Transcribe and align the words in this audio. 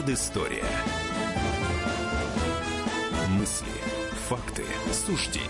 Предыстория. 0.00 0.64
Мысли, 3.28 3.66
факты, 4.28 4.62
суждения. 4.92 5.46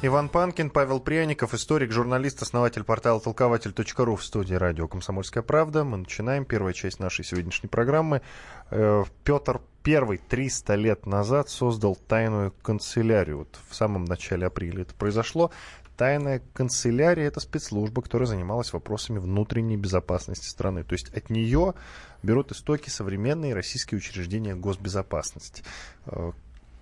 Иван 0.00 0.30
Панкин, 0.30 0.70
Павел 0.70 1.00
Пряников, 1.00 1.52
историк, 1.52 1.92
журналист, 1.92 2.40
основатель 2.40 2.84
портала 2.84 3.20
толкователь.ру 3.20 4.16
в 4.16 4.24
студии 4.24 4.54
радио 4.54 4.88
«Комсомольская 4.88 5.42
правда». 5.42 5.84
Мы 5.84 5.98
начинаем 5.98 6.46
первую 6.46 6.72
часть 6.72 7.00
нашей 7.00 7.22
сегодняшней 7.22 7.68
программы. 7.68 8.22
Э, 8.70 9.04
Петр 9.24 9.60
I 9.84 10.16
300 10.16 10.74
лет 10.76 11.04
назад 11.04 11.50
создал 11.50 11.96
тайную 11.96 12.54
канцелярию. 12.62 13.40
Вот 13.40 13.58
в 13.68 13.74
самом 13.74 14.06
начале 14.06 14.46
апреля 14.46 14.82
это 14.82 14.94
произошло. 14.94 15.50
Тайная 15.98 16.40
канцелярия— 16.54 17.26
это 17.26 17.40
спецслужба, 17.40 18.02
которая 18.02 18.28
занималась 18.28 18.72
вопросами 18.72 19.18
внутренней 19.18 19.76
безопасности 19.76 20.46
страны. 20.46 20.84
То 20.84 20.92
есть 20.92 21.12
от 21.12 21.28
нее 21.28 21.74
берут 22.22 22.52
истоки 22.52 22.88
современные 22.88 23.52
российские 23.52 23.98
учреждения 23.98 24.54
госбезопасности. 24.54 25.64
Э, 26.06 26.30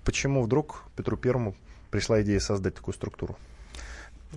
почему 0.05 0.43
вдруг 0.43 0.85
Петру 0.97 1.17
Первому 1.17 1.57
пришла 1.91 2.21
идея 2.21 2.41
создать 2.41 2.75
такую 2.75 2.95
структуру? 2.95 3.39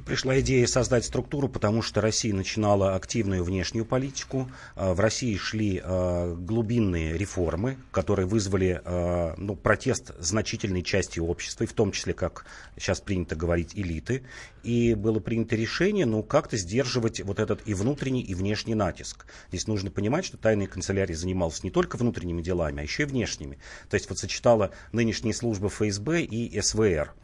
Пришла 0.05 0.39
идея 0.39 0.67
создать 0.67 1.03
структуру, 1.03 1.49
потому 1.49 1.81
что 1.81 1.99
Россия 1.99 2.31
начинала 2.31 2.93
активную 2.93 3.43
внешнюю 3.43 3.85
политику. 3.85 4.49
А, 4.75 4.93
в 4.93 4.99
России 4.99 5.35
шли 5.35 5.81
а, 5.83 6.35
глубинные 6.35 7.17
реформы, 7.17 7.77
которые 7.91 8.27
вызвали 8.27 8.81
а, 8.85 9.33
ну, 9.37 9.55
протест 9.55 10.11
значительной 10.19 10.83
части 10.83 11.19
общества, 11.19 11.63
и 11.63 11.67
в 11.67 11.73
том 11.73 11.91
числе, 11.91 12.13
как 12.13 12.45
сейчас 12.77 13.01
принято 13.01 13.35
говорить, 13.35 13.75
элиты. 13.75 14.23
И 14.61 14.93
было 14.93 15.19
принято 15.19 15.55
решение 15.55 16.05
ну, 16.05 16.21
как-то 16.21 16.55
сдерживать 16.55 17.21
вот 17.21 17.39
этот 17.39 17.67
и 17.67 17.73
внутренний, 17.73 18.21
и 18.21 18.35
внешний 18.35 18.75
натиск. 18.75 19.25
Здесь 19.49 19.65
нужно 19.65 19.89
понимать, 19.89 20.23
что 20.23 20.37
тайная 20.37 20.67
канцелярия 20.67 21.15
занималась 21.15 21.63
не 21.63 21.71
только 21.71 21.97
внутренними 21.97 22.43
делами, 22.43 22.81
а 22.81 22.83
еще 22.83 23.03
и 23.03 23.07
внешними. 23.07 23.57
То 23.89 23.95
есть 23.95 24.07
вот 24.07 24.19
сочетала 24.19 24.69
нынешние 24.91 25.33
службы 25.33 25.69
ФСБ 25.69 26.21
и 26.21 26.61
СВР. 26.61 27.15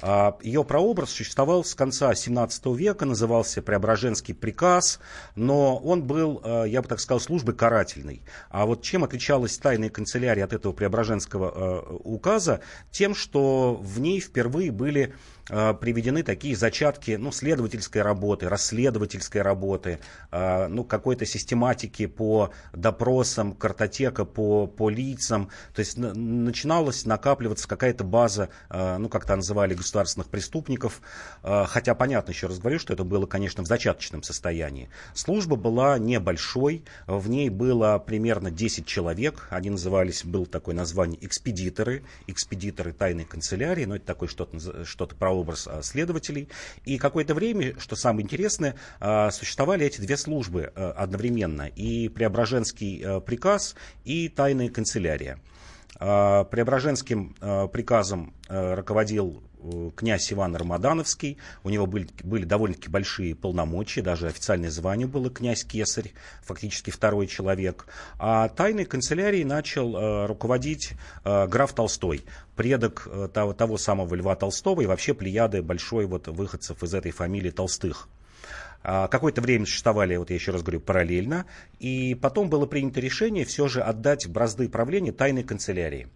А, 0.00 0.36
Ее 0.42 0.64
прообраз 0.64 1.10
существовал 1.10 1.64
с 1.64 1.74
конца 1.74 2.14
17 2.14 2.66
века, 2.76 3.04
назывался 3.04 3.62
Преображенский 3.62 4.34
приказ, 4.34 5.00
но 5.36 5.76
он 5.76 6.02
был, 6.02 6.40
а, 6.44 6.64
я 6.64 6.82
бы 6.82 6.88
так 6.88 7.00
сказал, 7.00 7.20
службой 7.20 7.54
карательной. 7.54 8.22
А 8.50 8.66
вот 8.66 8.82
чем 8.82 9.04
отличалась 9.04 9.56
тайная 9.58 9.90
канцелярия 9.90 10.44
от 10.44 10.52
этого 10.52 10.72
Преображенского 10.72 11.52
а, 11.54 11.96
указа? 12.04 12.60
Тем, 12.90 13.14
что 13.14 13.74
в 13.80 14.00
ней 14.00 14.20
впервые 14.20 14.70
были 14.70 15.14
приведены 15.44 16.22
такие 16.22 16.54
зачатки 16.54 17.16
ну, 17.16 17.32
следовательской 17.32 18.00
работы, 18.00 18.48
расследовательской 18.48 19.42
работы, 19.42 19.98
ну, 20.30 20.84
какой-то 20.84 21.26
систематики 21.26 22.06
по 22.06 22.52
допросам, 22.72 23.52
картотека 23.52 24.24
по, 24.24 24.68
по 24.68 24.88
лицам. 24.88 25.50
То 25.74 25.80
есть 25.80 25.98
начиналась 25.98 27.04
накапливаться 27.06 27.66
какая-то 27.66 28.04
база, 28.04 28.50
ну, 28.70 29.08
как 29.08 29.26
то 29.26 29.34
называли, 29.72 29.82
государственных 30.02 30.28
преступников. 30.28 31.00
Хотя 31.42 31.94
понятно, 31.94 32.30
еще 32.32 32.46
раз 32.46 32.58
говорю, 32.58 32.78
что 32.78 32.92
это 32.92 33.04
было, 33.04 33.26
конечно, 33.26 33.62
в 33.62 33.66
зачаточном 33.66 34.22
состоянии. 34.22 34.88
Служба 35.14 35.56
была 35.56 35.98
небольшой, 35.98 36.84
в 37.06 37.28
ней 37.28 37.50
было 37.50 37.98
примерно 37.98 38.50
10 38.50 38.86
человек. 38.86 39.48
Они 39.50 39.70
назывались, 39.70 40.24
был 40.24 40.46
такое 40.46 40.74
название 40.74 41.24
экспедиторы, 41.24 42.04
экспедиторы 42.26 42.92
тайной 42.92 43.24
канцелярии, 43.24 43.84
но 43.84 43.96
это 43.96 44.06
такое 44.06 44.28
что-то 44.28 44.84
что 44.84 45.06
про 45.06 45.30
образ 45.30 45.66
а, 45.66 45.82
следователей. 45.82 46.48
И 46.84 46.98
какое-то 46.98 47.34
время, 47.34 47.78
что 47.78 47.96
самое 47.96 48.24
интересное, 48.24 48.76
а, 49.00 49.30
существовали 49.30 49.86
эти 49.86 50.00
две 50.00 50.16
службы 50.16 50.72
одновременно. 50.74 51.62
И 51.62 52.08
Преображенский 52.08 53.20
приказ, 53.22 53.74
и 54.04 54.28
тайная 54.28 54.68
канцелярия. 54.68 55.38
Преображенским 55.98 57.34
приказом 57.70 58.34
руководил 58.48 59.42
Э, 59.51 59.51
князь 59.96 60.32
Иван 60.32 60.56
Рамадановский. 60.56 61.38
У 61.64 61.70
него 61.70 61.86
были, 61.86 62.08
были 62.22 62.44
довольно-таки 62.44 62.88
большие 62.88 63.34
полномочия, 63.34 64.02
даже 64.02 64.28
официальное 64.28 64.70
звание 64.70 65.06
было 65.06 65.30
князь 65.30 65.64
Кесарь, 65.64 66.12
фактически 66.42 66.90
второй 66.90 67.26
человек. 67.26 67.86
А 68.18 68.48
тайной 68.48 68.84
канцелярией 68.84 69.44
начал 69.44 69.96
э, 69.96 70.26
руководить 70.26 70.92
э, 71.24 71.46
граф 71.46 71.72
Толстой, 71.72 72.24
предок 72.56 73.08
э, 73.10 73.28
того, 73.32 73.52
того 73.52 73.78
самого 73.78 74.14
Льва 74.14 74.36
Толстого 74.36 74.80
и 74.80 74.86
вообще 74.86 75.14
плеяды 75.14 75.62
большой 75.62 76.06
вот 76.06 76.28
выходцев 76.28 76.82
из 76.82 76.94
этой 76.94 77.12
фамилии 77.12 77.50
Толстых. 77.50 78.08
А, 78.84 79.08
какое-то 79.08 79.40
время 79.40 79.64
существовали, 79.64 80.16
вот 80.16 80.30
я 80.30 80.36
еще 80.36 80.50
раз 80.52 80.62
говорю, 80.62 80.80
параллельно, 80.80 81.46
и 81.78 82.16
потом 82.20 82.48
было 82.48 82.66
принято 82.66 83.00
решение 83.00 83.44
все 83.44 83.68
же 83.68 83.80
отдать 83.80 84.26
бразды 84.28 84.68
правления 84.68 85.12
тайной 85.12 85.44
канцелярии. 85.44 86.08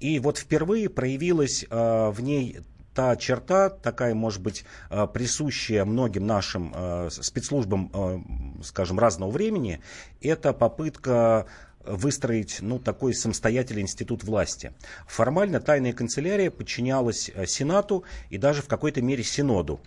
И 0.00 0.20
вот 0.20 0.38
впервые 0.38 0.88
проявилась 0.88 1.66
а, 1.70 2.10
в 2.10 2.20
ней 2.20 2.58
та 2.94 3.16
черта, 3.16 3.68
такая, 3.70 4.14
может 4.14 4.40
быть, 4.40 4.64
э, 4.90 5.06
присущая 5.12 5.84
многим 5.84 6.26
нашим 6.26 6.72
э, 6.74 7.08
спецслужбам, 7.10 7.90
э, 7.92 8.62
скажем, 8.62 8.98
разного 8.98 9.30
времени, 9.30 9.80
это 10.20 10.52
попытка 10.52 11.46
выстроить 11.84 12.58
ну, 12.62 12.78
такой 12.78 13.14
самостоятельный 13.14 13.82
институт 13.82 14.24
власти. 14.24 14.72
Формально 15.06 15.60
тайная 15.60 15.92
канцелярия 15.92 16.50
подчинялась 16.50 17.30
Сенату 17.46 18.04
и 18.30 18.38
даже 18.38 18.62
в 18.62 18.68
какой-то 18.68 19.02
мере 19.02 19.22
Синоду. 19.22 19.80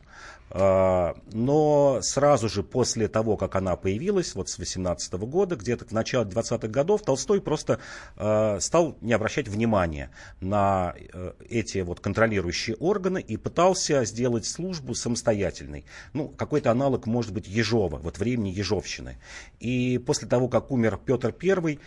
А, 0.50 1.16
но 1.32 2.00
сразу 2.02 2.50
же 2.50 2.64
после 2.64 3.08
того, 3.08 3.38
как 3.38 3.56
она 3.56 3.76
появилась, 3.76 4.36
вот 4.36 4.50
с 4.50 4.58
18 4.58 5.14
года, 5.14 5.56
где-то 5.56 5.86
к 5.86 5.92
началу 5.92 6.26
20-х 6.26 6.68
годов, 6.68 7.02
Толстой 7.02 7.42
просто 7.42 7.80
а, 8.16 8.60
стал 8.60 8.98
не 9.02 9.14
обращать 9.14 9.48
внимания 9.48 10.12
на 10.40 10.96
э, 10.98 11.34
эти 11.50 11.80
вот 11.80 12.00
контролирующие 12.00 12.76
органы 12.78 13.20
и 13.20 13.38
пытался 13.38 14.06
сделать 14.06 14.46
службу 14.46 14.96
самостоятельной. 14.96 15.86
Ну, 16.14 16.30
какой-то 16.30 16.72
аналог, 16.72 17.06
может 17.06 17.34
быть, 17.34 17.48
Ежова, 17.48 17.98
вот 17.98 18.18
времени 18.18 18.50
Ежовщины. 18.50 19.18
И 19.60 19.98
после 19.98 20.28
того, 20.28 20.48
как 20.48 20.72
умер 20.72 21.00
Петр 21.06 21.34
I, 21.42 21.80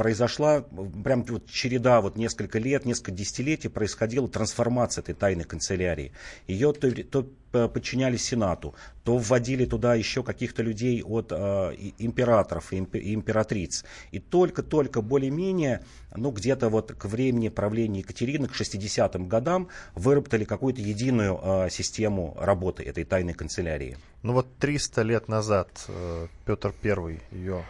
произошла 0.00 0.62
прям 1.04 1.24
вот 1.24 1.50
череда, 1.50 2.00
вот 2.00 2.16
несколько 2.16 2.58
лет, 2.58 2.86
несколько 2.86 3.10
десятилетий 3.10 3.68
происходила 3.68 4.26
трансформация 4.28 5.02
этой 5.02 5.14
тайной 5.14 5.44
канцелярии. 5.44 6.12
Ее 6.46 6.72
то, 6.72 6.90
то 6.90 7.68
подчинялись 7.68 8.24
Сенату, 8.24 8.74
то 9.04 9.18
вводили 9.18 9.66
туда 9.66 9.94
еще 9.94 10.22
каких-то 10.22 10.62
людей 10.62 11.02
от 11.02 11.32
э, 11.32 11.74
императоров 11.98 12.72
и 12.72 12.78
императриц. 12.78 13.84
И 14.10 14.20
только-только 14.20 15.02
более-менее, 15.02 15.84
ну 16.16 16.30
где-то 16.30 16.70
вот 16.70 16.92
к 16.92 17.04
времени 17.04 17.50
правления 17.50 17.98
Екатерины, 17.98 18.48
к 18.48 18.52
60-м 18.52 19.28
годам, 19.28 19.68
выработали 19.94 20.44
какую-то 20.44 20.80
единую 20.80 21.38
э, 21.42 21.68
систему 21.70 22.38
работы 22.40 22.84
этой 22.84 23.04
тайной 23.04 23.34
канцелярии. 23.34 23.98
Ну 24.22 24.32
вот 24.32 24.46
300 24.60 25.02
лет 25.02 25.28
назад 25.28 25.68
э, 25.88 26.28
Петр 26.46 26.72
I 26.82 27.20
ее 27.32 27.66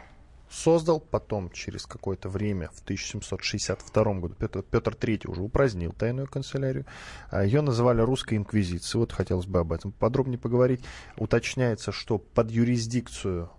создал, 0.51 1.01
потом 1.01 1.51
через 1.51 1.87
какое-то 1.87 2.29
время, 2.29 2.69
в 2.75 2.81
1762 2.83 4.05
году, 4.15 4.35
Петр, 4.35 4.63
Петр 4.63 4.95
III 4.95 5.31
уже 5.31 5.43
упразднил 5.43 5.93
тайную 5.93 6.29
канцелярию. 6.29 6.87
А 7.31 7.45
Ее 7.45 7.61
называли 7.61 8.01
русской 8.01 8.37
инквизицией. 8.37 9.01
Вот 9.01 9.13
хотелось 9.13 9.47
бы 9.47 9.61
об 9.61 9.73
этом 9.73 9.93
подробнее 9.93 10.39
поговорить. 10.39 10.85
Уточняется, 11.17 11.93
что 11.93 12.19
под 12.19 12.51
юрисдикцию 12.51 13.51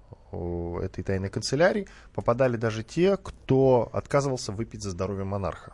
этой 0.82 1.04
тайной 1.04 1.30
канцелярии 1.30 1.88
попадали 2.14 2.56
даже 2.58 2.84
те, 2.84 3.18
кто 3.18 3.90
отказывался 3.92 4.52
выпить 4.52 4.82
за 4.82 4.92
здоровье 4.92 5.26
монарха. 5.26 5.74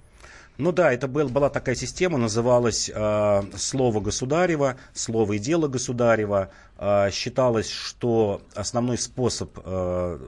Ну 0.58 0.72
да, 0.72 0.92
это 0.92 1.08
был, 1.08 1.30
была 1.30 1.50
такая 1.52 1.76
система, 1.76 2.18
называлась 2.18 2.90
э, 2.94 3.44
«Слово 3.56 4.00
государева», 4.00 4.78
«Слово 4.94 5.34
и 5.34 5.40
дело 5.40 5.68
государева». 5.68 6.50
Э, 6.78 7.10
считалось, 7.12 7.70
что 7.70 8.42
основной 8.56 8.98
способ, 8.98 9.58
э, 9.64 10.20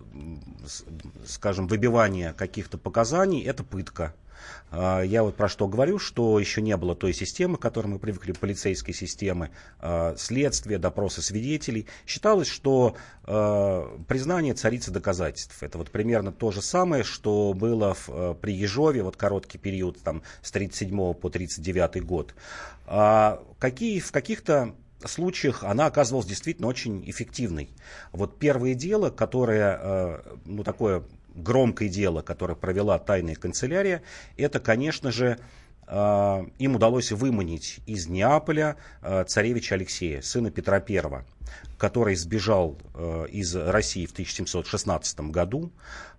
скажем, 1.26 1.68
выбивания 1.68 2.34
каких-то 2.34 2.78
показаний– 2.78 3.44
это 3.46 3.64
пытка. 3.64 4.14
А, 4.72 5.02
я 5.02 5.24
вот 5.24 5.36
про 5.36 5.50
что 5.50 5.68
говорю, 5.68 6.00
что 6.00 6.40
еще 6.40 6.62
не 6.62 6.76
было 6.78 6.96
той 6.96 7.14
системы, 7.14 7.58
к 7.58 7.62
которой 7.62 7.88
мы 7.88 8.00
привыкли, 8.00 8.32
полицейской 8.34 8.94
системы, 8.94 9.52
а, 9.80 10.16
следствия, 10.18 10.78
допросы 10.78 11.22
свидетелей. 11.22 11.88
Считалось, 12.06 12.48
что 12.48 12.96
а, 13.24 13.98
признание 14.08 14.54
царицы 14.54 14.92
доказательств. 14.92 15.62
Это 15.64 15.78
вот 15.78 15.92
примерно 15.92 16.32
то 16.32 16.52
же 16.52 16.62
самое, 16.62 17.04
что 17.04 17.54
было 17.54 17.94
в, 17.94 18.36
при 18.36 18.54
Ежове, 18.54 19.04
вот 19.04 19.18
короткий 19.18 19.58
период 19.58 20.02
там, 20.02 20.24
с 20.42 20.52
37 20.52 21.14
по 21.14 21.30
39 21.30 22.04
год. 22.04 22.34
Какие, 22.86 24.00
в 24.00 24.12
каких-то 24.12 24.74
случаях 25.06 25.64
она 25.64 25.86
оказывалась 25.86 26.26
действительно 26.26 26.68
очень 26.68 27.10
эффективной. 27.10 27.70
Вот 28.12 28.38
первое 28.38 28.74
дело, 28.74 29.10
которое, 29.10 30.22
ну, 30.46 30.64
такое 30.64 31.04
громкое 31.36 31.90
дело, 31.90 32.22
которое 32.22 32.56
провела 32.56 33.00
тайная 33.00 33.36
канцелярия, 33.36 34.04
это, 34.38 34.60
конечно 34.60 35.12
же, 35.12 35.40
им 35.88 36.76
удалось 36.76 37.12
выманить 37.12 37.80
из 37.88 38.08
Неаполя 38.08 38.76
царевича 39.28 39.76
Алексея, 39.76 40.22
сына 40.22 40.52
Петра 40.52 40.84
I, 40.88 41.24
который 41.78 42.16
сбежал 42.16 42.78
из 43.32 43.56
России 43.56 44.06
в 44.06 44.12
1716 44.12 45.20
году, 45.32 45.72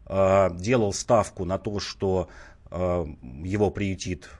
делал 0.08 0.92
ставку 0.92 1.44
на 1.44 1.58
то, 1.58 1.78
что 1.78 2.28
его 2.72 3.70
приютит 3.70 4.28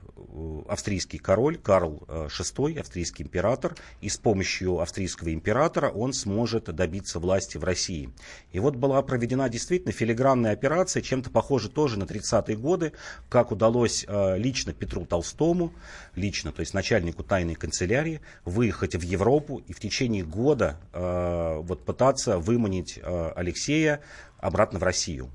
австрийский 0.67 1.19
король 1.19 1.57
Карл 1.57 2.03
VI, 2.07 2.75
э, 2.75 2.79
австрийский 2.79 3.23
император, 3.23 3.75
и 4.01 4.09
с 4.09 4.17
помощью 4.17 4.79
австрийского 4.79 5.33
императора 5.33 5.89
он 5.89 6.13
сможет 6.13 6.65
добиться 6.65 7.19
власти 7.19 7.57
в 7.57 7.63
России. 7.63 8.09
И 8.51 8.59
вот 8.59 8.75
была 8.75 9.01
проведена 9.01 9.49
действительно 9.49 9.91
филигранная 9.91 10.53
операция, 10.53 11.01
чем-то 11.01 11.29
похоже 11.29 11.69
тоже 11.69 11.97
на 11.99 12.03
30-е 12.03 12.55
годы, 12.57 12.93
как 13.29 13.51
удалось 13.51 14.05
э, 14.07 14.37
лично 14.37 14.73
Петру 14.73 15.05
Толстому, 15.05 15.73
лично, 16.15 16.51
то 16.51 16.61
есть 16.61 16.73
начальнику 16.73 17.23
тайной 17.23 17.55
канцелярии, 17.55 18.21
выехать 18.45 18.95
в 18.95 19.01
Европу 19.01 19.61
и 19.67 19.73
в 19.73 19.79
течение 19.79 20.23
года 20.23 20.77
вот 20.93 21.85
пытаться 21.85 22.37
выманить 22.37 22.99
Алексея 23.01 24.01
обратно 24.37 24.79
в 24.79 24.83
Россию. 24.83 25.29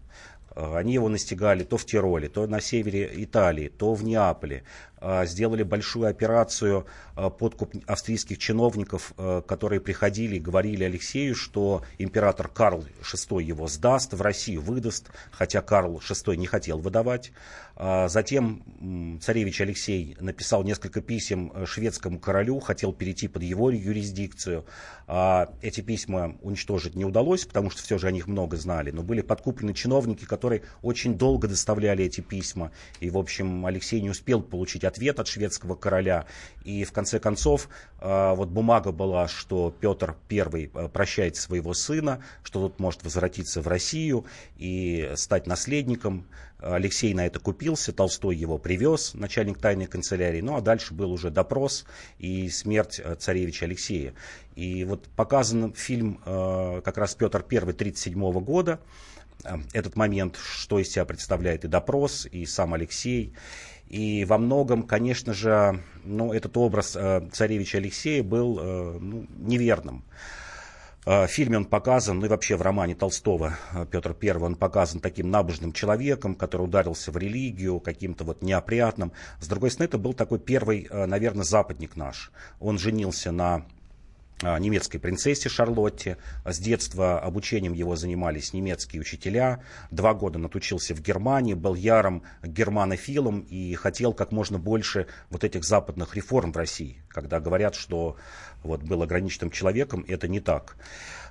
Они 0.56 0.94
его 0.94 1.11
настигали 1.11 1.64
то 1.64 1.76
в 1.76 1.85
Тироле, 1.85 2.31
то 2.31 2.47
на 2.47 2.61
севере 2.61 3.11
Италии, 3.12 3.69
то 3.69 3.93
в 3.93 4.03
Неаполе. 4.03 4.64
А, 4.98 5.26
сделали 5.26 5.62
большую 5.62 6.08
операцию 6.08 6.87
а, 7.14 7.28
подкуп 7.28 7.75
австрийских 7.87 8.38
чиновников, 8.38 9.12
а, 9.16 9.43
которые 9.43 9.81
приходили 9.81 10.37
и 10.37 10.40
говорили 10.40 10.84
Алексею, 10.84 11.34
что 11.34 11.82
император 11.98 12.48
Карл 12.48 12.84
VI 13.02 13.43
его 13.43 13.69
сдаст, 13.69 14.14
в 14.14 14.22
Россию 14.22 14.62
выдаст, 14.62 15.10
хотя 15.31 15.60
Карл 15.60 15.98
VI 15.98 16.37
не 16.37 16.46
хотел 16.46 16.78
выдавать. 16.78 17.32
Затем 17.78 19.19
царевич 19.20 19.60
Алексей 19.60 20.16
написал 20.19 20.64
несколько 20.64 21.02
писем 21.02 21.52
шведскому 21.66 22.19
королю, 22.19 22.58
хотел 22.58 22.94
перейти 22.94 23.28
под 23.28 23.42
его 23.42 23.70
юрисдикцию. 23.70 24.64
Эти 25.60 25.82
письма 25.82 26.37
уничтожить 26.40 26.94
не 26.94 27.04
удалось, 27.04 27.44
потому 27.44 27.69
что 27.69 27.82
все 27.82 27.99
же 27.99 28.06
о 28.06 28.12
них 28.12 28.28
много 28.28 28.56
знали, 28.56 28.92
но 28.92 29.02
были 29.02 29.20
подкуплены 29.20 29.75
чиновники, 29.75 30.25
которые 30.25 30.62
очень 30.81 31.19
долго 31.19 31.49
доставляли 31.49 32.02
эти 32.02 32.22
письма. 32.22 32.72
И, 33.00 33.10
в 33.10 33.19
общем, 33.19 33.66
Алексей 33.66 34.00
не 34.00 34.08
успел 34.08 34.40
получить 34.40 34.86
ответ 34.87 35.21
от 35.21 35.29
шведского 35.29 35.75
короля. 35.75 36.27
И 36.65 36.85
в 36.85 36.93
конце 36.93 37.19
концов, 37.19 37.69
а, 37.99 38.35
вот 38.35 38.49
бумага 38.49 38.93
была, 38.93 39.29
что 39.29 39.75
Петр 39.81 40.17
I 40.31 40.71
а, 40.75 40.88
прощает 40.88 41.37
своего 41.37 41.75
сына, 41.75 42.23
что 42.43 42.61
тот 42.69 42.79
может 42.79 43.05
возвратиться 43.05 43.61
в 43.61 43.69
Россию 43.69 44.27
и 44.56 45.12
стать 45.17 45.47
наследником. 45.47 46.27
Алексей 46.59 47.12
на 47.12 47.27
это 47.27 47.38
купился, 47.38 47.93
Толстой 47.93 48.35
его 48.35 48.56
привез, 48.56 49.12
начальник 49.12 49.59
тайной 49.59 49.87
канцелярии. 49.87 50.41
Ну 50.41 50.56
а 50.56 50.62
дальше 50.62 50.94
был 50.94 51.12
уже 51.12 51.31
допрос 51.31 51.85
и 52.19 52.49
смерть 52.49 53.00
а, 53.03 53.15
царевича 53.15 53.67
Алексея. 53.67 54.15
И 54.55 54.85
вот 54.85 55.09
показан 55.17 55.75
фильм 55.75 56.19
как 56.25 56.97
раз 56.97 57.15
Петр 57.15 57.41
I 57.41 57.59
1937 57.59 58.41
года. 58.41 58.81
Этот 59.73 59.97
момент, 59.97 60.37
что 60.37 60.79
из 60.79 60.91
себя 60.91 61.05
представляет 61.05 61.65
и 61.65 61.69
допрос, 61.69 62.27
и 62.27 62.47
сам 62.47 62.75
Алексей. 62.75 63.35
И 63.88 64.25
во 64.25 64.38
многом, 64.38 64.83
конечно 64.83 65.33
же, 65.33 65.83
ну, 66.05 66.33
этот 66.33 66.56
образ 66.56 66.97
э, 66.97 67.29
царевича 67.33 67.79
Алексея 67.79 68.23
был 68.23 68.59
э, 68.59 68.99
ну, 69.00 69.27
неверным. 69.38 70.05
Э, 71.06 71.27
в 71.27 71.29
фильме 71.29 71.59
он 71.59 71.65
показан, 71.65 72.19
ну 72.19 72.27
и 72.27 72.29
вообще 72.29 72.56
в 72.56 72.62
романе 72.62 72.97
Толстого 72.97 73.56
э, 73.73 73.87
Петр 73.88 74.17
I, 74.21 74.31
он 74.33 74.56
показан 74.56 75.00
таким 75.00 75.31
набожным 75.31 75.73
человеком, 75.73 76.35
который 76.35 76.62
ударился 76.62 77.12
в 77.12 77.17
религию, 77.17 77.79
каким-то 77.79 78.25
вот 78.25 78.43
неопрятным. 78.43 79.12
С 79.41 79.47
другой 79.47 79.71
стороны, 79.71 79.88
это 79.88 79.99
был 79.99 80.15
такой 80.15 80.41
первый, 80.41 80.88
э, 80.91 81.06
наверное, 81.06 81.44
западник 81.44 81.94
наш. 81.94 82.33
Он 82.59 82.79
женился 82.79 83.31
на 83.31 83.67
немецкой 84.43 84.99
принцессе 84.99 85.49
Шарлотте. 85.49 86.19
С 86.44 86.59
детства 86.59 87.19
обучением 87.19 87.73
его 87.73 87.97
занимались 87.97 88.53
немецкие 88.53 89.00
учителя. 89.00 89.61
Два 89.91 90.15
года 90.15 90.38
он 90.38 90.47
отучился 90.47 90.94
в 90.94 91.00
Германии, 91.00 91.55
был 91.55 91.75
ярым 91.75 92.23
германофилом 92.43 93.41
и 93.41 93.75
хотел 93.75 94.12
как 94.12 94.33
можно 94.33 94.59
больше 94.59 95.06
вот 95.31 95.44
этих 95.44 95.65
западных 95.65 96.15
реформ 96.17 96.53
в 96.53 96.56
России. 96.56 97.03
Когда 97.09 97.41
говорят, 97.41 97.75
что 97.75 98.17
вот 98.62 98.83
был 98.83 99.03
ограниченным 99.03 99.50
человеком, 99.50 100.05
это 100.06 100.29
не 100.29 100.41
так. 100.41 100.77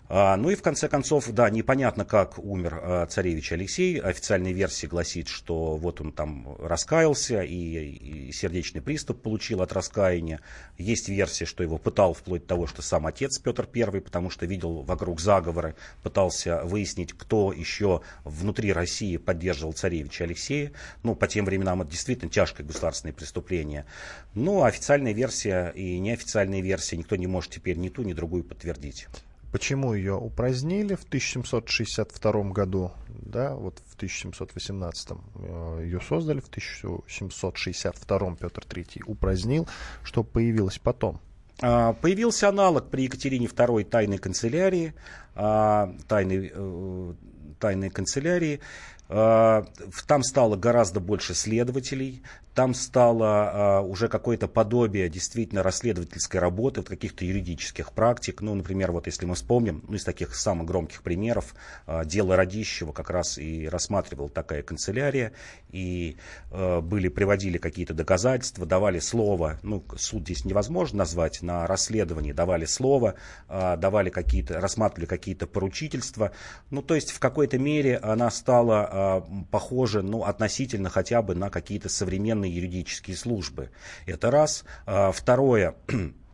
А, 0.07 0.37
ну 0.37 0.51
и 0.51 0.55
в 0.55 0.61
конце 0.61 0.87
концов, 0.87 1.29
да, 1.31 1.49
непонятно, 1.49 2.05
как 2.05 2.37
умер 2.37 2.79
а, 2.81 3.05
царевич 3.07 3.51
Алексей. 3.51 3.99
Официальная 3.99 4.51
версия 4.51 4.87
гласит, 4.87 5.27
что 5.27 5.77
вот 5.77 5.99
он 5.99 6.11
там 6.11 6.55
раскаялся 6.59 7.41
и, 7.41 7.55
и 7.55 8.31
сердечный 8.31 8.81
приступ 8.81 9.21
получил 9.21 9.61
от 9.61 9.73
раскаяния. 9.73 10.41
Есть 10.77 11.09
версия, 11.09 11.45
что 11.45 11.63
его 11.63 11.79
пытал 11.79 12.13
вплоть 12.13 12.43
до 12.43 12.49
того, 12.49 12.67
что 12.67 12.83
сам 12.83 12.94
отец 13.03 13.39
Петр 13.39 13.67
I, 13.73 13.99
потому 14.01 14.29
что 14.29 14.45
видел 14.45 14.81
вокруг 14.83 15.19
заговоры, 15.19 15.75
пытался 16.03 16.61
выяснить, 16.63 17.13
кто 17.13 17.51
еще 17.51 18.01
внутри 18.23 18.71
России 18.71 19.17
поддерживал 19.17 19.73
царевича 19.73 20.25
Алексея. 20.25 20.71
Ну, 21.03 21.15
по 21.15 21.27
тем 21.27 21.45
временам 21.45 21.81
это 21.81 21.91
действительно 21.91 22.29
тяжкое 22.29 22.65
государственное 22.65 23.13
преступление. 23.13 23.85
Но 24.35 24.43
ну, 24.43 24.63
официальная 24.63 25.13
версия 25.13 25.71
и 25.75 25.97
неофициальная 25.99 26.61
версия 26.61 26.97
никто 26.97 27.15
не 27.15 27.27
может 27.27 27.51
теперь 27.51 27.77
ни 27.77 27.89
ту, 27.89 28.03
ни 28.03 28.13
другую 28.13 28.43
подтвердить. 28.43 29.07
Почему 29.55 29.93
ее 29.93 30.15
упразднили 30.15 30.95
в 30.95 31.05
1762 31.05 32.43
году, 32.51 32.91
да, 33.07 33.55
вот 33.55 33.81
в 33.87 33.95
1718 33.95 35.11
э, 35.11 35.81
ее 35.85 36.01
создали, 36.01 36.41
в 36.41 36.47
1762 36.47 38.35
Петр 38.35 38.63
III 38.67 39.03
упразднил, 39.05 39.65
что 40.03 40.23
появилось 40.23 40.77
потом? 40.77 41.21
А, 41.61 41.93
появился 41.93 42.49
аналог 42.49 42.89
при 42.89 43.03
Екатерине 43.03 43.47
II 43.47 43.83
тайной 43.85 44.17
канцелярии, 44.17 44.93
а, 45.35 45.93
тайной, 46.07 46.51
э, 46.53 47.13
тайной 47.59 47.89
канцелярии, 47.89 48.59
а, 49.07 49.65
там 50.07 50.23
стало 50.23 50.55
гораздо 50.55 50.99
больше 50.99 51.33
следователей, 51.33 52.23
там 52.55 52.73
стало 52.73 53.27
а, 53.27 53.81
уже 53.81 54.07
какое-то 54.07 54.47
подобие 54.47 55.09
действительно 55.09 55.61
расследовательской 55.61 56.39
работы, 56.39 56.79
вот 56.79 56.89
каких-то 56.89 57.25
юридических 57.25 57.91
практик. 57.91 58.39
Ну, 58.39 58.55
например, 58.55 58.93
вот 58.93 59.07
если 59.07 59.25
мы 59.25 59.35
вспомним, 59.35 59.83
ну, 59.89 59.95
из 59.95 60.05
таких 60.05 60.33
самых 60.33 60.65
громких 60.65 61.03
примеров, 61.03 61.53
а, 61.85 62.05
дело 62.05 62.37
Радищева 62.37 62.93
как 62.93 63.09
раз 63.09 63.37
и 63.37 63.67
рассматривал 63.67 64.29
такая 64.29 64.63
канцелярия, 64.63 65.33
и 65.69 66.15
а, 66.49 66.79
были, 66.79 67.09
приводили 67.09 67.57
какие-то 67.57 67.93
доказательства, 67.93 68.65
давали 68.65 68.99
слово, 68.99 69.59
ну, 69.61 69.83
суд 69.97 70.21
здесь 70.21 70.45
невозможно 70.45 70.99
назвать, 70.99 71.41
на 71.41 71.67
расследовании 71.67 72.31
давали 72.31 72.63
слово, 72.63 73.15
давали 73.49 74.09
какие-то, 74.09 74.61
рассматривали 74.61 75.07
какие-то 75.07 75.45
поручительства. 75.45 76.31
Ну, 76.69 76.81
то 76.81 76.95
есть 76.95 77.11
в 77.11 77.19
какой-то 77.19 77.57
мере 77.57 77.97
она 77.97 78.31
стала 78.31 79.25
похожа, 79.51 80.01
ну, 80.01 80.23
относительно 80.23 80.89
хотя 80.89 81.21
бы 81.21 81.35
на 81.35 81.49
какие-то 81.49 81.89
современные 81.89 82.44
юридические 82.49 83.17
службы. 83.17 83.71
Это 84.05 84.31
раз. 84.31 84.63
А, 84.85 85.11
второе, 85.11 85.75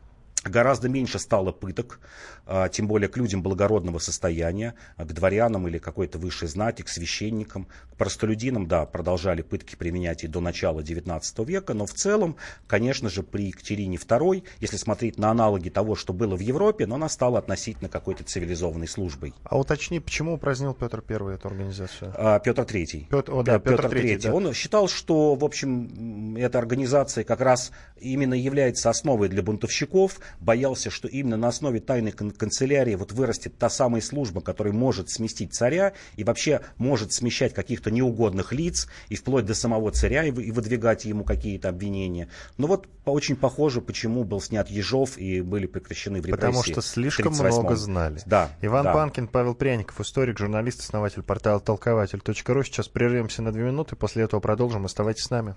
гораздо 0.44 0.90
меньше 0.90 1.20
стало 1.20 1.52
пыток, 1.52 2.00
а, 2.46 2.68
тем 2.70 2.88
более 2.88 3.08
к 3.08 3.18
людям 3.18 3.44
благородного 3.44 4.00
состояния, 4.00 4.74
к 4.98 5.06
дворянам 5.06 5.68
или 5.68 5.78
какой-то 5.78 6.18
высшей 6.18 6.48
знати, 6.48 6.82
к 6.82 6.90
священникам, 6.90 7.68
к 7.92 7.96
простолюдинам, 7.98 8.68
да, 8.68 8.86
продолжали 8.86 9.42
пытки 9.42 9.76
применять 9.76 10.24
и 10.24 10.28
до 10.28 10.40
начала 10.40 10.82
XIX 10.82 11.22
века, 11.46 11.74
но 11.74 11.86
в 11.86 11.94
целом, 11.94 12.36
конечно 12.68 13.10
же, 13.10 13.22
при 13.24 13.48
Екатерине 13.48 13.98
II, 13.98 14.44
если 14.60 14.78
смотреть 14.78 15.18
на 15.20 15.30
аналоги 15.30 15.70
того, 15.70 15.96
что 15.96 16.14
было 16.14 16.36
в 16.36 16.40
Европе, 16.40 16.88
но 16.88 16.96
она 16.96 17.10
стала 17.10 17.40
относительно 17.40 17.90
какой-то 17.90 18.24
цивилизованной 18.24 18.88
службой. 18.88 19.34
А 19.44 19.60
уточни, 19.60 20.00
почему 20.00 20.34
упразднил 20.34 20.74
Петр 20.74 21.04
I 21.08 21.36
эту 21.36 21.48
организацию? 21.48 22.14
А, 22.18 22.40
Петр 22.40 22.64
III. 22.64 23.08
Петр, 23.10 23.32
о, 23.32 23.44
да, 23.44 23.60
Петр, 23.60 23.90
Петр 23.90 23.96
III. 23.96 24.22
Да. 24.24 24.34
Он 24.34 24.54
считал, 24.54 24.88
что, 24.88 25.36
в 25.36 25.46
общем, 25.46 26.36
эта 26.36 26.58
организация 26.58 27.24
как 27.24 27.42
раз 27.42 27.72
именно 28.00 28.34
является 28.34 28.90
основой 28.90 29.30
для 29.30 29.44
бунтовщиков, 29.44 30.20
боялся, 30.40 30.90
что 30.90 31.08
именно 31.08 31.38
на 31.38 31.48
основе 31.48 31.80
тайной 31.80 32.12
канцелярии 32.12 32.96
вот 32.96 33.12
вырастет 33.12 33.58
та 33.58 33.70
самая 33.70 34.02
служба, 34.02 34.42
которая 34.42 34.74
может 34.74 35.10
сместить 35.10 35.54
царя 35.54 35.94
и 36.16 36.24
вообще 36.24 36.62
может 36.78 37.14
смещать 37.14 37.54
каких-то 37.54 37.92
неугодных 37.92 38.54
лиц 38.54 38.88
и 39.10 39.16
вплоть 39.16 39.46
до 39.46 39.54
самого 39.54 39.92
царя 39.92 40.26
и 40.26 40.32
выдвигать 40.32 41.06
ему 41.06 41.24
какие-то 41.24 41.70
обвинения. 41.70 42.30
Но 42.58 42.68
вот 42.68 42.88
очень 43.06 43.36
похоже, 43.36 43.82
почему 43.82 44.24
был 44.24 44.42
снят 44.42 44.70
Ежов 44.70 45.18
и 45.18 45.42
были 45.42 45.66
прекращены 45.66 46.22
в 46.22 46.26
репрессии. 46.26 46.46
Потому 46.46 46.64
что 46.64 46.82
слишком 46.82 47.34
много 47.34 47.76
знали. 47.76 48.22
Да. 48.26 48.50
Иван 48.62 48.86
да. 48.86 48.94
Панкин, 48.94 49.28
Павел 49.28 49.56
Пряников, 49.56 50.00
историк, 50.00 50.38
журналист, 50.38 50.82
основатель 50.82 51.24
портала 51.24 51.60
толкователь.ру. 51.60 52.64
Сейчас 52.64 52.88
прервемся 52.88 53.42
на 53.42 53.52
две 53.52 53.64
минуты, 53.64 53.96
после 53.96 54.24
этого 54.24 54.40
продолжим. 54.40 54.86
Оставайтесь 54.86 55.24
с 55.24 55.30
нами. 55.30 55.56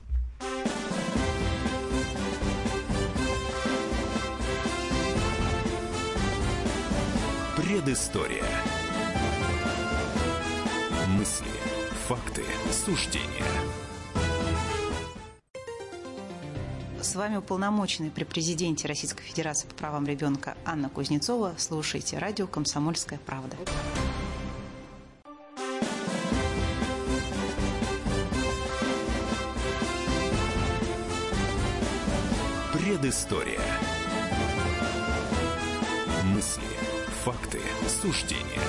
Предыстория. 7.84 8.42
Мысли, 11.18 11.50
факты, 12.08 12.42
суждения. 12.72 13.44
С 17.02 17.14
вами 17.14 17.36
уполномоченный 17.36 18.10
при 18.10 18.24
президенте 18.24 18.88
Российской 18.88 19.22
Федерации 19.22 19.68
по 19.68 19.74
правам 19.74 20.06
ребенка 20.06 20.56
Анна 20.64 20.88
Кузнецова. 20.88 21.56
Слушайте 21.58 22.16
радио 22.16 22.46
«Комсомольская 22.46 23.18
правда». 23.18 23.58
Предыстория. 32.72 33.60
Факты, 38.04 38.04
суждения. 38.04 38.60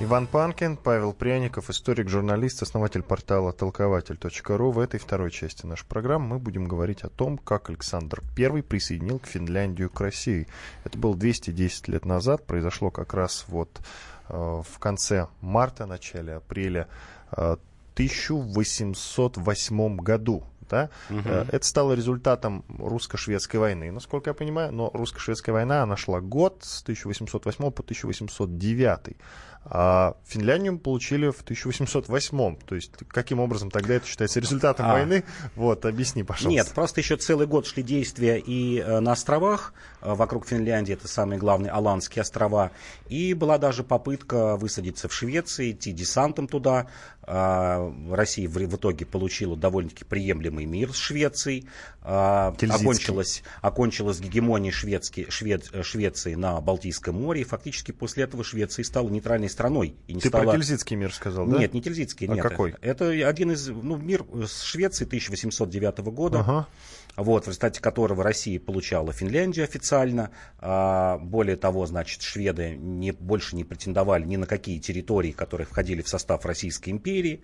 Иван 0.00 0.26
Панкин, 0.26 0.76
Павел 0.76 1.12
Пряников, 1.12 1.70
историк, 1.70 2.08
журналист, 2.08 2.62
основатель 2.62 3.02
портала 3.02 3.52
толкователь.ру. 3.52 4.70
В 4.72 4.80
этой 4.80 4.98
второй 4.98 5.30
части 5.30 5.64
нашей 5.64 5.86
программы 5.86 6.26
мы 6.26 6.38
будем 6.40 6.66
говорить 6.66 7.02
о 7.02 7.08
том, 7.08 7.38
как 7.38 7.70
Александр 7.70 8.20
I 8.36 8.62
присоединил 8.62 9.20
к 9.20 9.26
Финляндию 9.26 9.90
к 9.90 10.00
России. 10.00 10.48
Это 10.82 10.98
было 10.98 11.16
210 11.16 11.88
лет 11.88 12.04
назад, 12.04 12.44
произошло 12.46 12.90
как 12.90 13.14
раз 13.14 13.44
вот 13.46 13.80
э, 14.28 14.34
в 14.34 14.78
конце 14.80 15.28
марта, 15.40 15.86
начале 15.86 16.34
апреля 16.34 16.88
э, 17.30 17.56
1808 17.94 19.96
году 19.98 20.42
да, 20.72 20.88
угу. 21.10 21.28
это 21.28 21.66
стало 21.66 21.92
результатом 21.92 22.64
русско-шведской 22.78 23.60
войны, 23.60 23.92
насколько 23.92 24.30
я 24.30 24.34
понимаю, 24.34 24.72
но 24.72 24.90
русско-шведская 24.94 25.52
война, 25.52 25.82
она 25.82 25.96
шла 25.98 26.20
год 26.20 26.60
с 26.62 26.82
1808 26.82 27.70
по 27.70 27.82
1809. 27.82 29.16
А 29.64 30.16
Финляндию 30.26 30.78
получили 30.78 31.30
в 31.30 31.40
1808. 31.42 32.56
То 32.66 32.74
есть 32.74 32.92
каким 33.08 33.38
образом 33.40 33.70
тогда 33.70 33.94
это 33.94 34.06
считается 34.06 34.40
результатом 34.40 34.86
а. 34.86 34.92
войны? 34.94 35.24
Вот, 35.54 35.84
объясни, 35.84 36.24
пожалуйста. 36.24 36.50
Нет, 36.50 36.72
просто 36.74 37.00
еще 37.00 37.16
целый 37.16 37.46
год 37.46 37.66
шли 37.66 37.82
действия 37.82 38.38
и 38.38 38.80
э, 38.80 39.00
на 39.00 39.12
островах 39.12 39.72
э, 40.00 40.12
вокруг 40.12 40.48
Финляндии, 40.48 40.94
это 40.94 41.06
самые 41.06 41.38
главные 41.38 41.70
Аландские 41.70 42.22
острова, 42.22 42.72
и 43.08 43.34
была 43.34 43.58
даже 43.58 43.84
попытка 43.84 44.56
высадиться 44.56 45.08
в 45.08 45.14
Швеции, 45.14 45.70
идти 45.70 45.92
десантом 45.92 46.48
туда. 46.48 46.88
А, 47.24 47.92
Россия 48.10 48.48
в, 48.48 48.54
в 48.54 48.76
итоге 48.76 49.06
получила 49.06 49.56
довольно-таки 49.56 50.04
приемлемый 50.04 50.64
мир 50.64 50.92
с 50.92 50.96
Швецией. 50.96 51.68
А, 52.02 52.52
окончилась, 52.68 53.44
окончилась 53.60 54.18
гегемония 54.18 54.72
шведски, 54.72 55.30
швед, 55.30 55.70
Швеции 55.82 56.34
на 56.34 56.60
Балтийском 56.60 57.22
море. 57.22 57.42
И 57.42 57.44
фактически 57.44 57.92
после 57.92 58.24
этого 58.24 58.42
Швеция 58.42 58.84
стала 58.84 59.08
нейтральной 59.08 59.48
страной. 59.52 59.94
И 60.08 60.14
не 60.14 60.20
Ты 60.20 60.28
стала... 60.28 60.44
про 60.44 60.52
Тильзитский 60.54 60.96
мир 60.96 61.14
сказал, 61.14 61.46
да? 61.46 61.58
Нет, 61.58 61.74
не 61.74 61.80
Тильзитский, 61.80 62.26
а 62.26 62.34
нет. 62.34 62.42
какой? 62.42 62.74
Это 62.80 63.10
один 63.10 63.52
из, 63.52 63.68
ну, 63.68 63.96
мир 63.96 64.24
с 64.34 64.62
Швеции 64.62 65.04
1809 65.04 65.98
года. 65.98 66.40
Ага 66.40 66.68
вот, 67.16 67.44
в 67.44 67.48
результате 67.48 67.80
которого 67.80 68.22
Россия 68.24 68.58
получала 68.58 69.12
Финляндию 69.12 69.64
официально. 69.64 70.30
А, 70.58 71.18
более 71.18 71.56
того, 71.56 71.84
значит, 71.86 72.22
шведы 72.22 72.76
не, 72.76 73.12
больше 73.12 73.54
не 73.54 73.64
претендовали 73.64 74.24
ни 74.24 74.36
на 74.36 74.46
какие 74.46 74.78
территории, 74.78 75.32
которые 75.32 75.66
входили 75.66 76.02
в 76.02 76.08
состав 76.08 76.46
Российской 76.46 76.90
империи. 76.90 77.42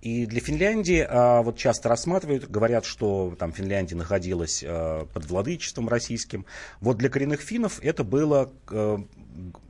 И 0.00 0.26
для 0.26 0.40
Финляндии 0.40 1.04
а, 1.08 1.42
вот 1.42 1.56
часто 1.56 1.88
рассматривают, 1.88 2.48
говорят, 2.48 2.84
что 2.84 3.34
там 3.38 3.52
Финляндия 3.52 3.96
находилась 3.96 4.62
а, 4.64 5.06
под 5.06 5.26
владычеством 5.26 5.88
российским. 5.88 6.46
Вот 6.80 6.98
для 6.98 7.08
коренных 7.08 7.40
финнов 7.40 7.80
это 7.82 8.04
было 8.04 8.52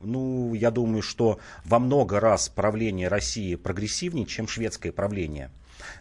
ну, 0.01 0.53
я 0.53 0.71
думаю, 0.71 1.01
что 1.01 1.39
во 1.65 1.79
много 1.79 2.19
раз 2.19 2.49
правление 2.49 3.07
России 3.07 3.55
прогрессивнее, 3.55 4.25
чем 4.25 4.47
шведское 4.47 4.91
правление. 4.91 5.51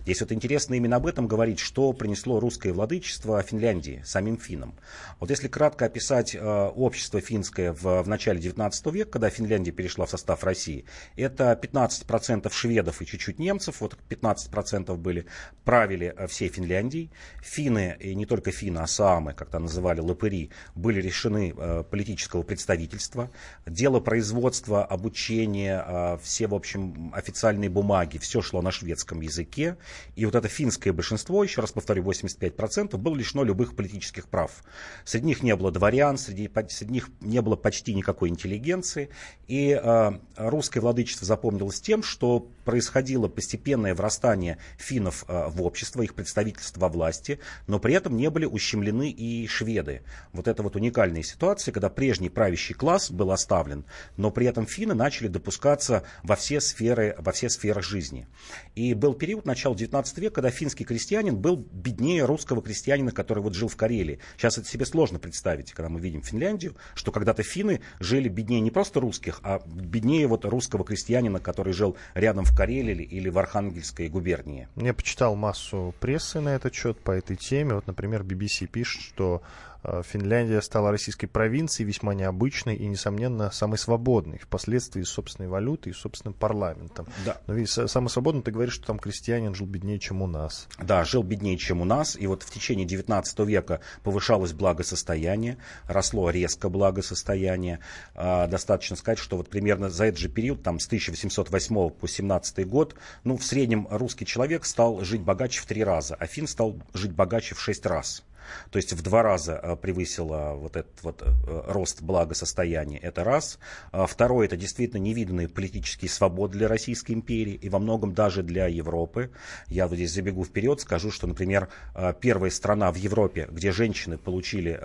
Здесь 0.01 0.21
вот 0.21 0.33
интересно 0.33 0.75
именно 0.75 0.97
об 0.97 1.07
этом 1.07 1.27
говорить, 1.27 1.59
что 1.59 1.93
принесло 1.93 2.41
русское 2.41 2.73
владычество 2.73 3.43
Финляндии, 3.43 4.03
самим 4.05 4.39
финнам. 4.39 4.75
Вот 5.21 5.31
если 5.31 5.49
кратко 5.49 5.87
описать 5.87 6.35
э, 6.35 6.41
общество 6.41 7.21
финское 7.21 7.73
в, 7.73 8.03
в 8.03 8.09
начале 8.09 8.41
19 8.41 8.87
века, 8.87 9.11
когда 9.11 9.31
Финляндия 9.31 9.73
перешла 9.73 10.07
в 10.07 10.11
состав 10.11 10.45
России, 10.45 10.85
это 11.17 11.59
15% 11.61 12.51
шведов 12.53 13.03
и 13.03 13.07
чуть-чуть 13.07 13.39
немцев, 13.39 13.81
вот 13.81 13.97
15% 14.09 14.97
были, 14.97 15.27
правили 15.65 16.15
э, 16.17 16.27
всей 16.27 16.49
Финляндией. 16.49 17.11
Финны, 17.43 17.97
и 18.01 18.15
не 18.15 18.27
только 18.27 18.51
финны, 18.51 18.79
а 18.79 18.87
саамы, 18.87 19.35
как 19.35 19.51
то 19.51 19.59
называли, 19.59 20.01
лопыри, 20.01 20.51
были 20.75 21.01
решены 21.01 21.55
э, 21.57 21.85
политического 21.89 22.43
представительства. 22.43 23.31
Дело 23.67 24.01
производства, 24.01 24.85
обучения, 24.85 25.85
э, 25.87 26.19
все, 26.23 26.47
в 26.47 26.55
общем, 26.55 27.13
официальные 27.15 27.71
бумаги, 27.71 28.19
все 28.19 28.43
шло 28.43 28.63
на 28.63 28.71
шведском 28.71 29.21
языке. 29.21 29.68
И 30.17 30.25
вот 30.25 30.35
это 30.35 30.49
финское 30.49 30.93
большинство, 30.93 31.43
еще 31.43 31.61
раз 31.61 31.73
повторю, 31.73 32.05
85%, 32.05 32.97
было 32.97 33.15
лишено 33.15 33.45
любых 33.45 33.77
политических 33.77 34.29
прав. 34.29 34.63
Среди 35.05 35.27
них 35.27 35.43
не 35.43 35.55
было 35.57 35.71
дворян, 35.71 36.19
среди, 36.19 36.51
среди 36.69 36.93
них 36.93 37.11
не 37.21 37.41
было 37.43 37.57
почти 37.57 37.95
никакой 37.95 38.29
интеллигенции. 38.29 39.11
И 39.47 39.79
э, 39.81 40.13
русское 40.37 40.81
владычество 40.81 41.27
запомнилось 41.27 41.81
тем, 41.81 42.03
что 42.03 42.49
происходило 42.69 43.29
постепенное 43.29 43.95
врастание 43.95 44.59
финнов 44.77 45.25
э, 45.27 45.49
в 45.49 45.63
общество, 45.63 46.03
их 46.03 46.13
представительство 46.13 46.83
во 46.83 46.91
власти, 46.91 47.39
но 47.67 47.79
при 47.79 47.95
этом 47.95 48.15
не 48.15 48.29
были 48.29 48.45
ущемлены 48.45 49.11
и 49.11 49.47
шведы. 49.47 50.03
Вот 50.35 50.49
это 50.49 50.63
вот 50.63 50.77
уникальная 50.77 51.23
ситуация, 51.23 51.73
когда 51.73 51.89
прежний 51.89 52.29
правящий 52.29 52.75
класс 52.75 53.11
был 53.11 53.31
оставлен, 53.31 53.87
но 54.19 54.31
при 54.31 54.45
этом 54.45 54.67
финны 54.67 54.93
начали 54.93 55.29
допускаться 55.29 56.03
во 56.23 56.37
все 56.37 56.61
сферы, 56.61 57.17
во 57.19 57.33
все 57.33 57.49
сферы 57.49 57.81
жизни. 57.81 58.27
И 58.75 58.93
был 58.93 59.15
период 59.15 59.47
начала 59.47 59.75
19 59.75 60.19
века, 60.19 60.35
когда 60.35 60.51
финский 60.51 60.85
крестьянин 60.85 61.39
был 61.39 61.57
беднее 61.57 62.27
русского 62.27 62.61
крестьянина, 62.61 63.13
который 63.13 63.43
вот 63.43 63.55
жил 63.55 63.69
в 63.69 63.77
Карелии. 63.77 64.19
Сейчас 64.37 64.59
это 64.59 64.69
себе 64.69 64.85
сложно 64.85 65.19
представить, 65.19 65.73
когда 65.73 65.89
мы 65.89 66.01
видим 66.01 66.21
Финляндию, 66.21 66.77
что 66.95 67.13
когда-то 67.13 67.43
финны 67.43 67.81
жили 67.99 68.29
беднее 68.29 68.61
не 68.61 68.71
просто 68.71 69.01
русских, 69.01 69.41
а 69.43 69.63
беднее 69.65 70.27
вот 70.27 70.45
русского 70.45 70.85
крестьянина, 70.85 71.41
который 71.41 71.73
жил 71.73 71.97
рядом 72.13 72.45
в 72.45 72.58
Карелии 72.59 73.05
или 73.05 73.29
в 73.29 73.39
Архангельской 73.39 74.09
губернии. 74.09 74.67
Я 74.75 74.93
почитал 74.93 75.37
массу 75.37 75.95
прессы 76.01 76.41
на 76.41 76.57
этот 76.57 76.75
счет, 76.75 76.99
по 76.99 77.13
этой 77.13 77.37
теме. 77.37 77.75
Вот, 77.75 77.87
например, 77.87 78.23
BBC 78.23 78.67
пишет, 78.67 79.01
что 79.01 79.43
Финляндия 79.83 80.61
стала 80.61 80.91
российской 80.91 81.27
провинцией, 81.27 81.87
весьма 81.87 82.15
необычной 82.15 82.77
и, 82.77 82.87
несомненно, 82.87 83.51
самой 83.51 83.79
свободной, 83.79 84.39
впоследствии 84.39 85.03
с 85.03 85.09
собственной 85.09 85.49
валютой 85.49 85.93
и 85.93 85.95
собственным 85.95 86.35
парламентом. 86.35 87.07
Да. 87.25 87.41
Но 87.47 87.55
ведь 87.55 87.71
самый 87.71 88.09
свободный, 88.09 88.43
ты 88.43 88.51
говоришь, 88.51 88.75
что 88.75 88.87
там 88.87 88.99
крестьянин 88.99 89.55
жил 89.55 89.67
беднее, 89.67 89.99
чем 89.99 90.23
у 90.23 90.27
нас. 90.27 90.69
Да, 90.79 91.05
жил 91.05 91.23
беднее, 91.23 91.57
чем 91.57 91.81
у 91.81 91.85
нас. 91.85 92.17
И 92.19 92.27
вот 92.27 92.43
в 92.43 92.51
течение 92.51 92.87
19 92.87 93.39
века 93.41 93.81
повышалось 94.03 94.53
благосостояние, 94.53 95.59
росло 95.87 96.31
резко 96.31 96.69
благосостояние. 96.69 97.81
А, 98.15 98.47
достаточно 98.47 98.97
сказать, 98.97 99.19
что 99.19 99.37
вот 99.37 99.49
примерно 99.49 99.91
за 99.91 100.07
этот 100.07 100.21
же 100.21 100.29
период, 100.29 100.63
там 100.63 100.81
с 100.81 100.87
1808 100.87 101.91
по 101.91 102.09
17 102.09 102.67
год, 102.67 102.95
ну, 103.25 103.37
в 103.37 103.45
среднем 103.45 103.87
русский 103.91 104.27
человек 104.27 104.65
стал 104.65 105.05
жить 105.05 105.23
богаче 105.23 105.61
в 105.61 105.67
три 105.67 105.85
раза, 105.85 106.17
а 106.17 106.27
фин 106.27 106.47
стал 106.47 106.77
жить 106.95 107.13
богаче 107.13 107.55
в 107.55 107.61
шесть 107.61 107.87
раз. 107.87 108.25
То 108.71 108.77
есть 108.77 108.93
в 108.93 109.03
два 109.03 109.23
раза 109.23 109.61
э, 109.63 109.77
превысило 109.77 110.55
вот 110.55 110.77
этот 110.77 111.03
вот 111.03 111.23
э, 111.23 111.63
рост 111.67 112.03
благосостояния. 112.03 112.99
Это 112.99 113.25
раз. 113.25 113.59
А 113.93 114.07
второе, 114.07 114.47
это 114.47 114.57
действительно 114.57 115.01
невиданные 115.01 115.49
политические 115.49 116.09
свободы 116.11 116.59
для 116.59 116.69
Российской 116.69 117.13
империи 117.13 117.55
и 117.55 117.69
во 117.69 117.79
многом 117.79 118.15
даже 118.15 118.43
для 118.43 118.67
Европы. 118.67 119.31
Я 119.69 119.89
вот 119.89 119.97
здесь 119.97 120.13
забегу 120.13 120.45
вперед, 120.45 120.81
скажу, 120.81 121.11
что, 121.11 121.27
например, 121.27 121.69
э, 121.95 122.15
первая 122.21 122.51
страна 122.51 122.91
в 122.93 122.97
Европе, 122.97 123.49
где 123.51 123.73
женщины 123.73 124.19
получили 124.19 124.79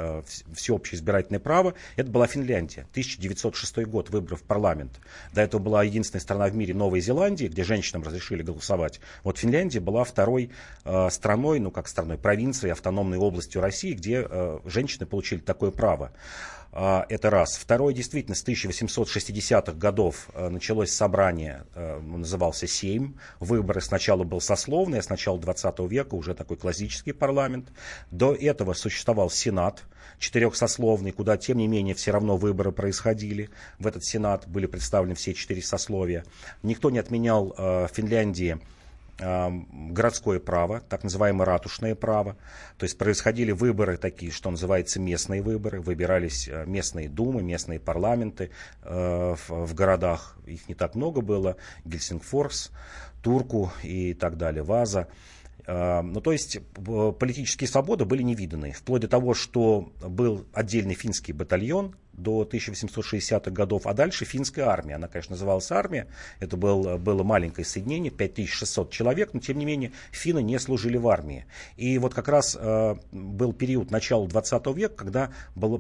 всеобщее 0.54 0.98
избирательное 0.98 1.40
право, 1.40 1.74
это 1.96 2.10
была 2.10 2.28
Финляндия. 2.28 2.86
1906 2.92 3.86
год, 3.86 4.10
выборы 4.10 4.36
в 4.36 4.44
парламент. 4.44 5.00
До 5.34 5.42
этого 5.42 5.62
была 5.62 5.84
единственная 5.84 6.22
страна 6.22 6.48
в 6.48 6.56
мире 6.56 6.74
Новой 6.74 7.02
Зеландии, 7.02 7.46
где 7.48 7.64
женщинам 7.64 8.04
разрешили 8.04 8.44
голосовать. 8.44 9.00
Вот 9.24 9.38
Финляндия 9.38 9.80
была 9.80 10.04
второй 10.04 10.52
страной, 11.10 11.60
ну 11.60 11.72
как 11.72 11.88
страной, 11.88 12.18
провинцией, 12.18 12.72
автономной 12.74 13.18
областью 13.18 13.53
областью 13.54 13.62
России, 13.62 13.94
где 13.94 14.26
э, 14.30 14.60
женщины 14.66 15.06
получили 15.06 15.40
такое 15.40 15.72
право. 15.72 16.12
А, 16.76 17.06
это 17.10 17.30
раз. 17.30 17.56
Второе, 17.56 17.94
действительно, 17.94 18.36
с 18.36 18.44
1860-х 18.44 19.74
годов 19.74 20.30
э, 20.34 20.50
началось 20.50 20.92
собрание, 20.92 21.66
э, 21.76 22.00
назывался 22.00 22.68
Сейм. 22.68 23.16
Выборы 23.40 23.82
сначала 23.82 24.24
был 24.24 24.42
сословный, 24.42 25.00
а 25.00 25.02
с 25.02 25.10
начала 25.10 25.40
20 25.40 25.80
века 25.92 26.16
уже 26.16 26.34
такой 26.34 26.58
классический 26.58 27.14
парламент. 27.14 27.70
До 28.12 28.34
этого 28.34 28.74
существовал 28.74 29.30
Сенат, 29.30 29.84
четырехсословный, 30.18 31.12
куда, 31.12 31.38
тем 31.38 31.58
не 31.58 31.68
менее, 31.68 31.94
все 31.94 32.12
равно 32.12 32.38
выборы 32.38 32.72
происходили. 32.72 33.50
В 33.78 33.86
этот 33.86 34.04
Сенат 34.04 34.48
были 34.48 34.66
представлены 34.66 35.14
все 35.14 35.34
четыре 35.34 35.62
сословия. 35.62 36.24
Никто 36.64 36.90
не 36.90 37.00
отменял 37.00 37.54
в 37.58 37.90
Финляндии 37.94 38.60
городское 39.24 40.40
право, 40.40 40.82
так 40.82 41.04
называемое 41.04 41.46
ратушное 41.46 41.96
право. 41.96 42.36
То 42.78 42.84
есть 42.84 42.98
происходили 42.98 43.52
выборы 43.52 43.98
такие, 43.98 44.32
что 44.32 44.52
называется 44.52 45.00
местные 45.00 45.42
выборы. 45.42 45.82
Выбирались 45.82 46.48
э, 46.48 46.66
местные 46.66 47.10
думы, 47.10 47.42
местные 47.44 47.80
парламенты 47.80 48.52
э, 48.82 49.36
в 49.48 49.74
городах. 49.74 50.38
Их 50.46 50.68
не 50.68 50.76
так 50.76 50.96
много 50.96 51.22
было. 51.22 51.56
Гельсингфорс, 51.86 52.72
Турку 53.22 53.72
и 53.84 54.14
так 54.14 54.38
далее, 54.38 54.64
Ваза. 54.64 55.08
Ну, 55.66 56.20
то 56.20 56.34
есть 56.34 56.60
политические 56.76 57.70
свободы 57.70 58.04
были 58.04 58.22
невиданные, 58.22 58.74
вплоть 58.74 59.04
до 59.04 59.08
того, 59.08 59.34
что 59.34 59.94
был 60.02 60.46
отдельный 60.52 60.94
финский 60.94 61.32
батальон, 61.32 61.96
до 62.14 62.44
1860-х 62.44 63.52
годов, 63.52 63.88
а 63.88 63.94
дальше 63.94 64.26
финская 64.26 64.66
армия. 64.66 64.96
Она, 64.96 65.08
конечно, 65.08 65.34
называлась 65.34 65.72
армия, 65.72 66.08
это 66.40 66.58
был, 66.58 66.98
было 66.98 67.24
маленькое 67.24 67.66
соединение, 67.66 68.12
5600 68.12 68.92
человек, 68.92 69.34
но 69.34 69.40
тем 69.40 69.58
не 69.58 69.66
менее 69.66 69.92
финны 70.12 70.42
не 70.42 70.60
служили 70.60 70.98
в 70.98 71.08
армии. 71.08 71.46
И 71.76 71.98
вот 71.98 72.14
как 72.14 72.28
раз 72.28 72.58
э, 72.60 72.96
был 73.12 73.54
период 73.54 73.92
начала 73.92 74.28
20 74.28 74.68
века, 74.76 74.96
когда 74.96 75.32
было, 75.56 75.80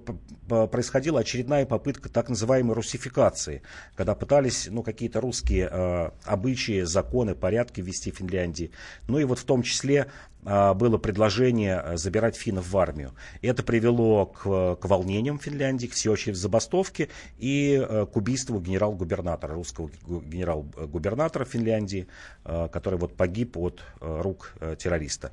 происходила 0.67 1.19
очередная 1.19 1.65
попытка 1.65 2.09
так 2.09 2.29
называемой 2.29 2.75
русификации, 2.75 3.61
когда 3.95 4.15
пытались 4.15 4.67
ну, 4.69 4.83
какие-то 4.83 5.21
русские 5.21 5.69
э, 5.71 6.09
обычаи, 6.25 6.81
законы, 6.81 7.35
порядки 7.35 7.81
ввести 7.81 8.11
в 8.11 8.17
Финляндии. 8.17 8.71
Ну 9.07 9.19
и 9.19 9.23
вот 9.23 9.39
в 9.39 9.43
том 9.43 9.63
числе 9.63 10.07
было 10.43 10.97
предложение 10.97 11.81
э, 11.83 11.97
забирать 11.97 12.35
финнов 12.35 12.69
в 12.69 12.77
армию. 12.77 13.13
Это 13.41 13.63
привело 13.63 14.25
к, 14.25 14.75
к 14.75 14.85
волнениям 14.85 15.39
в 15.39 15.43
Финляндии, 15.43 15.87
к 15.87 15.93
всеобщей 15.93 16.33
забастовке 16.33 17.09
и 17.37 17.81
э, 17.81 18.05
к 18.05 18.17
убийству 18.17 18.59
генерал-губернатора, 18.59 19.53
русского 19.53 19.89
генерал-губернатора 20.07 21.45
Финляндии, 21.45 22.07
э, 22.43 22.67
который 22.71 22.99
вот 22.99 23.15
погиб 23.15 23.57
от 23.57 23.81
рук 23.99 24.53
террориста. 24.77 25.31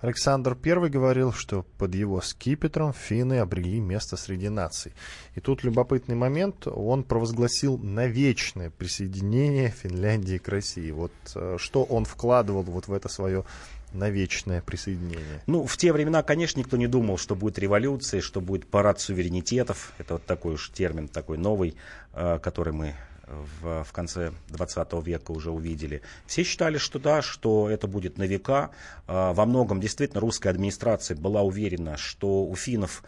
Александр 0.00 0.56
I 0.64 0.88
говорил, 0.88 1.30
что 1.32 1.64
под 1.76 1.94
его 1.94 2.22
скипетром 2.22 2.94
финны 2.94 3.38
обрели 3.38 3.80
место 3.80 4.16
среди 4.16 4.48
наций. 4.48 4.92
И 5.34 5.40
тут 5.40 5.62
любопытный 5.62 6.14
момент, 6.14 6.66
он 6.66 7.04
провозгласил 7.04 7.76
навечное 7.76 8.70
присоединение 8.70 9.68
Финляндии 9.68 10.38
к 10.38 10.48
России. 10.48 10.90
Вот 10.90 11.12
что 11.58 11.84
он 11.84 12.06
вкладывал 12.06 12.62
вот 12.62 12.88
в 12.88 12.94
это 12.94 13.10
свое 13.10 13.44
на 13.92 14.10
вечное 14.10 14.60
присоединение? 14.60 15.42
Ну, 15.46 15.66
в 15.66 15.76
те 15.76 15.92
времена, 15.92 16.22
конечно, 16.22 16.58
никто 16.58 16.76
не 16.76 16.86
думал, 16.86 17.18
что 17.18 17.34
будет 17.34 17.58
революция, 17.58 18.20
что 18.20 18.40
будет 18.40 18.66
парад 18.66 19.00
суверенитетов. 19.00 19.92
Это 19.98 20.14
вот 20.14 20.26
такой 20.26 20.54
уж 20.54 20.70
термин, 20.70 21.08
такой 21.08 21.38
новый, 21.38 21.74
э, 22.12 22.38
который 22.42 22.72
мы 22.72 22.94
в, 23.30 23.84
в 23.84 23.92
конце 23.92 24.32
20 24.48 24.92
века 25.04 25.30
уже 25.30 25.50
увидели. 25.50 26.02
Все 26.26 26.42
считали, 26.42 26.78
что 26.78 26.98
да, 26.98 27.22
что 27.22 27.70
это 27.70 27.86
будет 27.86 28.18
на 28.18 28.24
века. 28.24 28.70
Э, 29.06 29.32
во 29.32 29.46
многом 29.46 29.80
действительно 29.80 30.20
русская 30.20 30.50
администрация 30.50 31.16
была 31.16 31.42
уверена, 31.42 31.96
что 31.96 32.44
у 32.44 32.54
финнов 32.56 33.02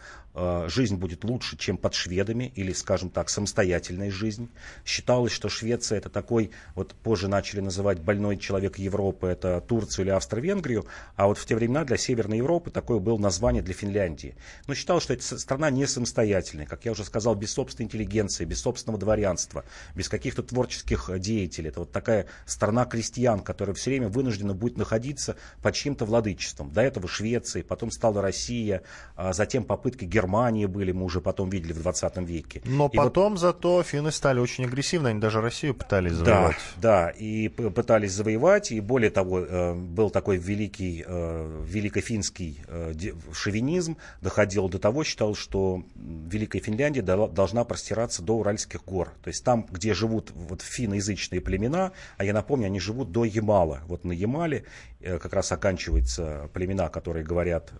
жизнь 0.67 0.95
будет 0.95 1.23
лучше, 1.23 1.57
чем 1.57 1.77
под 1.77 1.93
шведами, 1.93 2.51
или, 2.55 2.73
скажем 2.73 3.09
так, 3.09 3.29
самостоятельная 3.29 4.09
жизнь. 4.09 4.49
Считалось, 4.85 5.31
что 5.31 5.49
Швеция 5.49 5.99
это 5.99 6.09
такой, 6.09 6.51
вот 6.75 6.93
позже 6.95 7.27
начали 7.27 7.59
называть 7.59 7.99
больной 7.99 8.37
человек 8.37 8.79
Европы, 8.79 9.27
это 9.27 9.61
Турцию 9.61 10.05
или 10.05 10.11
Австро-Венгрию, 10.11 10.85
а 11.15 11.27
вот 11.27 11.37
в 11.37 11.45
те 11.45 11.55
времена 11.55 11.83
для 11.83 11.97
Северной 11.97 12.37
Европы 12.37 12.71
такое 12.71 12.99
было 12.99 13.17
название 13.17 13.61
для 13.61 13.73
Финляндии. 13.73 14.35
Но 14.67 14.73
считалось, 14.73 15.03
что 15.03 15.13
эта 15.13 15.37
страна 15.37 15.69
не 15.69 15.85
самостоятельная, 15.85 16.65
как 16.65 16.85
я 16.85 16.91
уже 16.91 17.03
сказал, 17.03 17.35
без 17.35 17.51
собственной 17.53 17.85
интеллигенции, 17.85 18.45
без 18.45 18.59
собственного 18.59 18.99
дворянства, 18.99 19.63
без 19.95 20.09
каких-то 20.09 20.41
творческих 20.41 21.11
деятелей. 21.19 21.69
Это 21.69 21.81
вот 21.81 21.91
такая 21.91 22.25
страна 22.45 22.85
крестьян, 22.85 23.41
которая 23.41 23.75
все 23.75 23.91
время 23.91 24.09
вынуждена 24.09 24.53
будет 24.53 24.77
находиться 24.77 25.35
под 25.61 25.75
чьим-то 25.75 26.05
владычеством. 26.05 26.71
До 26.71 26.81
этого 26.81 27.07
Швеция, 27.07 27.63
потом 27.63 27.91
стала 27.91 28.21
Россия, 28.21 28.81
а 29.15 29.33
затем 29.33 29.63
попытки 29.63 30.05
Германии 30.05 30.22
Германии 30.23 30.65
были, 30.65 30.91
мы 30.91 31.05
уже 31.05 31.19
потом 31.19 31.49
видели 31.49 31.73
в 31.73 31.81
20 31.81 32.17
веке. 32.19 32.61
Но 32.65 32.89
и 32.91 32.97
потом 32.97 33.33
вот... 33.33 33.39
зато 33.39 33.83
финны 33.83 34.11
стали 34.11 34.39
очень 34.39 34.65
агрессивны, 34.65 35.09
они 35.09 35.19
даже 35.19 35.41
Россию 35.41 35.75
пытались 35.75 36.13
завоевать. 36.13 36.55
Да, 36.81 37.05
да, 37.05 37.09
и 37.09 37.49
пытались 37.49 38.13
завоевать, 38.13 38.71
и 38.71 38.79
более 38.79 39.09
того, 39.09 39.39
э, 39.39 39.73
был 39.73 40.09
такой 40.09 40.37
великий, 40.37 41.03
э, 41.05 41.63
великофинский 41.65 42.61
э, 42.67 42.93
шовинизм, 43.33 43.97
доходил 44.21 44.69
до 44.69 44.79
того, 44.79 45.03
считал, 45.03 45.35
что 45.35 45.83
Великая 45.95 46.59
Финляндия 46.59 47.01
должна 47.01 47.63
простираться 47.65 48.21
до 48.21 48.37
Уральских 48.37 48.85
гор. 48.85 49.11
То 49.23 49.27
есть 49.27 49.43
там, 49.43 49.65
где 49.69 49.93
живут 49.93 50.31
вот 50.33 50.61
финноязычные 50.61 51.41
племена, 51.41 51.91
а 52.17 52.23
я 52.23 52.33
напомню, 52.33 52.67
они 52.67 52.79
живут 52.79 53.11
до 53.11 53.25
Ямала. 53.25 53.81
Вот 53.87 54.05
на 54.05 54.13
Ямале 54.13 54.63
как 55.03 55.33
раз 55.33 55.51
оканчиваются 55.51 56.49
племена, 56.53 56.89
которые 56.89 57.23
говорят, 57.25 57.71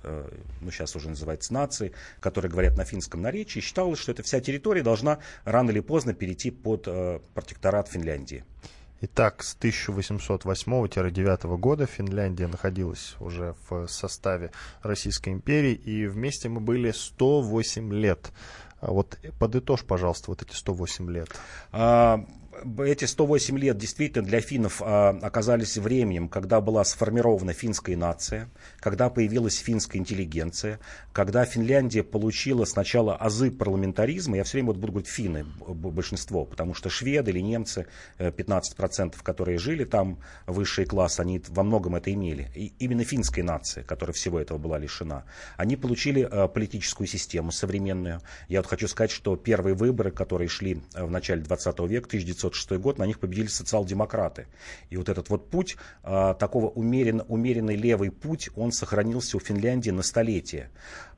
ну 0.62 0.72
сейчас 0.72 0.96
уже 0.96 1.10
называется 1.10 1.54
нации, 1.54 1.94
которые 2.20 2.52
говорят 2.52 2.78
на 2.78 2.86
финском 2.86 3.22
наречии, 3.22 3.60
считалось, 3.60 4.00
что 4.00 4.12
эта 4.12 4.24
вся 4.24 4.40
территория 4.40 4.84
должна 4.84 5.20
рано 5.46 5.72
или 5.72 5.80
поздно 5.80 6.14
перейти 6.14 6.52
под 6.52 6.88
э, 6.88 7.20
протекторат 7.34 7.88
Финляндии. 7.88 8.44
Итак, 9.02 9.44
с 9.44 9.58
1808-1809 9.60 11.58
года 11.58 11.86
Финляндия 11.86 12.48
находилась 12.48 13.16
уже 13.20 13.54
в 13.68 13.88
составе 13.88 14.52
Российской 14.82 15.34
империи, 15.34 15.74
и 15.74 16.08
вместе 16.08 16.48
мы 16.48 16.62
были 16.62 16.92
108 16.92 17.94
лет. 17.94 18.32
А 18.80 18.92
вот 18.92 19.20
подытожь, 19.40 19.84
пожалуйста, 19.84 20.32
вот 20.32 20.42
эти 20.42 20.56
108 20.56 21.12
лет. 21.12 21.30
А, 21.74 22.26
эти 22.80 23.06
108 23.06 23.58
лет 23.58 23.78
действительно 23.78 24.26
для 24.26 24.42
финнов 24.42 24.82
а, 24.82 25.10
оказались 25.22 25.78
временем, 25.78 26.30
когда 26.30 26.62
была 26.62 26.84
сформирована 26.84 27.54
финская 27.54 27.98
нация, 27.98 28.50
когда 28.80 29.10
появилась 29.10 29.58
финская 29.58 30.00
интеллигенция, 30.00 30.80
когда 31.12 31.46
Финляндия 31.46 32.04
получила 32.04 32.66
сначала 32.66 33.16
азы 33.16 33.52
парламентаризма, 33.52 34.38
я 34.38 34.44
все 34.44 34.58
время 34.58 34.68
вот 34.68 34.78
буду 34.78 34.94
говорить 34.94 35.10
финны, 35.10 35.46
большинство, 35.68 36.46
потому 36.46 36.74
что 36.74 36.90
шведы 36.90 37.32
или 37.32 37.40
немцы, 37.40 37.88
15%, 38.20 39.16
э, 39.20 39.24
которые 39.24 39.58
жили 39.58 39.84
там, 39.84 40.20
высший 40.48 40.86
класс, 40.86 41.20
они 41.20 41.42
во 41.50 41.64
многом 41.64 41.96
это 41.96 42.14
имели. 42.14 42.52
И 42.56 42.74
именно 42.80 43.04
финская 43.04 43.44
нация, 43.44 43.84
которая 43.84 44.14
всего 44.14 44.40
этого 44.40 44.58
была 44.58 44.78
лишена, 44.78 45.26
они 45.58 45.76
получили 45.76 46.28
э, 46.30 46.48
политическую 46.48 47.08
систему 47.08 47.52
современную. 47.52 48.22
Я 48.48 48.62
вот 48.62 48.68
хочу 48.68 48.88
сказать, 48.88 49.12
что 49.12 49.36
первые 49.36 49.76
выборы, 49.76 50.12
которые 50.12 50.48
шли 50.48 50.82
э, 50.94 51.04
в 51.04 51.12
начале 51.12 51.42
20 51.42 51.80
века, 51.82 52.08
1900 52.08 52.43
1996 52.48 52.82
год, 52.82 52.98
на 52.98 53.06
них 53.06 53.20
победили 53.20 53.48
социал-демократы. 53.48 54.48
И 54.90 54.98
вот 54.98 55.10
этот 55.10 55.30
вот 55.30 55.50
путь, 55.50 55.78
а, 56.04 56.34
такого 56.34 56.68
умеренно, 56.68 57.24
умеренный 57.24 57.76
левый 57.76 58.12
путь, 58.12 58.50
он 58.56 58.72
сохранился 58.72 59.38
у 59.38 59.40
Финляндии 59.40 59.92
на 59.92 60.04
столетие. 60.04 60.70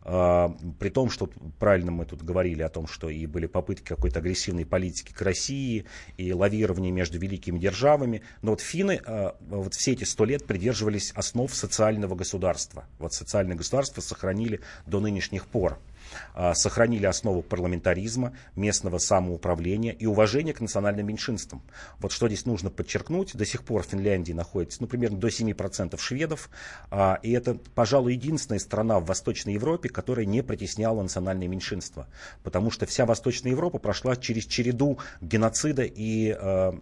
А, 0.07 0.55
при 0.79 0.89
том, 0.89 1.09
что 1.09 1.29
правильно 1.57 1.91
мы 1.91 2.05
тут 2.05 2.23
говорили 2.23 2.61
о 2.61 2.69
том, 2.69 2.87
что 2.87 3.09
и 3.09 3.25
были 3.25 3.47
попытки 3.47 3.87
какой-то 3.87 4.19
агрессивной 4.19 4.65
политики 4.65 5.11
к 5.11 5.21
России, 5.21 5.85
и 6.17 6.31
лавирование 6.31 6.91
между 6.91 7.17
великими 7.17 7.57
державами. 7.57 8.21
Но 8.43 8.51
вот 8.51 8.61
финны 8.61 9.01
а, 9.03 9.35
вот 9.41 9.73
все 9.73 9.93
эти 9.93 10.03
сто 10.03 10.25
лет 10.25 10.45
придерживались 10.45 11.11
основ 11.11 11.51
социального 11.53 12.13
государства. 12.13 12.85
Вот 12.99 13.13
социальное 13.13 13.55
государство 13.55 14.01
сохранили 14.01 14.61
до 14.85 14.99
нынешних 14.99 15.47
пор. 15.47 15.79
А, 16.33 16.53
сохранили 16.53 17.05
основу 17.05 17.41
парламентаризма, 17.41 18.33
местного 18.55 18.97
самоуправления 18.97 19.91
и 19.91 20.05
уважения 20.05 20.53
к 20.53 20.61
национальным 20.61 21.07
меньшинствам. 21.07 21.61
Вот 21.99 22.11
что 22.11 22.27
здесь 22.27 22.45
нужно 22.45 22.69
подчеркнуть, 22.69 23.35
до 23.35 23.45
сих 23.45 23.63
пор 23.63 23.83
в 23.83 23.87
Финляндии 23.87 24.33
находится 24.33 24.81
ну, 24.81 24.87
примерно 24.87 25.17
до 25.17 25.27
7% 25.27 25.97
шведов, 25.97 26.49
а, 26.91 27.19
и 27.23 27.31
это, 27.31 27.57
пожалуй, 27.73 28.13
единственная 28.13 28.59
страна 28.59 28.99
в 28.99 29.05
Восточной 29.05 29.53
Европе, 29.53 29.89
которая 29.89 30.25
не 30.25 30.41
притесняла 30.41 31.01
национальные 31.01 31.47
меньшинства, 31.47 32.07
потому 32.43 32.71
что 32.71 32.85
вся 32.85 33.05
Восточная 33.05 33.51
Европа 33.51 33.77
прошла 33.77 34.15
через 34.15 34.45
череду 34.45 34.99
геноцида 35.21 35.83
и 35.83 36.31
а, 36.31 36.77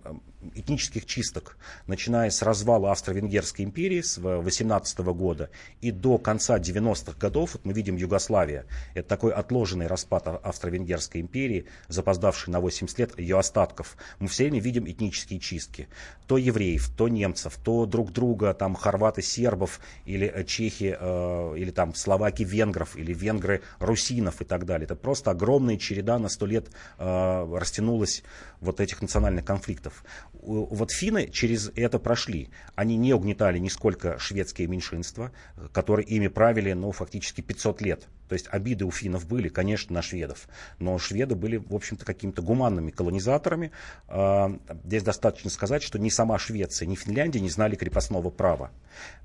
этнических 0.56 1.06
чисток, 1.06 1.58
начиная 1.88 2.30
с 2.30 2.42
развала 2.42 2.92
Австро-Венгерской 2.92 3.66
империи 3.66 4.02
с 4.02 4.18
18 4.18 5.00
года 5.00 5.50
и 5.82 5.92
до 5.92 6.18
конца 6.18 6.58
90-х 6.58 7.18
годов, 7.18 7.54
вот 7.54 7.66
мы 7.66 7.74
видим 7.74 7.96
Югославия, 7.96 8.66
это 8.94 9.08
такой 9.08 9.34
отложенный 9.34 9.88
распад 9.88 10.28
Австро-Венгерской 10.28 11.22
империи, 11.22 11.66
запоздавший 11.88 12.52
на 12.52 12.60
80 12.60 13.00
лет 13.00 13.20
ее 13.20 13.40
остатков. 13.40 13.98
Мы 14.20 14.28
все 14.28 14.44
время 14.44 14.60
видим 14.60 14.90
этнические 14.90 15.40
чистки. 15.40 15.88
То 16.28 16.38
евреев, 16.38 16.90
то 16.96 17.08
немцев, 17.08 17.58
то 17.64 17.86
друг 17.86 18.12
друга, 18.12 18.54
там 18.54 18.76
хорваты, 18.76 19.22
сербов, 19.22 19.80
или 20.06 20.28
э, 20.28 20.44
чехи, 20.44 20.96
э, 21.00 21.56
или 21.58 21.72
там 21.72 21.94
словаки, 21.96 22.44
венгров, 22.44 22.96
или 22.96 23.14
венгры, 23.14 23.62
русинов 23.80 24.42
и 24.42 24.46
так 24.46 24.66
далее. 24.66 24.86
Это 24.86 24.96
просто 24.96 25.32
огромная 25.32 25.78
череда 25.78 26.20
на 26.20 26.30
сто 26.30 26.46
лет 26.46 26.68
э, 26.98 27.58
растянулась 27.58 28.24
вот 28.62 28.80
этих 28.80 29.02
национальных 29.02 29.46
конфликтов 29.46 30.04
вот 30.46 30.92
финны 30.92 31.30
через 31.30 31.72
это 31.76 32.00
прошли. 32.00 32.50
Они 32.76 32.98
не 32.98 33.14
угнетали 33.14 33.60
нисколько 33.60 34.20
шведские 34.20 34.68
меньшинства, 34.68 35.32
которые 35.72 36.08
ими 36.08 36.28
правили, 36.28 36.74
ну, 36.74 36.92
фактически 36.92 37.42
500 37.42 37.82
лет. 37.82 38.08
То 38.28 38.34
есть 38.34 38.48
обиды 38.50 38.86
у 38.86 38.92
финнов 38.92 39.28
были, 39.28 39.50
конечно, 39.50 39.94
на 39.94 40.02
шведов. 40.02 40.48
Но 40.80 40.98
шведы 40.98 41.36
были, 41.36 41.58
в 41.58 41.74
общем-то, 41.74 42.06
какими-то 42.06 42.42
гуманными 42.42 42.92
колонизаторами. 42.92 43.72
А, 44.08 44.58
здесь 44.86 45.04
достаточно 45.04 45.50
сказать, 45.50 45.84
что 45.84 46.00
ни 46.00 46.10
сама 46.10 46.38
Швеция, 46.38 46.86
ни 46.88 46.96
Финляндия 46.96 47.40
не 47.40 47.50
знали 47.50 47.76
крепостного 47.76 48.30
права. 48.30 48.72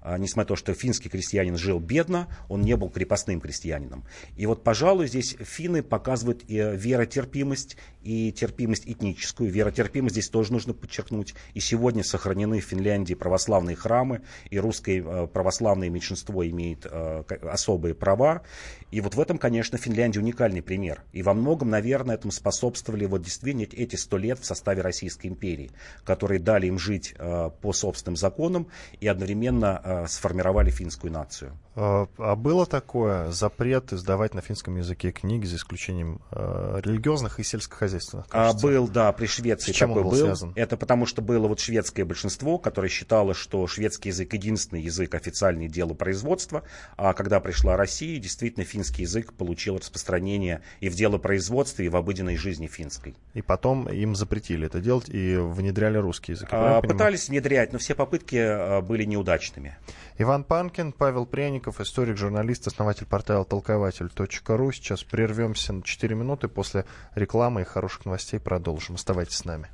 А, 0.00 0.18
несмотря 0.18 0.38
на 0.38 0.48
то, 0.48 0.56
что 0.56 0.72
финский 0.72 1.08
крестьянин 1.08 1.56
жил 1.56 1.80
бедно, 1.80 2.28
он 2.48 2.62
не 2.62 2.76
был 2.76 2.90
крепостным 2.90 3.40
крестьянином. 3.40 4.04
И 4.36 4.46
вот, 4.46 4.62
пожалуй, 4.62 5.08
здесь 5.08 5.36
финны 5.40 5.82
показывают 5.82 6.44
и 6.46 6.56
веротерпимость, 6.56 7.76
и 8.02 8.32
терпимость 8.32 8.84
этническую. 8.86 9.50
Веротерпимость 9.50 10.14
здесь 10.14 10.28
тоже 10.28 10.52
нужно 10.52 10.72
подчеркнуть. 10.72 11.34
И 11.54 11.60
сегодня 11.60 12.04
сохранены 12.04 12.60
в 12.60 12.64
Финляндии 12.64 13.14
православные 13.14 13.76
храмы, 13.76 14.22
и 14.50 14.58
русское 14.58 15.02
э, 15.02 15.26
православное 15.26 15.90
меньшинство 15.90 16.46
имеет 16.46 16.86
э, 16.90 17.24
особые 17.42 17.94
права. 17.94 18.42
И 18.90 18.97
вот 19.00 19.14
в 19.14 19.20
этом, 19.20 19.38
конечно, 19.38 19.78
Финляндия 19.78 20.20
уникальный 20.20 20.62
пример. 20.62 21.02
И 21.12 21.22
во 21.22 21.34
многом, 21.34 21.70
наверное, 21.70 22.14
этому 22.14 22.32
способствовали 22.32 23.04
вот 23.04 23.22
действительно 23.22 23.62
эти 23.62 23.96
сто 23.96 24.16
лет 24.16 24.38
в 24.38 24.44
составе 24.44 24.82
Российской 24.82 25.26
империи, 25.26 25.70
которые 26.04 26.40
дали 26.40 26.66
им 26.66 26.78
жить 26.78 27.14
э, 27.18 27.50
по 27.60 27.72
собственным 27.72 28.16
законам 28.16 28.68
и 29.00 29.06
одновременно 29.06 29.80
э, 29.82 30.06
сформировали 30.08 30.70
финскую 30.70 31.12
нацию. 31.12 31.52
А, 31.80 32.08
а 32.18 32.34
было 32.34 32.66
такое 32.66 33.30
запрет 33.30 33.92
издавать 33.92 34.34
на 34.34 34.40
финском 34.40 34.76
языке 34.76 35.12
книги 35.12 35.46
за 35.46 35.56
исключением 35.56 36.20
э, 36.32 36.80
религиозных 36.82 37.38
и 37.38 37.44
сельскохозяйственных? 37.44 38.26
А, 38.32 38.52
был, 38.52 38.88
да, 38.88 39.12
при 39.12 39.26
Швеции 39.26 39.70
С 39.70 39.76
чем 39.76 39.90
такой 39.90 40.02
он 40.02 40.08
был, 40.08 40.16
был. 40.16 40.24
связан? 40.24 40.52
Это 40.56 40.76
потому 40.76 41.06
что 41.06 41.22
было 41.22 41.46
вот 41.46 41.60
шведское 41.60 42.04
большинство, 42.04 42.58
которое 42.58 42.88
считало, 42.88 43.32
что 43.32 43.64
шведский 43.68 44.08
язык 44.08 44.32
единственный 44.32 44.82
язык 44.82 45.14
официальный 45.14 45.68
дело 45.68 45.94
производства, 45.94 46.64
а 46.96 47.12
когда 47.12 47.38
пришла 47.38 47.76
Россия, 47.76 48.18
действительно 48.18 48.64
финский 48.64 49.02
язык 49.02 49.32
получил 49.32 49.76
распространение 49.76 50.62
и 50.80 50.88
в 50.88 50.96
делопроизводстве, 50.96 51.86
и 51.86 51.88
в 51.88 51.94
обыденной 51.94 52.36
жизни 52.36 52.66
финской. 52.66 53.14
И 53.34 53.42
потом 53.42 53.88
им 53.88 54.16
запретили 54.16 54.66
это 54.66 54.80
делать 54.80 55.08
и 55.08 55.36
внедряли 55.36 55.98
русский 55.98 56.32
язык. 56.32 56.48
А, 56.50 56.82
пытались 56.82 57.28
внедрять, 57.28 57.72
но 57.72 57.78
все 57.78 57.94
попытки 57.94 58.36
а, 58.36 58.80
были 58.80 59.04
неудачными. 59.04 59.76
Иван 60.20 60.42
Панкин, 60.42 60.90
Павел 60.90 61.26
Пряников, 61.26 61.80
историк, 61.80 62.16
журналист, 62.16 62.66
основатель 62.66 63.06
портала 63.06 63.44
толкователь.ру. 63.44 64.72
Сейчас 64.72 65.04
прервемся 65.04 65.72
на 65.72 65.82
4 65.82 66.16
минуты. 66.16 66.48
После 66.48 66.86
рекламы 67.14 67.60
и 67.60 67.64
хороших 67.64 68.04
новостей 68.04 68.40
продолжим. 68.40 68.96
Оставайтесь 68.96 69.36
с 69.36 69.44
нами. 69.44 69.68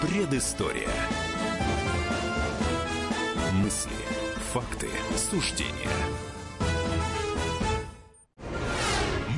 Предыстория. 0.00 0.88
Мысли, 3.52 3.92
факты, 4.54 4.88
суждения. 5.18 5.72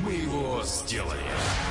Мы 0.05 0.13
его 0.13 0.63
сделали. 0.63 1.70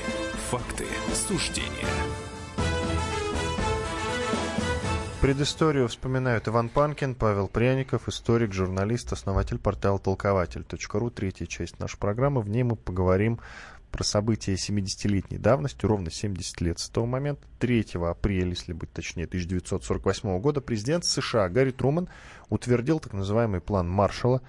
факты, 0.51 0.85
суждения. 1.13 1.87
Предысторию 5.21 5.87
вспоминают 5.87 6.49
Иван 6.49 6.67
Панкин, 6.67 7.15
Павел 7.15 7.47
Пряников, 7.47 8.09
историк, 8.09 8.51
журналист, 8.51 9.13
основатель 9.13 9.59
портала 9.59 9.97
толкователь.ру. 9.97 11.09
Третья 11.09 11.45
часть 11.45 11.79
нашей 11.79 11.97
программы. 11.97 12.41
В 12.41 12.49
ней 12.49 12.63
мы 12.63 12.75
поговорим 12.75 13.39
про 13.91 14.03
события 14.03 14.55
70-летней 14.55 15.37
давности, 15.37 15.85
ровно 15.85 16.11
70 16.11 16.59
лет 16.59 16.79
с 16.79 16.89
того 16.89 17.05
момента. 17.05 17.47
3 17.59 17.85
апреля, 18.05 18.49
если 18.49 18.73
быть 18.73 18.91
точнее, 18.91 19.23
1948 19.23 20.37
года 20.41 20.59
президент 20.59 21.05
США 21.05 21.47
Гарри 21.47 21.71
Труман 21.71 22.09
утвердил 22.49 22.99
так 22.99 23.13
называемый 23.13 23.61
план 23.61 23.89
Маршалла. 23.89 24.41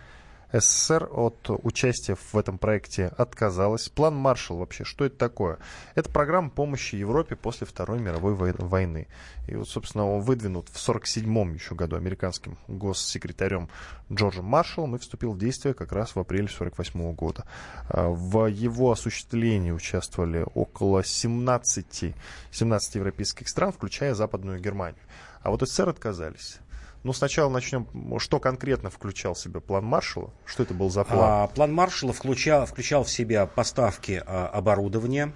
СССР 0.52 1.08
от 1.10 1.48
участия 1.48 2.14
в 2.14 2.36
этом 2.36 2.58
проекте 2.58 3.06
отказалась. 3.06 3.88
План 3.88 4.14
Маршалл 4.14 4.58
вообще, 4.58 4.84
что 4.84 5.04
это 5.04 5.16
такое? 5.16 5.58
Это 5.94 6.10
программа 6.10 6.50
помощи 6.50 6.94
Европе 6.94 7.36
после 7.36 7.66
Второй 7.66 7.98
мировой 8.00 8.34
вой- 8.34 8.54
войны. 8.58 9.08
И 9.48 9.56
вот, 9.56 9.68
собственно, 9.68 10.08
он 10.08 10.20
выдвинут 10.20 10.68
в 10.68 10.76
1947 10.78 11.54
еще 11.54 11.74
году 11.74 11.96
американским 11.96 12.58
госсекретарем 12.68 13.68
Джорджем 14.12 14.44
Маршаллом 14.44 14.96
и 14.96 14.98
вступил 14.98 15.32
в 15.32 15.38
действие 15.38 15.74
как 15.74 15.92
раз 15.92 16.14
в 16.14 16.20
апреле 16.20 16.44
1948 16.48 17.14
года. 17.14 17.44
А, 17.88 18.08
В 18.08 18.46
его 18.46 18.92
осуществлении 18.92 19.70
участвовали 19.70 20.44
около 20.54 21.02
17, 21.02 22.14
17 22.50 22.94
европейских 22.96 23.48
стран, 23.48 23.72
включая 23.72 24.14
Западную 24.14 24.60
Германию. 24.60 25.00
А 25.42 25.50
вот 25.50 25.62
СССР 25.62 25.88
отказались. 25.88 26.58
Ну, 27.04 27.12
сначала 27.12 27.50
начнем, 27.50 27.86
что 28.18 28.38
конкретно 28.38 28.88
включал 28.88 29.34
в 29.34 29.38
себя 29.38 29.60
план 29.60 29.84
Маршалла? 29.84 30.32
Что 30.44 30.62
это 30.62 30.72
был 30.72 30.88
за 30.88 31.02
план? 31.04 31.18
А, 31.20 31.46
план 31.48 31.72
Маршалла 31.72 32.12
включал, 32.12 32.64
включал 32.66 33.02
в 33.02 33.10
себя 33.10 33.46
поставки 33.46 34.22
а, 34.24 34.46
оборудования, 34.46 35.32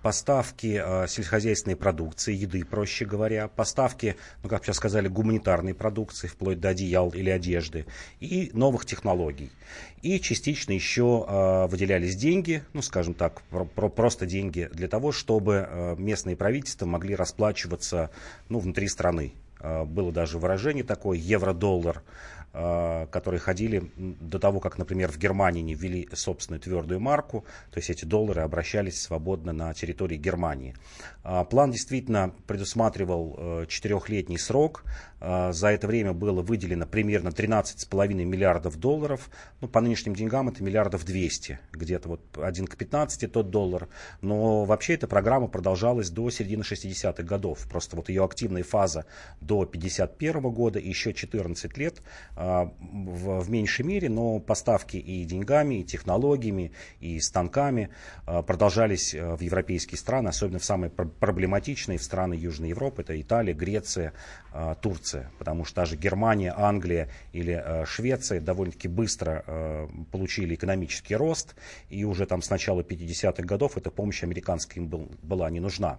поставки 0.00 0.80
а, 0.82 1.06
сельскохозяйственной 1.06 1.76
продукции, 1.76 2.34
еды, 2.34 2.64
проще 2.64 3.04
говоря, 3.04 3.48
поставки, 3.48 4.16
ну, 4.42 4.48
как 4.48 4.64
сейчас 4.64 4.76
сказали, 4.76 5.08
гуманитарной 5.08 5.74
продукции, 5.74 6.26
вплоть 6.26 6.58
до 6.58 6.70
одеял 6.70 7.10
или 7.10 7.28
одежды, 7.28 7.84
и 8.18 8.50
новых 8.54 8.86
технологий. 8.86 9.52
И 10.00 10.20
частично 10.20 10.72
еще 10.72 11.26
а, 11.28 11.66
выделялись 11.66 12.16
деньги, 12.16 12.64
ну, 12.72 12.80
скажем 12.80 13.12
так, 13.12 13.42
про- 13.50 13.66
про- 13.66 13.90
просто 13.90 14.24
деньги 14.24 14.70
для 14.72 14.88
того, 14.88 15.12
чтобы 15.12 15.66
а, 15.68 15.96
местные 15.96 16.34
правительства 16.34 16.86
могли 16.86 17.14
расплачиваться 17.14 18.10
ну, 18.48 18.58
внутри 18.58 18.88
страны. 18.88 19.34
А, 19.60 19.84
Было 19.84 20.12
даже 20.12 20.38
выражение 20.38 20.84
такое, 20.84 21.18
евро-доллар, 21.18 22.02
которые 22.52 23.38
ходили 23.38 23.90
до 23.96 24.38
того, 24.38 24.60
как, 24.60 24.76
например, 24.76 25.12
в 25.12 25.18
Германии 25.18 25.62
не 25.62 25.74
ввели 25.74 26.08
собственную 26.12 26.60
твердую 26.60 27.00
марку, 27.00 27.44
то 27.70 27.78
есть 27.78 27.90
эти 27.90 28.04
доллары 28.04 28.42
обращались 28.42 29.00
свободно 29.00 29.52
на 29.52 29.72
территории 29.74 30.16
Германии. 30.16 30.74
А, 31.22 31.44
План 31.44 31.70
действительно 31.70 32.34
предусматривал 32.46 33.36
э, 33.36 33.66
четырехлетний 33.68 34.38
срок. 34.38 34.84
А, 35.20 35.52
За 35.52 35.68
это 35.68 35.86
время 35.86 36.12
было 36.12 36.42
выделено 36.42 36.86
примерно 36.86 37.28
13,5 37.28 38.12
миллиардов 38.24 38.78
долларов. 38.78 39.30
Ну, 39.60 39.68
по 39.68 39.80
нынешним 39.80 40.14
деньгам 40.14 40.48
это 40.48 40.62
миллиардов 40.62 41.04
200, 41.04 41.58
где-то 41.72 42.08
вот 42.08 42.20
1 42.36 42.66
к 42.66 42.76
15 42.76 43.30
тот 43.30 43.50
доллар. 43.50 43.88
Но 44.22 44.64
вообще 44.64 44.94
эта 44.94 45.06
программа 45.06 45.48
продолжалась 45.48 46.10
до 46.10 46.30
середины 46.30 46.62
60-х 46.62 47.22
годов. 47.22 47.66
Просто 47.68 47.96
вот 47.96 48.08
ее 48.08 48.24
активная 48.24 48.62
фаза 48.62 49.04
до 49.40 49.66
51 49.66 50.40
года 50.42 50.78
и 50.78 50.88
еще 50.88 51.12
14 51.12 51.76
лет 51.76 52.02
в, 52.40 53.40
в 53.40 53.50
меньшей 53.50 53.84
мере, 53.84 54.08
но 54.08 54.38
поставки 54.38 54.96
и 54.96 55.24
деньгами, 55.24 55.80
и 55.80 55.84
технологиями, 55.84 56.72
и 57.00 57.20
станками 57.20 57.90
а, 58.26 58.42
продолжались 58.42 59.14
а, 59.14 59.36
в 59.36 59.40
европейские 59.42 59.98
страны, 59.98 60.28
особенно 60.28 60.58
в 60.58 60.64
самые 60.64 60.90
пр- 60.90 61.08
проблематичные 61.08 61.98
в 61.98 62.02
страны 62.02 62.34
Южной 62.34 62.70
Европы, 62.70 63.02
это 63.02 63.20
Италия, 63.20 63.52
Греция, 63.52 64.12
а, 64.52 64.74
Турция, 64.74 65.30
потому 65.38 65.64
что 65.64 65.76
даже 65.76 65.96
Германия, 65.96 66.54
Англия 66.56 67.08
или 67.32 67.52
а, 67.52 67.84
Швеция 67.86 68.40
довольно-таки 68.40 68.88
быстро 68.88 69.44
а, 69.46 69.88
получили 70.10 70.54
экономический 70.54 71.16
рост, 71.16 71.54
и 71.90 72.04
уже 72.04 72.26
там 72.26 72.42
с 72.42 72.50
начала 72.50 72.80
50-х 72.80 73.42
годов 73.42 73.76
эта 73.76 73.90
помощь 73.90 74.22
американская 74.22 74.82
им 74.82 74.88
был- 74.88 75.10
была 75.22 75.50
не 75.50 75.60
нужна. 75.60 75.98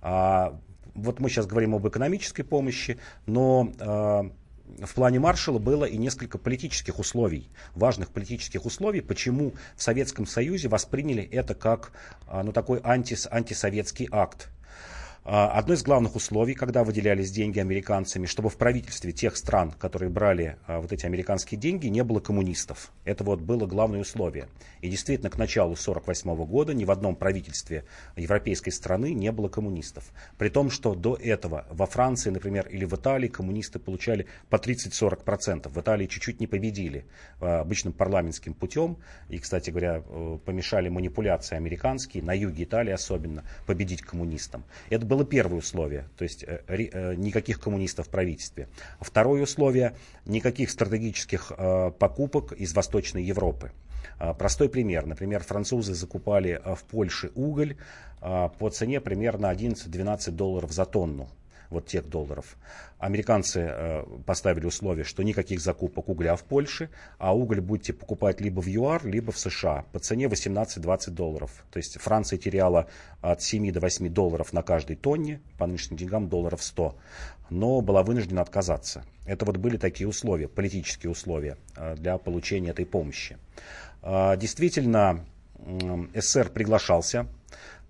А, 0.00 0.58
вот 0.94 1.20
мы 1.20 1.28
сейчас 1.28 1.46
говорим 1.46 1.74
об 1.74 1.88
экономической 1.88 2.42
помощи, 2.42 2.98
но 3.26 3.72
а, 3.80 4.30
в 4.78 4.94
плане 4.94 5.18
Маршалла 5.20 5.58
было 5.58 5.84
и 5.84 5.96
несколько 5.96 6.38
политических 6.38 6.98
условий, 6.98 7.50
важных 7.74 8.10
политических 8.10 8.64
условий, 8.64 9.00
почему 9.00 9.54
в 9.76 9.82
Советском 9.82 10.26
Союзе 10.26 10.68
восприняли 10.68 11.22
это 11.22 11.54
как 11.54 11.92
а, 12.26 12.42
ну, 12.42 12.52
такой 12.52 12.80
антис, 12.82 13.28
антисоветский 13.30 14.08
акт. 14.10 14.48
А, 15.24 15.52
одно 15.52 15.74
из 15.74 15.84
главных 15.84 16.16
условий, 16.16 16.54
когда 16.54 16.82
выделялись 16.82 17.30
деньги 17.30 17.60
американцами, 17.60 18.26
чтобы 18.26 18.48
в 18.48 18.56
правительстве 18.56 19.12
тех 19.12 19.36
стран, 19.36 19.70
которые 19.70 20.10
брали 20.10 20.56
а, 20.66 20.80
вот 20.80 20.92
эти 20.92 21.06
американские 21.06 21.60
деньги, 21.60 21.86
не 21.86 22.02
было 22.02 22.18
коммунистов. 22.18 22.90
Это 23.04 23.22
вот 23.22 23.40
было 23.40 23.66
главное 23.66 24.00
условие. 24.00 24.48
И 24.80 24.90
действительно, 24.90 25.30
к 25.30 25.38
началу 25.38 25.74
1948 25.74 26.44
года 26.44 26.74
ни 26.74 26.84
в 26.84 26.90
одном 26.90 27.14
правительстве 27.14 27.84
европейской 28.16 28.70
страны 28.70 29.14
не 29.14 29.30
было 29.30 29.48
коммунистов. 29.48 30.10
При 30.38 30.48
том, 30.48 30.70
что 30.70 30.96
до 30.96 31.14
этого 31.14 31.66
во 31.70 31.86
Франции, 31.86 32.30
например, 32.30 32.66
или 32.66 32.84
в 32.84 32.94
Италии 32.94 33.28
коммунисты 33.28 33.78
получали 33.78 34.26
по 34.50 34.56
30-40%. 34.56 35.68
В 35.68 35.80
Италии 35.80 36.06
чуть-чуть 36.06 36.40
не 36.40 36.48
победили 36.48 37.04
а, 37.40 37.60
обычным 37.60 37.92
парламентским 37.92 38.54
путем. 38.54 38.96
И, 39.28 39.38
кстати 39.38 39.70
говоря, 39.70 40.02
э, 40.04 40.38
помешали 40.44 40.88
манипуляции 40.88 41.54
американские, 41.54 42.24
на 42.24 42.32
юге 42.32 42.64
Италии 42.64 42.90
особенно, 42.90 43.44
победить 43.66 44.02
коммунистам. 44.02 44.64
Это 44.90 45.11
было 45.12 45.26
первое 45.26 45.58
условие, 45.58 46.08
то 46.16 46.24
есть 46.24 46.42
э, 46.42 46.62
э, 46.68 47.14
никаких 47.16 47.60
коммунистов 47.60 48.06
в 48.06 48.10
правительстве. 48.10 48.68
Второе 48.98 49.42
условие, 49.42 49.94
никаких 50.24 50.70
стратегических 50.70 51.52
э, 51.54 51.90
покупок 51.98 52.52
из 52.52 52.72
Восточной 52.72 53.22
Европы. 53.22 53.72
Простой 54.38 54.68
пример. 54.68 55.06
Например, 55.06 55.42
французы 55.42 55.94
закупали 55.94 56.60
в 56.64 56.84
Польше 56.84 57.30
уголь 57.34 57.76
по 58.20 58.70
цене 58.70 59.00
примерно 59.00 59.46
11-12 59.52 60.30
долларов 60.30 60.72
за 60.72 60.84
тонну 60.84 61.28
вот 61.72 61.86
тех 61.86 62.08
долларов. 62.08 62.56
Американцы 63.02 63.60
э, 63.68 64.04
поставили 64.26 64.64
условие, 64.64 65.04
что 65.04 65.24
никаких 65.24 65.60
закупок 65.60 66.08
угля 66.08 66.36
в 66.36 66.44
Польше, 66.44 66.88
а 67.18 67.34
уголь 67.34 67.60
будете 67.60 67.92
покупать 67.92 68.40
либо 68.40 68.60
в 68.60 68.68
ЮАР, 68.68 69.04
либо 69.04 69.32
в 69.32 69.38
США 69.40 69.84
по 69.90 69.98
цене 69.98 70.26
18-20 70.26 71.10
долларов. 71.10 71.64
То 71.72 71.78
есть 71.78 71.98
Франция 71.98 72.38
теряла 72.38 72.86
от 73.20 73.42
7 73.42 73.72
до 73.72 73.80
8 73.80 74.08
долларов 74.08 74.52
на 74.52 74.62
каждой 74.62 74.94
тонне, 74.94 75.40
по 75.58 75.66
нынешним 75.66 75.96
деньгам 75.96 76.28
долларов 76.28 76.62
100, 76.62 76.94
но 77.50 77.80
была 77.80 78.04
вынуждена 78.04 78.40
отказаться. 78.40 79.04
Это 79.26 79.46
вот 79.46 79.56
были 79.56 79.78
такие 79.78 80.08
условия, 80.08 80.46
политические 80.46 81.10
условия 81.10 81.56
э, 81.74 81.96
для 81.96 82.18
получения 82.18 82.70
этой 82.70 82.86
помощи. 82.86 83.36
Э, 84.02 84.36
действительно, 84.36 85.24
СССР 86.14 86.50
приглашался 86.50 87.26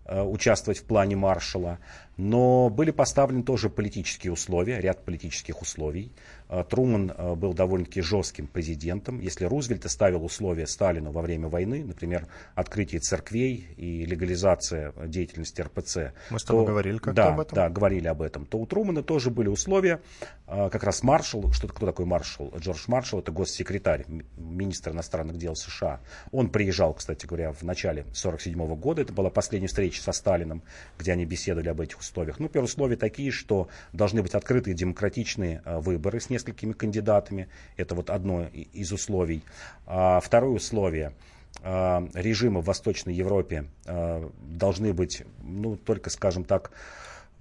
участвовать 0.04 0.80
в 0.80 0.84
плане 0.84 1.16
Маршала. 1.16 1.78
Но 2.22 2.70
были 2.70 2.92
поставлены 2.92 3.42
тоже 3.42 3.68
политические 3.68 4.32
условия, 4.32 4.80
ряд 4.80 5.04
политических 5.04 5.61
условий. 5.61 6.12
А, 6.52 6.64
Труман 6.64 7.10
а, 7.16 7.34
был 7.34 7.54
довольно-таки 7.54 8.02
жестким 8.02 8.46
президентом. 8.46 9.20
Если 9.20 9.46
Рузвельт 9.46 9.90
ставил 9.90 10.22
условия 10.22 10.66
Сталину 10.66 11.10
во 11.10 11.22
время 11.22 11.48
войны, 11.48 11.82
например, 11.82 12.26
открытие 12.54 13.00
церквей 13.00 13.68
и 13.78 14.04
легализация 14.04 14.92
деятельности 15.06 15.62
РПЦ. 15.62 16.12
Мы 16.28 16.38
с 16.38 16.44
тобой 16.44 16.66
то, 16.66 16.72
говорили 16.72 16.98
как-то 16.98 17.14
да, 17.14 17.28
об 17.28 17.40
этом. 17.40 17.56
Да, 17.56 17.70
говорили 17.70 18.06
об 18.06 18.20
этом. 18.20 18.44
То 18.44 18.58
у 18.58 18.66
Трумана 18.66 19.02
тоже 19.02 19.30
были 19.30 19.48
условия, 19.48 20.02
а, 20.46 20.68
как 20.68 20.84
раз 20.84 21.02
маршал, 21.02 21.50
что 21.52 21.68
кто 21.68 21.86
такой 21.86 22.04
маршал? 22.04 22.52
Джордж 22.58 22.84
Маршал, 22.86 23.20
это 23.20 23.32
госсекретарь, 23.32 24.04
министр 24.36 24.90
иностранных 24.90 25.38
дел 25.38 25.56
США. 25.56 26.00
Он 26.32 26.50
приезжал, 26.50 26.92
кстати 26.92 27.24
говоря, 27.24 27.52
в 27.52 27.62
начале 27.62 28.02
1947 28.02 28.76
года. 28.76 29.00
Это 29.00 29.14
была 29.14 29.30
последняя 29.30 29.68
встреча 29.68 30.02
со 30.02 30.12
Сталином, 30.12 30.62
где 30.98 31.12
они 31.12 31.24
беседовали 31.24 31.70
об 31.70 31.80
этих 31.80 31.98
условиях. 32.00 32.38
Ну, 32.40 32.48
первые 32.48 32.66
условия 32.66 32.96
такие, 32.96 33.30
что 33.30 33.68
должны 33.94 34.22
быть 34.22 34.34
открытые 34.34 34.74
демократичные 34.74 35.62
выборы 35.64 36.20
с 36.20 36.28
несколькими 36.28 36.41
несколькими 36.42 36.72
кандидатами. 36.72 37.48
Это 37.76 37.94
вот 37.94 38.11
одно 38.11 38.46
из 38.72 38.92
условий. 38.92 39.42
А 39.87 40.20
второе 40.20 40.52
условие 40.52 41.12
а, 41.62 42.07
режимы 42.14 42.61
в 42.61 42.64
Восточной 42.64 43.14
Европе 43.14 43.66
а, 43.87 44.28
должны 44.42 44.92
быть, 44.92 45.22
ну, 45.42 45.76
только, 45.76 46.11
скажем 46.11 46.44
так, 46.44 46.72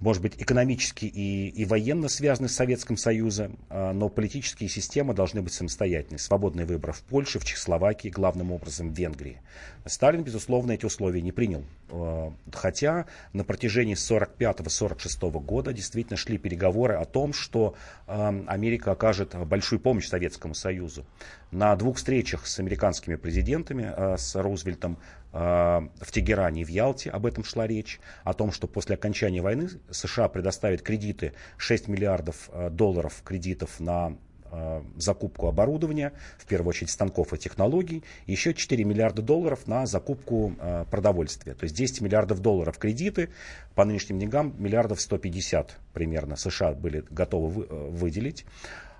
может 0.02 0.20
быть, 0.20 0.34
экономически 0.36 1.04
и, 1.04 1.48
и 1.48 1.64
военно 1.64 2.08
связаны 2.08 2.48
с 2.48 2.54
Советским 2.56 2.96
Союзом, 2.96 3.56
а, 3.70 3.92
но 3.92 4.08
политические 4.08 4.68
системы 4.68 5.14
должны 5.14 5.42
быть 5.42 5.52
самостоятельны. 5.52 6.18
Свободный 6.18 6.64
выбор 6.64 6.92
в 6.92 7.02
Польше, 7.02 7.38
в 7.38 7.44
Чехословакии, 7.44 8.08
главным 8.08 8.50
образом 8.50 8.92
в 8.92 8.98
Венгрии. 8.98 9.40
Сталин, 9.86 10.24
безусловно, 10.24 10.72
эти 10.72 10.84
условия 10.84 11.22
не 11.22 11.30
принял. 11.30 11.64
А, 11.88 12.32
хотя 12.52 13.06
на 13.32 13.44
протяжении 13.44 13.94
1945-1946 13.94 15.30
года 15.38 15.72
действительно 15.72 16.16
шли 16.16 16.36
переговоры 16.36 16.94
о 16.94 17.04
том, 17.04 17.32
что 17.32 17.76
а, 18.08 18.34
Америка 18.48 18.90
окажет 18.90 19.36
большую 19.46 19.78
помощь 19.78 20.08
Советскому 20.08 20.54
Союзу. 20.54 21.06
На 21.52 21.76
двух 21.76 21.98
встречах 21.98 22.48
с 22.48 22.58
американскими 22.58 23.14
президентами, 23.14 24.16
с 24.16 24.34
Рузвельтом, 24.34 24.98
в 25.32 26.10
Тегеране 26.10 26.60
и 26.60 26.64
в 26.64 26.68
Ялте 26.68 27.10
об 27.10 27.24
этом 27.24 27.42
шла 27.42 27.66
речь, 27.66 28.00
о 28.24 28.34
том, 28.34 28.52
что 28.52 28.66
после 28.66 28.96
окончания 28.96 29.40
войны 29.40 29.68
США 29.90 30.28
предоставит 30.28 30.82
кредиты 30.82 31.32
6 31.56 31.88
миллиардов 31.88 32.50
э, 32.52 32.68
долларов 32.70 33.22
кредитов 33.24 33.80
на 33.80 34.16
э, 34.50 34.82
закупку 34.96 35.48
оборудования, 35.48 36.12
в 36.38 36.44
первую 36.44 36.68
очередь 36.68 36.90
станков 36.90 37.32
и 37.32 37.38
технологий, 37.38 38.04
еще 38.26 38.52
4 38.52 38.84
миллиарда 38.84 39.22
долларов 39.22 39.66
на 39.66 39.86
закупку 39.86 40.54
э, 40.58 40.84
продовольствия. 40.90 41.54
То 41.54 41.64
есть 41.64 41.74
10 41.74 42.02
миллиардов 42.02 42.40
долларов 42.40 42.76
кредиты, 42.76 43.30
по 43.74 43.86
нынешним 43.86 44.18
деньгам 44.18 44.54
миллиардов 44.58 45.00
150 45.00 45.78
примерно 45.94 46.36
США 46.36 46.72
были 46.72 47.04
готовы 47.08 47.64
выделить. 47.90 48.44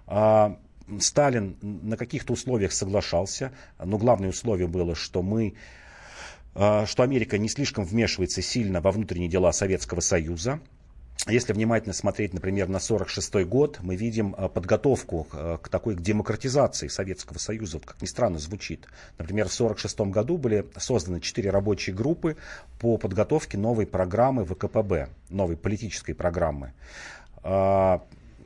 А, 0.06 0.58
Сталин 0.98 1.56
на 1.60 1.96
каких-то 1.96 2.32
условиях 2.32 2.72
соглашался, 2.72 3.52
но 3.82 3.98
главное 3.98 4.30
условие 4.30 4.66
было, 4.66 4.94
что 4.94 5.22
мы 5.22 5.54
что 6.54 7.02
Америка 7.02 7.38
не 7.38 7.48
слишком 7.48 7.84
вмешивается 7.84 8.42
сильно 8.42 8.80
во 8.80 8.92
внутренние 8.92 9.28
дела 9.28 9.52
Советского 9.52 10.00
Союза. 10.00 10.60
Если 11.28 11.52
внимательно 11.52 11.92
смотреть, 11.92 12.34
например, 12.34 12.66
на 12.66 12.78
1946 12.78 13.46
год, 13.48 13.78
мы 13.80 13.94
видим 13.94 14.34
а, 14.36 14.48
подготовку 14.48 15.28
а, 15.32 15.56
к 15.58 15.68
такой 15.68 15.94
к 15.94 16.00
демократизации 16.00 16.88
Советского 16.88 17.38
Союза, 17.38 17.78
как 17.78 18.02
ни 18.02 18.06
странно 18.06 18.40
звучит. 18.40 18.88
Например, 19.18 19.46
в 19.48 19.54
1946 19.54 20.12
году 20.12 20.36
были 20.36 20.66
созданы 20.76 21.20
четыре 21.20 21.50
рабочие 21.50 21.94
группы 21.94 22.36
по 22.80 22.96
подготовке 22.96 23.56
новой 23.56 23.86
программы 23.86 24.44
ВКПБ, 24.44 25.10
новой 25.30 25.56
политической 25.56 26.14
программы. 26.14 26.72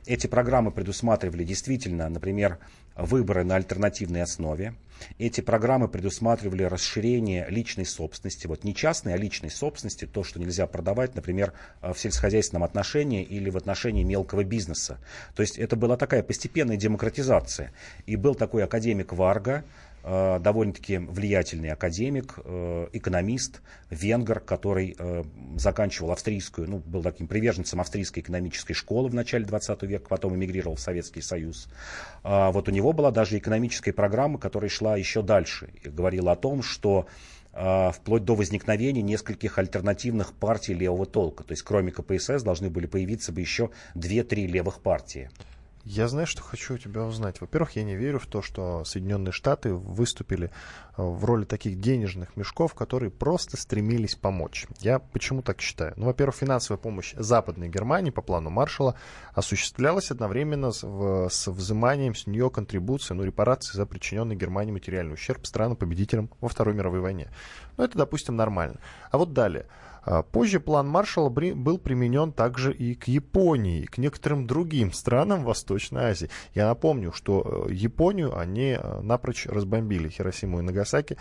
Эти 0.05 0.27
программы 0.27 0.71
предусматривали 0.71 1.43
действительно, 1.43 2.07
например, 2.09 2.59
выборы 2.97 3.43
на 3.43 3.55
альтернативной 3.55 4.23
основе. 4.23 4.73
Эти 5.19 5.41
программы 5.41 5.87
предусматривали 5.87 6.63
расширение 6.63 7.45
личной 7.49 7.85
собственности, 7.85 8.47
вот 8.47 8.63
не 8.63 8.73
частной, 8.73 9.13
а 9.13 9.17
личной 9.17 9.51
собственности, 9.51 10.05
то, 10.05 10.23
что 10.23 10.39
нельзя 10.39 10.65
продавать, 10.65 11.13
например, 11.15 11.53
в 11.81 11.95
сельскохозяйственном 11.95 12.63
отношении 12.63 13.23
или 13.23 13.51
в 13.51 13.57
отношении 13.57 14.03
мелкого 14.03 14.43
бизнеса. 14.43 14.97
То 15.35 15.41
есть 15.43 15.59
это 15.59 15.75
была 15.75 15.97
такая 15.97 16.23
постепенная 16.23 16.77
демократизация. 16.77 17.71
И 18.07 18.15
был 18.15 18.33
такой 18.33 18.63
академик 18.63 19.13
Варга, 19.13 19.63
Э, 19.67 19.86
довольно-таки 20.07 20.99
влиятельный 20.99 21.69
академик, 21.69 22.39
э, 22.43 22.87
экономист, 22.93 23.61
венгер, 23.89 24.39
который 24.39 24.95
э, 24.97 25.23
заканчивал 25.57 26.11
австрийскую, 26.11 26.69
ну, 26.69 26.77
был 26.77 27.03
таким 27.03 27.27
приверженцем 27.27 27.81
австрийской 27.81 28.23
экономической 28.23 28.73
школы 28.73 29.09
в 29.09 29.13
начале 29.13 29.43
20 29.43 29.83
века, 29.83 30.07
потом 30.07 30.35
эмигрировал 30.35 30.75
в 30.75 30.79
Советский 30.79 31.21
Союз. 31.21 31.67
А 32.23 32.51
вот 32.51 32.69
у 32.69 32.71
него 32.71 32.93
была 32.93 33.11
даже 33.11 33.37
экономическая 33.37 33.91
программа, 33.91 34.39
которая 34.39 34.69
шла 34.69 34.95
еще 34.95 35.21
дальше 35.21 35.69
говорила 35.83 36.31
о 36.31 36.35
том, 36.35 36.61
что 36.61 37.07
вплоть 37.53 38.23
до 38.23 38.35
возникновения 38.35 39.01
нескольких 39.01 39.57
альтернативных 39.57 40.33
партий 40.33 40.75
левого 40.75 41.07
толка. 41.07 41.43
То 41.43 41.53
есть 41.53 41.63
кроме 41.63 41.91
КПСС 41.91 42.43
должны 42.43 42.69
были 42.69 42.85
появиться 42.85 43.31
бы 43.31 43.41
еще 43.41 43.71
2-3 43.95 44.45
левых 44.45 44.79
партии. 44.81 45.31
Я 45.89 46.09
знаю, 46.09 46.27
что 46.27 46.41
хочу 46.41 46.73
у 46.73 46.77
тебя 46.77 47.03
узнать. 47.03 47.39
Во-первых, 47.39 47.77
я 47.77 47.83
не 47.83 47.95
верю 47.95 48.19
в 48.19 48.27
то, 48.27 48.41
что 48.41 48.83
Соединенные 48.83 49.31
Штаты 49.31 49.73
выступили 49.73 50.47
э, 50.47 51.01
в 51.01 51.23
роли 51.23 51.45
таких 51.45 51.79
денежных 51.79 52.35
мешков, 52.35 52.73
которые 52.73 53.09
просто 53.09 53.55
стремились 53.55 54.13
помочь. 54.13 54.67
Я 54.81 54.99
почему 54.99 55.41
так 55.41 55.61
считаю? 55.61 55.93
Ну, 55.95 56.07
во-первых, 56.07 56.35
финансовая 56.35 56.77
помощь 56.77 57.13
Западной 57.15 57.69
Германии 57.69 58.09
по 58.09 58.21
плану 58.21 58.49
Маршала 58.49 58.95
осуществлялась 59.33 60.11
одновременно 60.11 60.73
с, 60.73 60.83
в, 60.83 61.29
с 61.29 61.49
взиманием 61.49 62.15
с 62.15 62.27
нее 62.27 62.49
контрибуции, 62.49 63.13
ну, 63.13 63.23
репарации 63.23 63.77
за 63.77 63.85
причиненный 63.85 64.35
Германии 64.35 64.73
материальный 64.73 65.13
ущерб 65.13 65.45
странам-победителям 65.45 66.29
во 66.41 66.49
Второй 66.49 66.75
мировой 66.75 66.99
войне. 66.99 67.31
Ну, 67.77 67.85
это, 67.85 67.97
допустим, 67.97 68.35
нормально. 68.35 68.81
А 69.09 69.17
вот 69.17 69.31
далее. 69.31 69.67
А, 70.07 70.23
позже 70.23 70.61
план 70.61 70.87
Маршалла 70.87 71.29
был 71.29 71.77
применен 71.77 72.31
также 72.31 72.73
и 72.73 72.95
к 72.95 73.09
Японии, 73.09 73.81
и 73.81 73.85
к 73.85 73.97
некоторым 73.97 74.47
другим 74.47 74.93
странам 74.93 75.43
Восточной 75.43 76.05
Азии. 76.05 76.29
Я 76.55 76.67
напомню, 76.67 77.11
что 77.11 77.65
э, 77.67 77.73
Японию 77.73 78.37
они 78.37 78.77
э, 78.79 79.01
напрочь 79.01 79.45
разбомбили, 79.47 80.07
Хиросиму 80.07 80.59
и 80.59 80.61
Нагасаки, 80.61 81.17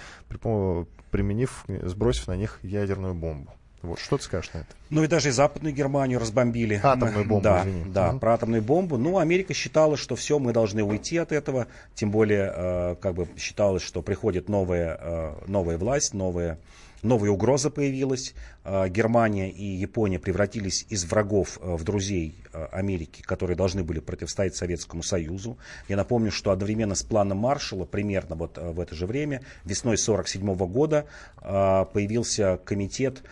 применив, 1.11 1.65
сбросив 1.67 2.29
на 2.29 2.37
них 2.37 2.61
ядерную 2.63 3.15
бомбу. 3.15 3.53
Вот, 3.83 3.99
что 3.99 4.19
ты 4.19 4.25
скажешь 4.25 4.53
на 4.53 4.59
это? 4.59 4.69
Ну 4.91 5.03
и 5.03 5.09
даже 5.09 5.31
и 5.31 5.33
Западную 5.33 5.75
Германию 5.75 6.21
разбомбили. 6.21 6.81
Атомную 6.81 7.27
бомбу, 7.27 7.43
да, 7.43 7.63
извини. 7.63 7.85
Да, 7.93 8.11
угу. 8.11 8.21
про 8.21 8.35
атомную 8.35 8.63
бомбу. 8.63 8.99
Ну, 8.99 9.19
Америка 9.19 9.53
считала, 9.53 9.97
что 9.97 10.15
все, 10.15 10.39
мы 10.39 10.53
должны 10.53 10.85
уйти 10.85 11.19
от 11.19 11.33
этого. 11.33 11.67
Тем 11.95 12.13
более, 12.13 12.53
э, 12.55 12.97
как 13.01 13.15
бы 13.15 13.27
считалось, 13.37 13.83
что 13.83 14.03
приходит 14.03 14.49
новая, 14.49 14.97
э, 15.01 15.35
новая 15.49 15.77
власть, 15.77 16.15
новая 16.15 16.59
новая 17.03 17.31
угроза 17.31 17.71
появилась. 17.71 18.35
Э, 18.65 18.89
Германия 18.89 19.51
и 19.51 19.65
Япония 19.65 20.19
превратились 20.19 20.87
из 20.89 21.05
врагов 21.05 21.59
в 21.63 21.83
друзей 21.85 22.37
Америки, 22.73 23.23
которые 23.23 23.57
должны 23.57 23.85
были 23.85 24.01
противостоять 24.01 24.57
Советскому 24.57 25.03
Союзу. 25.03 25.59
Я 25.89 25.97
напомню, 25.97 26.31
что 26.31 26.51
одновременно 26.51 26.95
с 26.95 27.03
планом 27.03 27.39
Маршалла, 27.39 27.85
примерно 27.85 28.35
вот 28.35 28.59
в 28.59 28.81
это 28.81 28.95
же 28.95 29.07
время, 29.07 29.43
весной 29.65 29.97
1947 29.97 30.55
года, 30.73 31.07
появился 31.41 32.59
комитет 32.65 33.23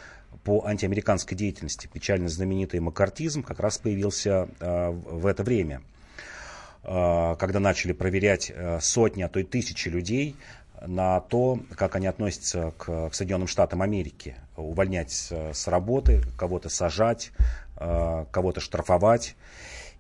по 0.45 0.65
антиамериканской 0.67 1.37
деятельности. 1.37 1.89
Печально 1.93 2.29
знаменитый 2.29 2.81
макартизм 2.81 3.43
как 3.43 3.61
раз 3.61 3.79
появился 3.79 4.49
в 4.61 5.27
это 5.27 5.43
время. 5.43 5.83
Когда 6.83 7.61
начали 7.61 7.93
проверять 7.93 8.53
сотни, 8.81 9.23
а 9.23 9.29
то 9.31 9.41
и 9.41 9.45
тысячи 9.45 9.89
людей 9.89 10.37
на 10.87 11.21
то, 11.21 11.59
как 11.77 11.97
они 11.97 12.07
относятся 12.07 12.73
к, 12.77 13.11
к 13.11 13.15
Соединенным 13.15 13.49
Штатам 13.49 13.83
Америки. 13.83 14.37
Увольнять 14.57 15.11
с, 15.11 15.69
работы, 15.69 16.23
кого-то 16.37 16.69
сажать, 16.69 17.33
э, 17.77 18.27
кого-то 18.31 18.61
штрафовать. 18.61 19.37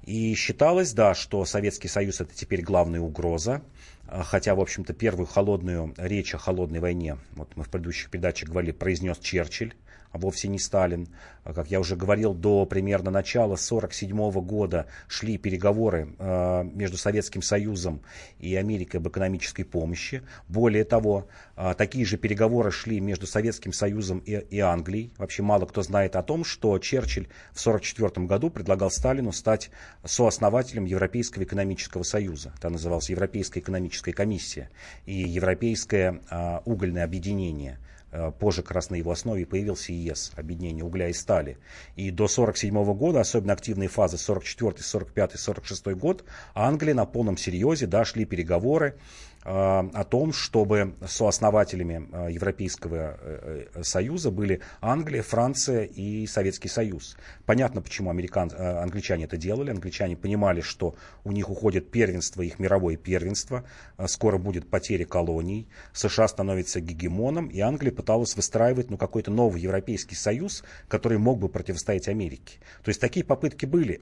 И 0.04 0.34
считалось, 0.34 0.92
да, 0.92 1.14
что 1.14 1.44
Советский 1.44 1.88
Союз 1.88 2.20
это 2.20 2.34
теперь 2.34 2.62
главная 2.62 3.00
угроза. 3.00 3.62
Хотя, 4.06 4.54
в 4.54 4.60
общем-то, 4.60 4.92
первую 4.92 5.26
холодную 5.26 5.94
речь 5.96 6.34
о 6.34 6.38
холодной 6.38 6.80
войне, 6.80 7.16
вот 7.32 7.56
мы 7.56 7.64
в 7.64 7.70
предыдущих 7.70 8.10
передачах 8.10 8.50
говорили, 8.50 8.72
произнес 8.72 9.18
Черчилль 9.18 9.74
вовсе 10.18 10.48
не 10.48 10.58
Сталин. 10.58 11.08
А, 11.44 11.52
как 11.52 11.70
я 11.70 11.80
уже 11.80 11.96
говорил, 11.96 12.34
до 12.34 12.66
примерно 12.66 13.10
начала 13.10 13.54
1947 13.54 14.30
года 14.46 14.86
шли 15.08 15.36
переговоры 15.38 16.14
э, 16.18 16.64
между 16.64 16.96
Советским 16.96 17.42
Союзом 17.42 18.00
и 18.38 18.54
Америкой 18.56 19.00
об 19.00 19.08
экономической 19.08 19.64
помощи. 19.64 20.22
Более 20.48 20.84
того, 20.84 21.28
такие 21.76 22.04
же 22.04 22.16
переговоры 22.16 22.70
шли 22.70 23.00
между 23.00 23.26
Советским 23.26 23.72
Союзом 23.72 24.18
и, 24.18 24.32
и 24.32 24.60
Англией. 24.60 25.12
Вообще 25.18 25.42
мало 25.42 25.66
кто 25.66 25.82
знает 25.82 26.16
о 26.16 26.22
том, 26.22 26.44
что 26.44 26.78
Черчилль 26.78 27.28
в 27.52 27.60
1944 27.60 28.26
году 28.26 28.50
предлагал 28.50 28.90
Сталину 28.90 29.32
стать 29.32 29.70
сооснователем 30.04 30.84
Европейского 30.84 31.42
экономического 31.42 32.02
союза. 32.02 32.52
Это 32.56 32.70
называлось 32.70 33.10
Европейская 33.10 33.60
экономическая 33.60 34.12
комиссия 34.12 34.70
и 35.06 35.14
Европейское 35.14 36.20
угольное 36.64 37.04
объединение. 37.04 37.78
Э, 38.14 38.30
позже 38.30 38.62
как 38.62 38.70
раз 38.70 38.90
на 38.90 38.94
его 38.94 39.10
основе 39.10 39.44
появился 39.44 39.92
ИЕС, 39.92 40.32
объединение 40.36 40.84
угля 40.84 41.08
и 41.08 41.12
стали. 41.12 41.58
И 41.96 42.12
до 42.12 42.24
1947 42.24 42.94
года, 42.94 43.20
особенно 43.20 43.52
активные 43.52 43.88
фазы 43.88 44.18
44, 44.18 44.76
45, 44.78 45.32
46 45.32 45.86
год, 45.88 46.24
Англия 46.54 46.94
на 46.94 47.06
полном 47.06 47.36
серьезе 47.36 47.88
да, 47.88 48.04
переговоры 48.04 48.96
о 49.44 50.04
том, 50.04 50.32
чтобы 50.32 50.94
сооснователями 51.06 52.08
э, 52.10 52.32
Европейского 52.32 53.18
э, 53.20 53.82
Союза 53.82 54.30
были 54.30 54.60
Англия, 54.80 55.22
Франция 55.22 55.84
и 55.84 56.26
Советский 56.26 56.68
Союз. 56.68 57.16
Понятно, 57.44 57.82
почему 57.82 58.10
американ, 58.10 58.50
англичане 58.56 59.24
это 59.24 59.36
делали. 59.36 59.70
Англичане 59.70 60.16
понимали, 60.16 60.60
что 60.62 60.94
у 61.24 61.32
них 61.32 61.50
уходит 61.50 61.90
первенство, 61.90 62.42
их 62.42 62.58
мировое 62.58 62.96
первенство. 62.96 63.64
Скоро 64.06 64.38
будет 64.38 64.68
потеря 64.70 65.04
колоний. 65.04 65.68
США 65.92 66.26
становится 66.28 66.80
гегемоном, 66.80 67.48
и 67.48 67.60
Англия 67.60 67.92
пыталась 67.92 68.36
выстраивать 68.36 68.90
ну, 68.90 68.96
какой-то 68.96 69.30
новый 69.30 69.60
Европейский 69.60 70.14
Союз, 70.14 70.64
который 70.88 71.18
мог 71.18 71.38
бы 71.38 71.48
противостоять 71.48 72.08
Америке. 72.08 72.58
То 72.82 72.88
есть 72.88 73.00
такие 73.00 73.24
попытки 73.24 73.66
были. 73.66 74.00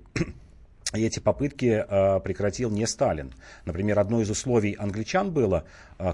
И 0.94 1.02
эти 1.02 1.20
попытки 1.20 1.84
э, 1.88 2.20
прекратил 2.20 2.70
не 2.70 2.86
Сталин. 2.86 3.32
Например, 3.64 3.98
одно 3.98 4.20
из 4.20 4.30
условий 4.30 4.76
англичан 4.78 5.30
было, 5.30 5.64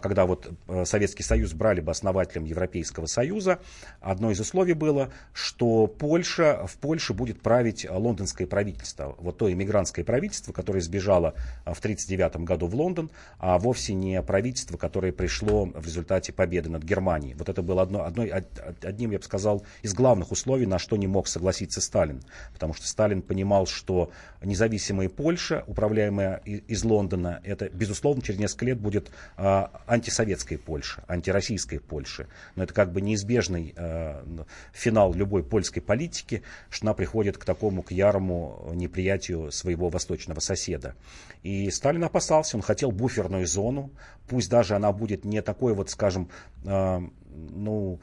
когда 0.01 0.27
вот 0.27 0.51
э, 0.69 0.85
Советский 0.85 1.23
Союз 1.23 1.53
брали 1.55 1.81
бы 1.81 1.91
основателем 1.91 2.45
Европейского 2.45 3.07
Союза, 3.07 3.61
одно 4.01 4.31
из 4.31 4.41
условий 4.41 4.75
было, 4.75 5.11
что 5.33 5.87
Польша, 5.87 6.67
в 6.67 6.77
Польше 6.77 7.15
будет 7.15 7.41
править 7.41 7.87
лондонское 7.89 8.47
правительство. 8.47 9.15
Вот 9.19 9.39
то 9.39 9.51
иммигрантское 9.51 10.05
правительство, 10.05 10.53
которое 10.53 10.81
сбежало 10.81 11.35
в 11.65 11.79
1939 11.79 12.45
году 12.45 12.67
в 12.67 12.75
Лондон, 12.75 13.11
а 13.39 13.59
вовсе 13.59 13.95
не 13.95 14.21
правительство, 14.23 14.77
которое 14.77 15.13
пришло 15.13 15.67
в 15.67 15.85
результате 15.85 16.33
победы 16.33 16.69
над 16.69 16.83
Германией. 16.83 17.35
Вот 17.35 17.49
это 17.49 17.63
было 17.63 17.83
одно, 17.83 18.05
одно, 18.05 18.25
одним, 18.83 19.13
я 19.13 19.19
бы 19.19 19.25
сказал, 19.25 19.65
из 19.83 19.95
главных 19.95 20.33
условий, 20.33 20.67
на 20.67 20.79
что 20.79 20.97
не 20.97 21.07
мог 21.07 21.29
согласиться 21.29 21.81
Сталин. 21.81 22.23
Потому 22.53 22.75
что 22.75 22.87
Сталин 22.87 23.23
понимал, 23.23 23.67
что 23.67 24.11
независимая 24.43 25.09
Польша, 25.09 25.65
управляемая 25.67 26.37
из 26.45 26.85
Лондона, 26.85 27.41
это, 27.45 27.69
безусловно, 27.71 28.23
через 28.23 28.39
несколько 28.39 28.67
лет 28.67 28.79
будет 28.79 29.11
а, 29.87 29.95
антисоветская 29.95 30.59
Польша, 30.59 31.03
антироссийская 31.09 31.81
Польша. 31.81 32.27
Но 32.57 32.65
это 32.65 32.75
как 32.75 32.93
бы 32.93 33.01
неизбежный 33.01 33.75
а, 33.77 34.25
финал 34.73 35.15
любой 35.15 35.43
польской 35.43 35.83
политики, 35.83 36.43
что 36.71 36.87
она 36.87 36.95
приходит 36.95 37.39
к 37.39 37.45
такому, 37.45 37.83
к 37.83 37.91
ярому 37.91 38.71
неприятию 38.75 39.51
своего 39.53 39.89
восточного 39.89 40.41
соседа. 40.41 40.95
И 41.43 41.71
Сталин 41.71 42.05
опасался, 42.05 42.57
он 42.57 42.63
хотел 42.63 42.91
буферную 42.91 43.47
зону, 43.47 43.91
пусть 44.29 44.51
даже 44.51 44.75
она 44.75 44.93
будет 44.93 45.25
не 45.25 45.43
такой 45.43 45.75
вот, 45.75 45.91
скажем, 45.91 46.29
а, 46.65 47.03
ну, 47.31 48.01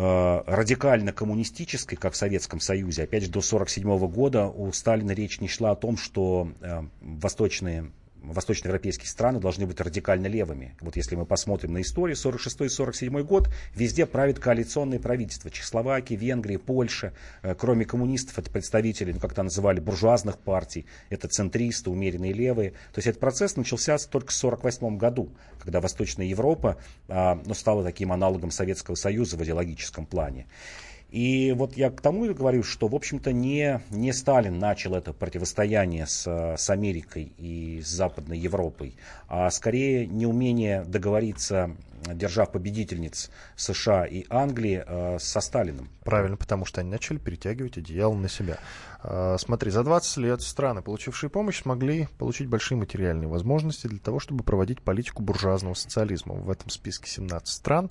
Э, 0.00 0.42
радикально 0.46 1.12
коммунистической, 1.12 1.96
как 1.96 2.12
в 2.12 2.16
Советском 2.16 2.60
Союзе. 2.60 3.02
Опять 3.02 3.24
же, 3.24 3.30
до 3.30 3.40
1947 3.40 4.06
года 4.08 4.46
у 4.46 4.70
Сталина 4.72 5.10
речь 5.12 5.40
не 5.40 5.48
шла 5.48 5.72
о 5.72 5.76
том, 5.76 5.96
что 5.96 6.52
э, 6.60 6.82
восточные 7.00 7.90
восточноевропейские 8.22 9.08
страны 9.08 9.40
должны 9.40 9.66
быть 9.66 9.80
радикально 9.80 10.26
левыми. 10.26 10.74
Вот 10.80 10.96
если 10.96 11.16
мы 11.16 11.26
посмотрим 11.26 11.72
на 11.72 11.80
историю, 11.80 12.16
46-47 12.16 13.22
год, 13.22 13.48
везде 13.74 14.06
правит 14.06 14.38
коалиционное 14.38 14.98
правительство. 14.98 15.50
Чехословакия, 15.50 16.16
Венгрия, 16.16 16.58
Польша. 16.58 17.12
Э, 17.42 17.54
кроме 17.54 17.84
коммунистов, 17.84 18.38
это 18.38 18.50
представители, 18.50 19.12
ну, 19.12 19.20
как 19.20 19.34
то 19.34 19.42
называли, 19.42 19.80
буржуазных 19.80 20.38
партий. 20.38 20.86
Это 21.10 21.28
центристы, 21.28 21.90
умеренные 21.90 22.32
левые. 22.32 22.70
То 22.70 22.98
есть 22.98 23.08
этот 23.08 23.20
процесс 23.20 23.56
начался 23.56 23.98
только 23.98 24.30
в 24.30 24.34
48 24.34 24.98
году, 24.98 25.30
когда 25.58 25.80
Восточная 25.80 26.26
Европа 26.26 26.78
а, 27.08 27.40
ну, 27.44 27.54
стала 27.54 27.82
таким 27.82 28.12
аналогом 28.12 28.50
Советского 28.50 28.94
Союза 28.94 29.36
в 29.36 29.44
идеологическом 29.44 30.06
плане. 30.06 30.46
И 31.10 31.54
вот 31.56 31.76
я 31.76 31.90
к 31.90 32.00
тому 32.00 32.26
и 32.26 32.34
говорю, 32.34 32.62
что, 32.62 32.86
в 32.86 32.94
общем-то, 32.94 33.32
не, 33.32 33.80
не 33.90 34.12
Сталин 34.12 34.58
начал 34.58 34.94
это 34.94 35.12
противостояние 35.12 36.06
с, 36.06 36.26
с 36.26 36.70
Америкой 36.70 37.32
и 37.38 37.80
с 37.82 37.88
Западной 37.88 38.38
Европой, 38.38 38.94
а 39.26 39.50
скорее 39.50 40.06
неумение 40.06 40.84
договориться 40.84 41.76
держав 42.14 42.52
победительниц 42.52 43.30
США 43.56 44.04
и 44.04 44.24
Англии 44.30 44.82
э, 44.86 45.18
со 45.18 45.40
Сталиным. 45.40 45.88
Правильно, 46.04 46.36
потому 46.36 46.64
что 46.64 46.80
они 46.80 46.90
начали 46.90 47.18
перетягивать 47.18 47.78
одеяло 47.78 48.14
на 48.14 48.28
себя. 48.28 48.58
Э, 49.02 49.36
смотри, 49.38 49.70
за 49.70 49.84
20 49.84 50.16
лет 50.18 50.42
страны, 50.42 50.82
получившие 50.82 51.30
помощь, 51.30 51.62
смогли 51.62 52.08
получить 52.18 52.48
большие 52.48 52.78
материальные 52.78 53.28
возможности 53.28 53.86
для 53.86 53.98
того, 53.98 54.18
чтобы 54.18 54.42
проводить 54.44 54.82
политику 54.82 55.22
буржуазного 55.22 55.74
социализма. 55.74 56.34
В 56.34 56.50
этом 56.50 56.68
списке 56.70 57.08
17 57.08 57.48
стран. 57.48 57.90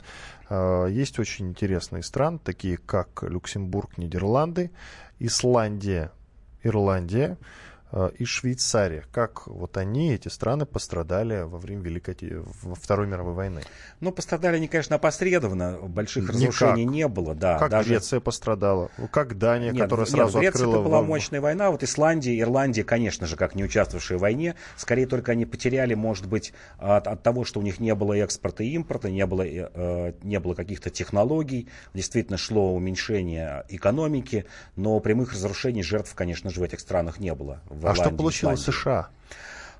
Э, 0.49 0.87
есть 0.89 1.19
очень 1.19 1.49
интересные 1.49 2.03
страны, 2.03 2.39
такие 2.43 2.77
как 2.77 3.23
Люксембург, 3.23 3.97
Нидерланды, 3.97 4.71
Исландия, 5.19 6.11
Ирландия, 6.63 7.37
и 8.17 8.25
Швейцария. 8.25 9.05
Как 9.11 9.47
вот 9.47 9.77
они, 9.77 10.13
эти 10.13 10.27
страны, 10.27 10.65
пострадали 10.65 11.43
во 11.43 11.57
время 11.57 11.83
Великой 11.83 12.17
во 12.61 12.75
Второй 12.75 13.07
мировой 13.07 13.33
войны? 13.33 13.61
Ну, 14.01 14.11
пострадали 14.11 14.57
они, 14.57 14.67
конечно, 14.67 14.97
опосредованно. 14.97 15.77
Больших 15.83 16.23
Никак. 16.23 16.35
разрушений 16.35 16.85
не 16.85 17.07
было. 17.07 17.33
Да, 17.33 17.57
как 17.57 17.71
даже... 17.71 17.89
Греция 17.89 18.19
пострадала? 18.19 18.91
Как 19.11 19.37
Дания, 19.37 19.71
нет, 19.71 19.83
которая 19.83 20.05
сразу 20.05 20.39
нет, 20.39 20.53
открыла... 20.53 20.75
это 20.75 20.83
была 20.83 21.01
мощная 21.01 21.39
война. 21.39 21.71
Вот 21.71 21.83
Исландия, 21.83 22.37
Ирландия, 22.39 22.83
конечно 22.83 23.25
же, 23.25 23.35
как 23.37 23.55
не 23.55 23.63
участвовавшие 23.63 24.17
в 24.17 24.21
войне. 24.21 24.55
Скорее 24.75 25.07
только 25.07 25.31
они 25.31 25.45
потеряли, 25.45 25.93
может 25.93 26.27
быть, 26.27 26.53
от, 26.77 27.07
от 27.07 27.23
того, 27.23 27.45
что 27.45 27.59
у 27.59 27.63
них 27.63 27.79
не 27.79 27.95
было 27.95 28.13
экспорта 28.13 28.63
и 28.63 28.69
импорта, 28.69 29.09
не 29.09 29.25
было, 29.25 29.43
э, 29.45 30.13
не 30.23 30.39
было 30.39 30.55
каких-то 30.55 30.89
технологий. 30.89 31.69
Действительно 31.93 32.37
шло 32.37 32.75
уменьшение 32.75 33.63
экономики, 33.69 34.45
но 34.75 34.99
прямых 34.99 35.33
разрушений 35.33 35.83
жертв, 35.83 36.13
конечно 36.15 36.49
же, 36.49 36.59
в 36.59 36.63
этих 36.63 36.79
странах 36.79 37.19
не 37.19 37.33
было 37.33 37.61
а 37.83 37.95
что 37.95 38.11
получило 38.11 38.55
США? 38.55 39.09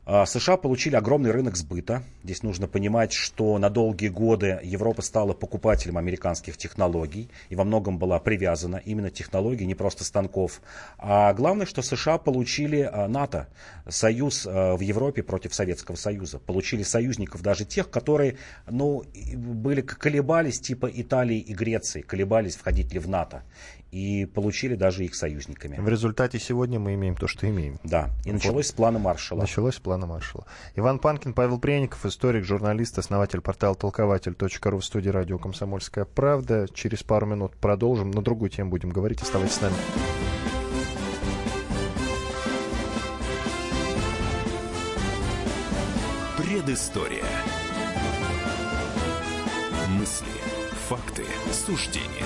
А, 0.10 0.25
США 0.25 0.55
получили 0.55 0.95
огромный 0.95 1.31
рынок 1.31 1.57
сбыта. 1.57 2.01
Здесь 2.23 2.41
нужно 2.41 2.65
понимать, 2.69 3.12
что 3.12 3.57
на 3.57 3.69
долгие 3.69 4.07
годы 4.07 4.57
Европа 4.63 5.01
стала 5.01 5.33
покупателем 5.33 5.97
американских 5.97 6.55
технологий 6.55 7.29
и 7.49 7.57
во 7.57 7.65
многом 7.65 7.97
была 7.97 8.17
привязана 8.19 8.77
именно 8.77 9.10
технологий, 9.10 9.65
не 9.65 9.75
просто 9.75 10.05
станков. 10.05 10.62
А 10.97 11.33
главное, 11.33 11.65
что 11.65 11.81
США 11.81 12.19
получили 12.19 12.89
а, 12.89 13.10
НАТО, 13.10 13.49
союз 13.89 14.47
а, 14.47 14.77
в 14.77 14.79
Европе 14.79 15.23
против 15.23 15.53
Советского 15.53 15.97
Союза. 15.97 16.39
Получили 16.39 16.83
союзников 16.83 17.41
даже 17.41 17.65
тех, 17.65 17.89
которые 17.89 18.38
ну, 18.65 19.03
были, 19.36 19.81
колебались 19.81 20.62
типа 20.62 20.89
Италии 20.89 21.39
и 21.39 21.53
Греции, 21.53 21.99
колебались, 21.99 22.55
входить 22.55 22.93
ли 22.93 22.99
в 22.99 23.10
НАТО 23.10 23.43
и 23.91 24.26
получили 24.26 24.76
даже 24.76 25.06
их 25.06 25.15
союзниками. 25.15 25.78
В 25.78 25.88
результате 25.88 26.39
сегодня 26.39 26.80
мы 26.80 26.93
имеем 26.95 27.15
то, 27.15 27.28
что 27.28 27.50
имеем. 27.50 27.80
Да, 27.84 28.10
и 28.26 28.32
началось 28.32 28.67
вот. 28.67 28.71
с 28.71 28.71
плана 28.71 29.00
Маршала. 29.00 29.41
Началось 29.41 29.76
с 29.76 29.80
плана 29.80 30.06
Маршала. 30.06 30.45
Иван 30.76 31.00
Панкин, 31.00 31.34
Павел 31.34 31.60
Пряников, 31.60 32.06
историк, 32.06 32.43
журналист, 32.43 32.97
основатель 32.97 33.41
портала 33.41 33.76
толкователь.ру 33.76 34.80
в 34.80 34.86
студии 34.86 35.10
радио 35.10 35.38
«Комсомольская 35.38 36.06
правда». 36.06 36.67
Через 36.73 37.04
пару 37.04 37.26
минут 37.26 37.56
продолжим. 37.56 38.12
На 38.12 38.21
другую 38.21 38.50
тему 38.50 38.71
будем 38.71 38.90
говорить. 38.90 39.21
Оставайтесь 39.21 39.56
с 39.56 39.62
нами. 39.62 39.75
Предыстория. 46.38 47.23
Мысли, 49.90 50.27
факты, 50.88 51.23
суждения. 51.52 52.25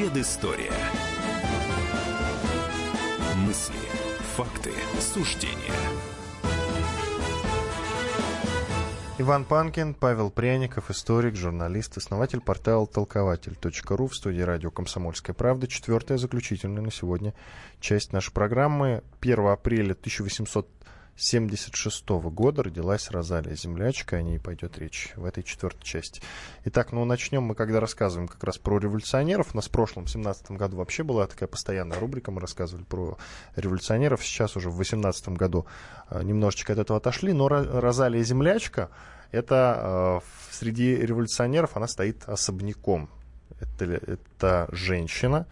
Предыстория. 0.00 0.72
Мысли, 3.36 3.74
факты, 4.34 4.70
суждения. 4.98 5.74
Иван 9.18 9.44
Панкин, 9.44 9.92
Павел 9.92 10.30
Пряников, 10.30 10.90
историк, 10.90 11.36
журналист, 11.36 11.98
основатель 11.98 12.40
портала 12.40 12.86
толкователь.ру 12.86 14.06
в 14.06 14.16
студии 14.16 14.40
радио 14.40 14.70
«Комсомольская 14.70 15.34
правда». 15.34 15.66
Четвертая, 15.66 16.16
заключительная 16.16 16.80
на 16.80 16.90
сегодня 16.90 17.34
часть 17.78 18.14
нашей 18.14 18.32
программы. 18.32 19.02
1 19.20 19.48
апреля 19.48 19.92
1800 19.92 20.66
1976 21.20 22.08
года 22.32 22.62
родилась 22.62 23.10
Розалия 23.10 23.54
Землячка, 23.54 24.16
о 24.16 24.22
ней 24.22 24.38
пойдет 24.38 24.78
речь 24.78 25.12
в 25.16 25.26
этой 25.26 25.42
четвертой 25.42 25.84
части. 25.84 26.22
Итак, 26.64 26.92
ну 26.92 27.04
начнем 27.04 27.42
мы, 27.42 27.54
когда 27.54 27.78
рассказываем 27.78 28.26
как 28.26 28.42
раз 28.42 28.56
про 28.56 28.78
революционеров. 28.78 29.48
У 29.52 29.56
нас 29.56 29.66
в 29.66 29.70
прошлом, 29.70 30.06
17 30.06 30.52
году 30.52 30.78
вообще 30.78 31.02
была 31.02 31.26
такая 31.26 31.46
постоянная 31.46 32.00
рубрика, 32.00 32.30
мы 32.30 32.40
рассказывали 32.40 32.84
про 32.84 33.18
революционеров. 33.54 34.24
Сейчас 34.24 34.56
уже 34.56 34.70
в 34.70 34.76
18 34.76 35.28
году 35.28 35.66
э, 36.08 36.22
немножечко 36.22 36.72
от 36.72 36.78
этого 36.78 36.96
отошли, 36.96 37.34
но 37.34 37.48
Розалия 37.48 38.22
Землячка, 38.22 38.88
это 39.30 40.22
э, 40.22 40.26
среди 40.52 40.96
революционеров 40.96 41.76
она 41.76 41.86
стоит 41.86 42.26
особняком. 42.30 43.10
Это, 43.60 43.84
это 43.84 44.68
женщина, 44.72 45.46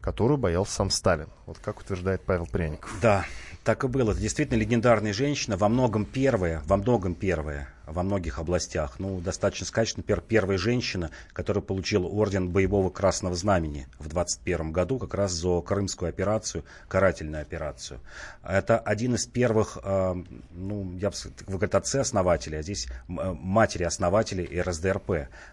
которую 0.00 0.38
боялся 0.38 0.72
сам 0.72 0.88
Сталин. 0.88 1.28
Вот 1.44 1.58
как 1.58 1.80
утверждает 1.80 2.22
Павел 2.24 2.46
Пряников. 2.46 2.96
Да, 3.02 3.26
так 3.64 3.84
и 3.84 3.88
было. 3.88 4.12
Это 4.12 4.20
действительно 4.20 4.58
легендарная 4.58 5.12
женщина, 5.12 5.56
во 5.56 5.68
многом 5.68 6.04
первая, 6.04 6.62
во 6.66 6.76
многом 6.76 7.14
первая 7.14 7.68
во 7.90 8.02
многих 8.02 8.38
областях. 8.38 8.98
Ну, 8.98 9.20
достаточно 9.20 9.66
сказать, 9.66 9.88
что, 9.88 9.98
например, 9.98 10.20
первая 10.20 10.58
женщина, 10.58 11.10
которая 11.32 11.62
получила 11.62 12.06
орден 12.06 12.48
боевого 12.48 12.90
красного 12.90 13.34
знамени 13.34 13.86
в 13.98 14.08
21 14.08 14.72
году, 14.72 14.98
как 14.98 15.14
раз 15.14 15.32
за 15.32 15.60
крымскую 15.60 16.08
операцию, 16.08 16.64
карательную 16.88 17.42
операцию. 17.42 18.00
Это 18.42 18.78
один 18.78 19.14
из 19.14 19.26
первых, 19.26 19.78
э, 19.82 20.14
ну, 20.52 20.96
я 20.98 21.10
бы 21.10 21.16
вы 21.46 21.58
говорите, 21.58 21.76
отцы-основатели, 21.76 22.56
а 22.56 22.62
здесь 22.62 22.86
матери-основатели 23.08 24.60
РСДРП. 24.60 25.10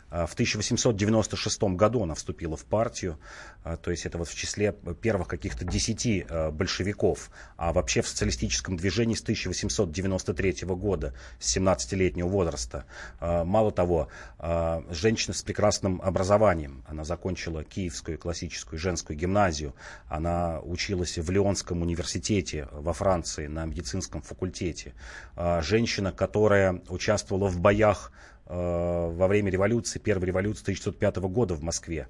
Э, 0.10 0.26
в 0.26 0.34
1896 0.34 1.76
году 1.76 2.04
она 2.04 2.14
вступила 2.14 2.56
в 2.56 2.66
партию, 2.66 3.20
э, 3.64 3.78
то 3.82 3.92
есть 3.92 4.06
это 4.06 4.18
вот 4.18 4.28
в 4.28 4.36
числе 4.36 4.74
первых 5.02 5.28
каких-то 5.28 5.66
десяти 5.66 6.26
э, 6.28 6.52
большевиков, 6.52 7.30
а 7.58 7.74
вообще 7.74 8.02
в 8.02 8.08
социалистическом 8.08 8.78
движении 8.78 9.16
с 9.16 9.22
1893 9.22 10.68
года, 10.76 11.14
с 11.40 11.58
17-летнего 11.58 12.27
возраста. 12.28 12.86
А, 13.20 13.44
мало 13.44 13.72
того, 13.72 14.10
а, 14.40 14.84
женщина 14.90 15.34
с 15.34 15.42
прекрасным 15.42 16.02
образованием. 16.02 16.84
Она 16.88 17.04
закончила 17.04 17.64
Киевскую 17.64 18.18
классическую 18.18 18.80
женскую 18.80 19.18
гимназию. 19.18 19.74
Она 20.08 20.60
училась 20.62 21.18
в 21.18 21.30
Лионском 21.32 21.82
университете 21.82 22.68
во 22.72 22.94
Франции 22.94 23.48
на 23.48 23.66
медицинском 23.66 24.22
факультете. 24.22 24.94
А, 25.36 25.62
женщина, 25.62 26.12
которая 26.12 26.82
участвовала 26.90 27.48
в 27.48 27.60
боях 27.60 28.12
во 28.50 29.28
время 29.28 29.52
революции, 29.52 30.00
первой 30.00 30.28
революции 30.28 30.62
1905 30.62 31.18
года 31.18 31.54
в 31.54 31.64
Москве 31.64 32.08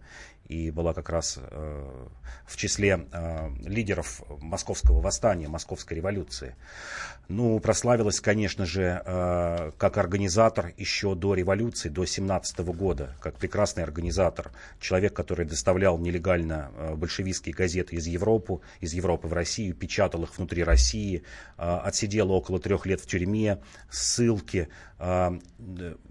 и 0.47 0.71
была 0.71 0.93
как 0.93 1.09
раз 1.09 1.39
э, 1.39 2.07
в 2.45 2.55
числе 2.55 3.05
э, 3.11 3.49
лидеров 3.65 4.21
московского 4.39 5.01
восстания, 5.01 5.47
московской 5.47 5.97
революции. 5.97 6.55
Ну, 7.27 7.59
прославилась, 7.59 8.21
конечно 8.21 8.65
же, 8.65 9.01
э, 9.05 9.71
как 9.77 9.97
организатор 9.97 10.71
еще 10.77 11.15
до 11.15 11.33
революции, 11.33 11.89
до 11.89 12.05
17 12.05 12.59
года, 12.59 13.13
как 13.19 13.35
прекрасный 13.35 13.83
организатор, 13.83 14.51
человек, 14.79 15.13
который 15.13 15.45
доставлял 15.45 15.97
нелегально 15.97 16.71
большевистские 16.95 17.53
газеты 17.53 17.97
из 17.97 18.07
Европы, 18.07 18.61
из 18.79 18.93
Европы 18.93 19.27
в 19.27 19.33
Россию, 19.33 19.75
печатал 19.75 20.23
их 20.23 20.37
внутри 20.37 20.63
России, 20.63 21.23
отсидел 21.57 22.31
около 22.31 22.59
трех 22.59 22.85
лет 22.85 23.01
в 23.01 23.07
тюрьме, 23.07 23.59
ссылки, 23.89 24.69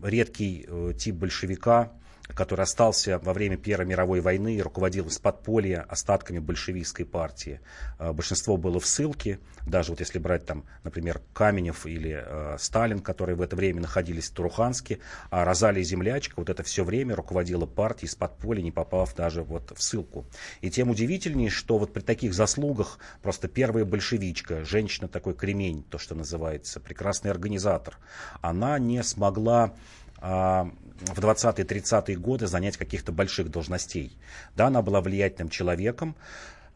редкий 0.02 0.68
тип 0.98 1.14
большевика, 1.14 1.92
который 2.34 2.62
остался 2.62 3.18
во 3.18 3.32
время 3.32 3.56
Первой 3.56 3.86
мировой 3.86 4.20
войны 4.20 4.56
и 4.56 4.62
руководил 4.62 5.06
из 5.06 5.18
подполья 5.18 5.84
остатками 5.88 6.38
большевистской 6.38 7.04
партии. 7.04 7.60
Э, 7.98 8.12
большинство 8.12 8.56
было 8.56 8.80
в 8.80 8.86
ссылке, 8.86 9.38
даже 9.66 9.90
вот 9.90 10.00
если 10.00 10.18
брать 10.18 10.46
там, 10.46 10.64
например, 10.84 11.20
Каменев 11.32 11.86
или 11.86 12.22
э, 12.24 12.56
Сталин, 12.58 13.00
которые 13.00 13.36
в 13.36 13.42
это 13.42 13.56
время 13.56 13.80
находились 13.80 14.28
в 14.30 14.32
Туруханске, 14.32 15.00
а 15.30 15.44
Розалия 15.44 15.82
Землячка 15.82 16.34
вот 16.36 16.50
это 16.50 16.62
все 16.62 16.84
время 16.84 17.14
руководила 17.16 17.66
партией 17.66 18.08
из 18.08 18.14
подполья, 18.14 18.62
не 18.62 18.72
попав 18.72 19.14
даже 19.14 19.42
вот 19.42 19.72
в 19.76 19.82
ссылку. 19.82 20.26
И 20.60 20.70
тем 20.70 20.90
удивительнее, 20.90 21.50
что 21.50 21.78
вот 21.78 21.92
при 21.92 22.00
таких 22.00 22.34
заслугах 22.34 22.98
просто 23.22 23.48
первая 23.48 23.84
большевичка, 23.84 24.64
женщина 24.64 25.08
такой 25.08 25.34
кремень, 25.34 25.82
то, 25.82 25.98
что 25.98 26.14
называется, 26.14 26.80
прекрасный 26.80 27.30
организатор, 27.30 27.98
она 28.40 28.78
не 28.78 29.02
смогла 29.02 29.74
в 30.20 31.18
20-30-е 31.18 32.16
годы 32.16 32.46
занять 32.46 32.76
каких-то 32.76 33.12
больших 33.12 33.50
должностей. 33.50 34.16
Да, 34.56 34.68
она 34.68 34.82
была 34.82 35.00
влиятельным 35.00 35.50
человеком, 35.50 36.16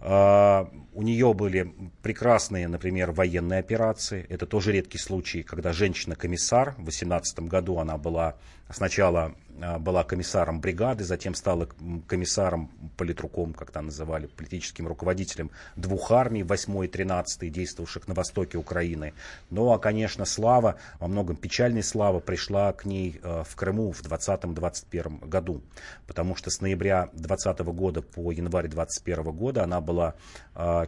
а, 0.03 0.71
у 0.95 1.03
нее 1.03 1.35
были 1.35 1.75
прекрасные, 2.03 2.69
например, 2.69 3.13
военные 3.13 3.61
операции. 3.61 4.25
Это 4.29 4.47
тоже 4.47 4.73
редкий 4.73 4.99
случай, 4.99 5.43
когда 5.43 5.73
женщина-комиссар. 5.73 6.75
В 6.79 6.85
18 6.85 7.41
году 7.41 7.79
она 7.79 7.99
была 7.99 8.37
сначала 8.73 9.35
а, 9.63 9.79
была 9.79 10.05
комиссаром 10.05 10.61
бригады, 10.61 11.05
затем 11.05 11.35
стала 11.35 11.69
комиссаром, 12.07 12.71
политруком, 12.97 13.53
как 13.53 13.71
там 13.71 13.87
называли, 13.87 14.27
политическим 14.27 14.87
руководителем 14.87 15.51
двух 15.77 16.11
армий, 16.13 16.43
8 16.43 16.85
и 16.85 16.89
13 16.89 17.53
действовавших 17.53 18.09
на 18.09 18.15
востоке 18.15 18.59
Украины. 18.59 19.13
Ну 19.51 19.73
а, 19.73 19.79
конечно, 19.79 20.25
слава, 20.25 20.77
во 20.99 21.09
многом 21.09 21.37
печальная 21.37 21.83
слава 21.83 22.21
пришла 22.21 22.73
к 22.73 22.85
ней 22.85 23.21
а, 23.23 23.45
в 23.45 23.55
Крыму 23.55 23.93
в 23.93 24.03
2020-2021 24.03 25.29
году, 25.29 25.63
потому 26.07 26.37
что 26.37 26.51
с 26.51 26.61
ноября 26.61 27.11
2020 27.13 27.61
года 27.67 28.03
по 28.03 28.33
январь 28.33 28.69
2021 28.69 29.33
года 29.33 29.65
она 29.65 29.81
была 29.81 30.15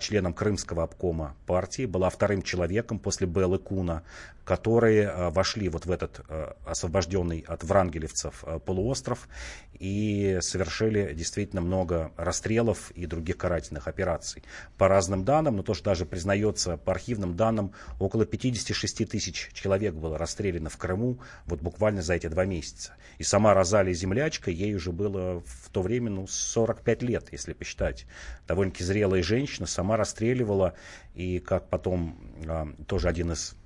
членом 0.00 0.34
Крымского 0.34 0.82
обкома 0.82 1.34
партии, 1.46 1.86
была 1.86 2.10
вторым 2.10 2.42
человеком 2.42 2.98
после 2.98 3.26
Беллы 3.26 3.58
Куна, 3.58 4.02
которые 4.44 5.30
вошли 5.30 5.68
вот 5.68 5.86
в 5.86 5.90
этот 5.90 6.20
освобожденный 6.66 7.44
от 7.46 7.64
врангелевцев 7.72 8.44
полуостров 8.66 9.28
и 9.78 10.38
совершили 10.42 11.14
действительно 11.14 11.62
много 11.62 12.12
расстрелов 12.16 12.90
и 12.92 13.06
других 13.06 13.38
карательных 13.38 13.88
операций. 13.88 14.44
По 14.76 14.88
разным 14.88 15.24
данным, 15.24 15.56
но 15.56 15.62
тоже 15.62 15.82
даже 15.82 16.04
признается 16.04 16.76
по 16.76 16.92
архивным 16.92 17.34
данным, 17.34 17.72
около 17.98 18.26
56 18.26 19.08
тысяч 19.08 19.50
человек 19.54 19.94
было 19.94 20.18
расстреляно 20.18 20.68
в 20.68 20.76
Крыму 20.76 21.18
вот 21.46 21.60
буквально 21.60 22.02
за 22.02 22.14
эти 22.14 22.26
два 22.26 22.44
месяца. 22.44 22.94
И 23.18 23.24
сама 23.24 23.54
Розалия 23.54 23.94
Землячка, 23.94 24.50
ей 24.50 24.74
уже 24.74 24.92
было 24.92 25.40
в 25.40 25.70
то 25.70 25.82
время 25.82 26.10
ну, 26.10 26.26
45 26.26 27.02
лет, 27.02 27.28
если 27.32 27.52
посчитать. 27.52 28.06
Довольно-таки 28.46 28.84
зрелая 28.84 29.22
женщина, 29.22 29.66
сама 29.66 29.96
расстреливала, 29.96 30.74
и 31.14 31.38
как 31.38 31.68
потом 31.68 32.18
а, 32.46 32.68
тоже 32.86 33.08
один 33.08 33.32
из 33.32 33.56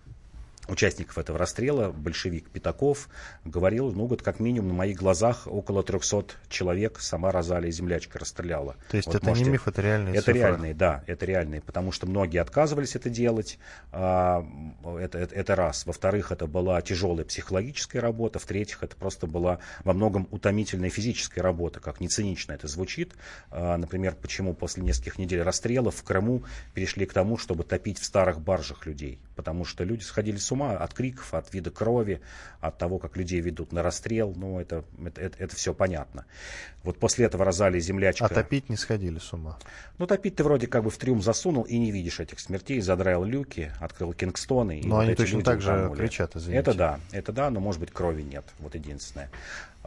участников 0.69 1.19
этого 1.19 1.39
расстрела, 1.39 1.91
большевик 1.91 2.51
Пятаков, 2.51 3.09
говорил, 3.45 3.93
ну 3.93 4.07
вот 4.07 4.23
как 4.23 4.41
минимум 4.41 4.69
на 4.69 4.75
моих 4.75 4.99
глазах 4.99 5.47
около 5.47 5.83
300 5.83 6.35
человек 6.49 7.01
сама 7.01 7.31
Розалия 7.31 7.71
Землячка 7.71 8.19
расстреляла. 8.19 8.77
То 8.91 8.97
есть 8.97 9.07
вот 9.07 9.17
это 9.17 9.27
можете... 9.27 9.45
не 9.45 9.51
миф, 9.53 9.69
это 9.69 9.83
реальные 9.83 10.15
Это 10.15 10.25
цифры. 10.27 10.39
реальные, 10.39 10.75
да, 10.75 11.05
это 11.07 11.27
реальные, 11.27 11.61
потому 11.61 11.93
что 11.93 12.07
многие 12.07 12.39
отказывались 12.39 12.97
это 12.97 13.11
делать, 13.11 13.59
а, 13.93 14.45
это, 14.99 15.19
это, 15.19 15.35
это 15.35 15.55
раз. 15.55 15.87
Во-вторых, 15.87 16.33
это 16.33 16.47
была 16.47 16.81
тяжелая 16.83 17.25
психологическая 17.25 18.03
работа, 18.03 18.39
в-третьих, 18.39 18.83
это 18.83 18.97
просто 18.97 19.27
была 19.27 19.59
во 19.85 19.93
многом 19.93 20.27
утомительная 20.31 20.91
физическая 20.91 21.43
работа, 21.43 21.81
как 21.81 22.01
не 22.01 22.09
цинично 22.09 22.53
это 22.53 22.69
звучит. 22.69 23.15
А, 23.51 23.77
например, 23.77 24.17
почему 24.21 24.55
после 24.55 24.83
нескольких 24.83 25.19
недель 25.19 25.43
расстрелов 25.43 25.97
в 25.97 26.03
Крыму 26.03 26.43
перешли 26.75 27.07
к 27.07 27.13
тому, 27.13 27.37
чтобы 27.37 27.65
топить 27.65 27.99
в 27.99 28.05
старых 28.05 28.41
баржах 28.41 28.87
людей, 28.87 29.21
потому 29.37 29.65
что 29.65 29.85
люди 29.85 30.03
сходили 30.03 30.37
с 30.37 30.51
ума 30.51 30.56
от 30.63 30.95
криков, 30.95 31.35
от 31.35 31.53
вида 31.53 31.71
крови, 31.71 32.21
от 32.61 32.79
того, 32.79 32.99
как 32.99 33.17
людей 33.17 33.41
ведут 33.41 33.73
на 33.73 33.83
расстрел. 33.83 34.33
Ну, 34.37 34.61
это, 34.61 34.85
это, 35.05 35.21
это, 35.21 35.39
это 35.39 35.57
все 35.57 35.75
понятно. 35.75 36.25
Вот 36.83 36.99
после 36.99 37.27
этого 37.27 37.45
Розалия 37.45 37.81
землячка... 37.81 38.27
А 38.27 38.29
топить 38.29 38.69
не 38.69 38.77
сходили 38.77 39.19
с 39.19 39.33
ума? 39.33 39.59
Ну, 39.99 40.07
топить 40.07 40.37
ты 40.37 40.45
вроде 40.45 40.67
как 40.67 40.85
бы 40.85 40.91
в 40.91 40.97
трюм 40.99 41.21
засунул 41.21 41.65
и 41.65 41.79
не 41.79 41.91
видишь 41.91 42.21
этих 42.21 42.39
смертей, 42.39 42.81
задраил 42.81 43.25
люки, 43.25 43.73
открыл 43.81 44.13
Кингстоны. 44.13 44.83
Но 44.85 44.97
вот 44.97 45.01
они 45.03 45.15
точно 45.15 45.43
так 45.43 45.61
же 45.61 45.93
кричат, 45.97 46.37
извините. 46.37 46.61
Это 46.61 46.75
да, 46.75 47.01
это 47.13 47.33
да, 47.33 47.51
но 47.51 47.61
может 47.61 47.81
быть 47.81 47.91
крови 47.91 48.23
нет, 48.23 48.45
вот 48.59 48.75
единственное. 48.75 49.31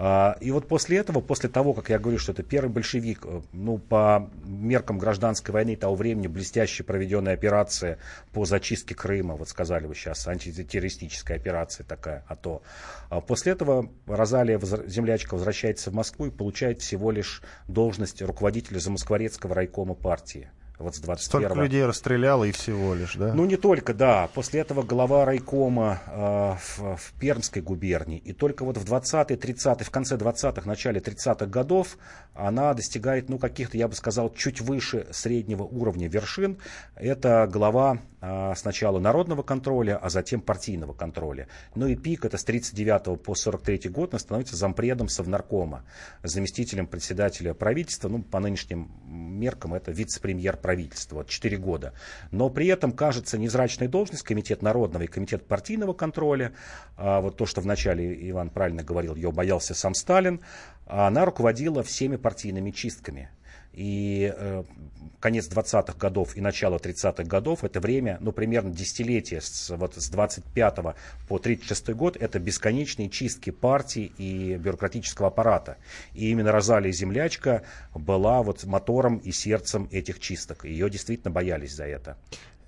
А, 0.02 0.38
и 0.40 0.50
вот 0.52 0.66
после 0.66 0.98
этого, 1.00 1.20
после 1.20 1.50
того, 1.50 1.74
как 1.74 1.90
я 1.90 2.00
говорю, 2.00 2.20
что 2.20 2.32
это 2.32 2.42
первый 2.42 2.70
большевик, 2.70 3.26
э, 3.26 3.42
ну, 3.52 3.78
по 3.80 4.30
меркам 4.46 4.98
гражданской 4.98 5.54
войны 5.54 5.76
того 5.76 5.94
времени, 5.94 6.28
блестяще 6.28 6.86
проведенная 6.86 7.34
операция 7.34 8.00
по 8.32 8.46
зачистке 8.46 8.96
Крыма, 8.96 9.36
вот 9.36 9.50
сказали 9.50 9.88
вы 9.88 9.96
сейчас, 9.96 10.26
антитеррористическая 10.26 11.36
операция 11.36 11.84
такая, 11.84 12.24
а 12.30 12.38
то. 12.38 12.62
А 13.10 13.20
после 13.20 13.52
этого 13.52 13.90
Розалия, 14.08 14.58
землячка, 14.88 15.34
возвращается 15.34 15.92
в 15.92 15.96
Москву 15.96 16.28
и 16.28 16.32
получает 16.32 16.80
всего 16.80 17.12
лишь 17.12 17.42
должность 17.68 18.22
руководителя 18.22 18.80
Замоскворецкого 18.80 19.54
райкома 19.54 19.96
партии 19.96 20.50
вот 20.80 20.96
с 20.96 21.00
21 21.00 21.48
Столько 21.50 21.62
людей 21.62 21.86
расстреляло 21.86 22.46
и 22.46 22.52
всего 22.52 22.94
лишь, 22.94 23.16
да? 23.16 23.34
Ну, 23.34 23.46
не 23.46 23.58
только, 23.58 23.94
да. 23.94 24.30
После 24.34 24.62
этого 24.62 24.82
глава 24.82 25.26
райкома 25.26 26.02
э, 26.08 26.56
в, 26.78 26.96
в 26.96 27.14
Пермской 27.20 27.62
губернии. 27.62 28.18
И 28.18 28.32
только 28.32 28.64
вот 28.64 28.78
в 28.78 28.86
20-е, 28.86 29.38
30-е, 29.38 29.86
в 29.86 29.92
конце 29.92 30.16
20-х, 30.16 30.66
начале 30.66 31.02
30-х 31.02 31.46
годов 31.48 31.98
она 32.34 32.74
достигает, 32.74 33.28
ну, 33.28 33.38
каких-то, 33.38 33.78
я 33.78 33.90
бы 33.90 33.96
сказал, 33.96 34.34
чуть 34.34 34.62
выше 34.62 35.08
среднего 35.12 35.64
уровня 35.64 36.08
вершин. 36.08 36.58
Это 36.96 37.48
глава 37.52 38.00
э, 38.22 38.54
сначала 38.56 39.00
народного 39.00 39.44
контроля, 39.44 39.98
а 39.98 40.10
затем 40.10 40.40
партийного 40.40 40.94
контроля. 40.94 41.50
Ну 41.76 41.88
и 41.88 41.96
пик, 41.96 42.24
это 42.24 42.38
с 42.38 42.44
39 42.46 43.22
по 43.22 43.36
43 43.36 43.90
год, 43.90 44.14
она 44.14 44.20
становится 44.20 44.56
зампредом 44.56 45.10
Совнаркома, 45.10 45.84
заместителем 46.24 46.88
председателя 46.88 47.54
правительства, 47.54 48.08
ну, 48.08 48.24
по 48.24 48.40
нынешним 48.40 48.90
меркам 49.06 49.74
это 49.74 49.92
вице-премьер 49.92 50.56
правительства, 50.56 50.69
вот 51.16 51.28
4 51.28 51.58
года. 51.58 51.94
Но 52.32 52.50
при 52.50 52.68
этом, 52.68 52.92
кажется, 52.92 53.38
незрачная 53.38 53.88
должность, 53.88 54.24
комитет 54.24 54.62
народного 54.62 55.04
и 55.04 55.08
комитет 55.08 55.46
партийного 55.48 55.94
контроля, 55.94 56.54
а 56.98 57.22
вот 57.22 57.38
то, 57.38 57.46
что 57.46 57.62
вначале 57.62 58.30
Иван 58.30 58.50
правильно 58.50 58.84
говорил, 58.84 59.16
ее 59.16 59.32
боялся 59.32 59.74
сам 59.74 59.94
Сталин, 59.94 60.42
она 60.86 61.26
руководила 61.26 61.84
всеми 61.84 62.16
партийными 62.16 62.72
чистками. 62.72 63.30
И 63.80 64.34
э, 64.36 64.66
конец 65.22 65.48
20-х 65.48 65.98
годов 65.98 66.36
и 66.36 66.42
начало 66.42 66.80
30-х 66.80 67.24
годов, 67.24 67.64
это 67.64 67.80
время, 67.80 68.18
ну, 68.20 68.34
примерно 68.34 68.72
десятилетие, 68.72 69.40
с, 69.40 69.70
вот 69.70 69.96
с 69.96 70.10
25 70.10 70.76
по 71.30 71.40
36 71.40 71.92
год, 71.92 72.18
это 72.18 72.40
бесконечные 72.40 73.10
чистки 73.10 73.52
партии 73.52 74.12
и 74.18 74.58
бюрократического 74.58 75.30
аппарата. 75.30 75.78
И 76.14 76.30
именно 76.30 76.52
Розалия 76.52 76.92
Землячка 76.92 77.64
была 77.96 78.44
вот 78.44 78.66
мотором 78.66 79.16
и 79.20 79.32
сердцем 79.32 79.88
этих 79.92 80.20
чисток. 80.20 80.66
Ее 80.66 80.90
действительно 80.90 81.32
боялись 81.32 81.74
за 81.74 81.86
это 81.86 82.18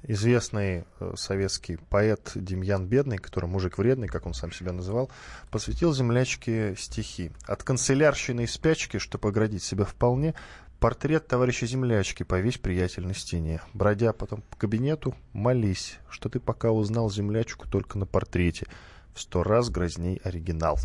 известный 0.04 0.84
э, 1.00 1.14
советский 1.16 1.78
поэт 1.90 2.32
Демьян 2.34 2.88
Бедный, 2.88 3.18
который 3.18 3.46
мужик 3.46 3.78
вредный, 3.78 4.08
как 4.08 4.26
он 4.26 4.34
сам 4.34 4.52
себя 4.52 4.72
называл, 4.72 5.12
посвятил 5.52 5.94
землячке 5.94 6.76
стихи. 6.76 7.32
От 7.46 7.62
канцелярщины 7.62 8.46
и 8.46 8.48
спячки, 8.48 8.98
чтобы 8.98 9.30
оградить 9.30 9.62
себя 9.62 9.86
вполне, 9.86 10.34
Портрет 10.82 11.28
товарища 11.28 11.68
землячки 11.68 12.24
повесь 12.24 12.58
приятель 12.58 13.06
на 13.06 13.14
стене. 13.14 13.62
Бродя 13.72 14.14
потом 14.14 14.42
по 14.42 14.58
кабинету, 14.58 15.14
молись, 15.32 16.00
что 16.10 16.28
ты 16.28 16.40
пока 16.40 16.72
узнал 16.72 17.08
землячку 17.12 17.70
только 17.70 18.00
на 18.00 18.08
портрете. 18.08 18.66
В 19.14 19.22
сто 19.22 19.44
раз 19.44 19.70
грозней 19.70 20.20
оригинал. 20.24 20.80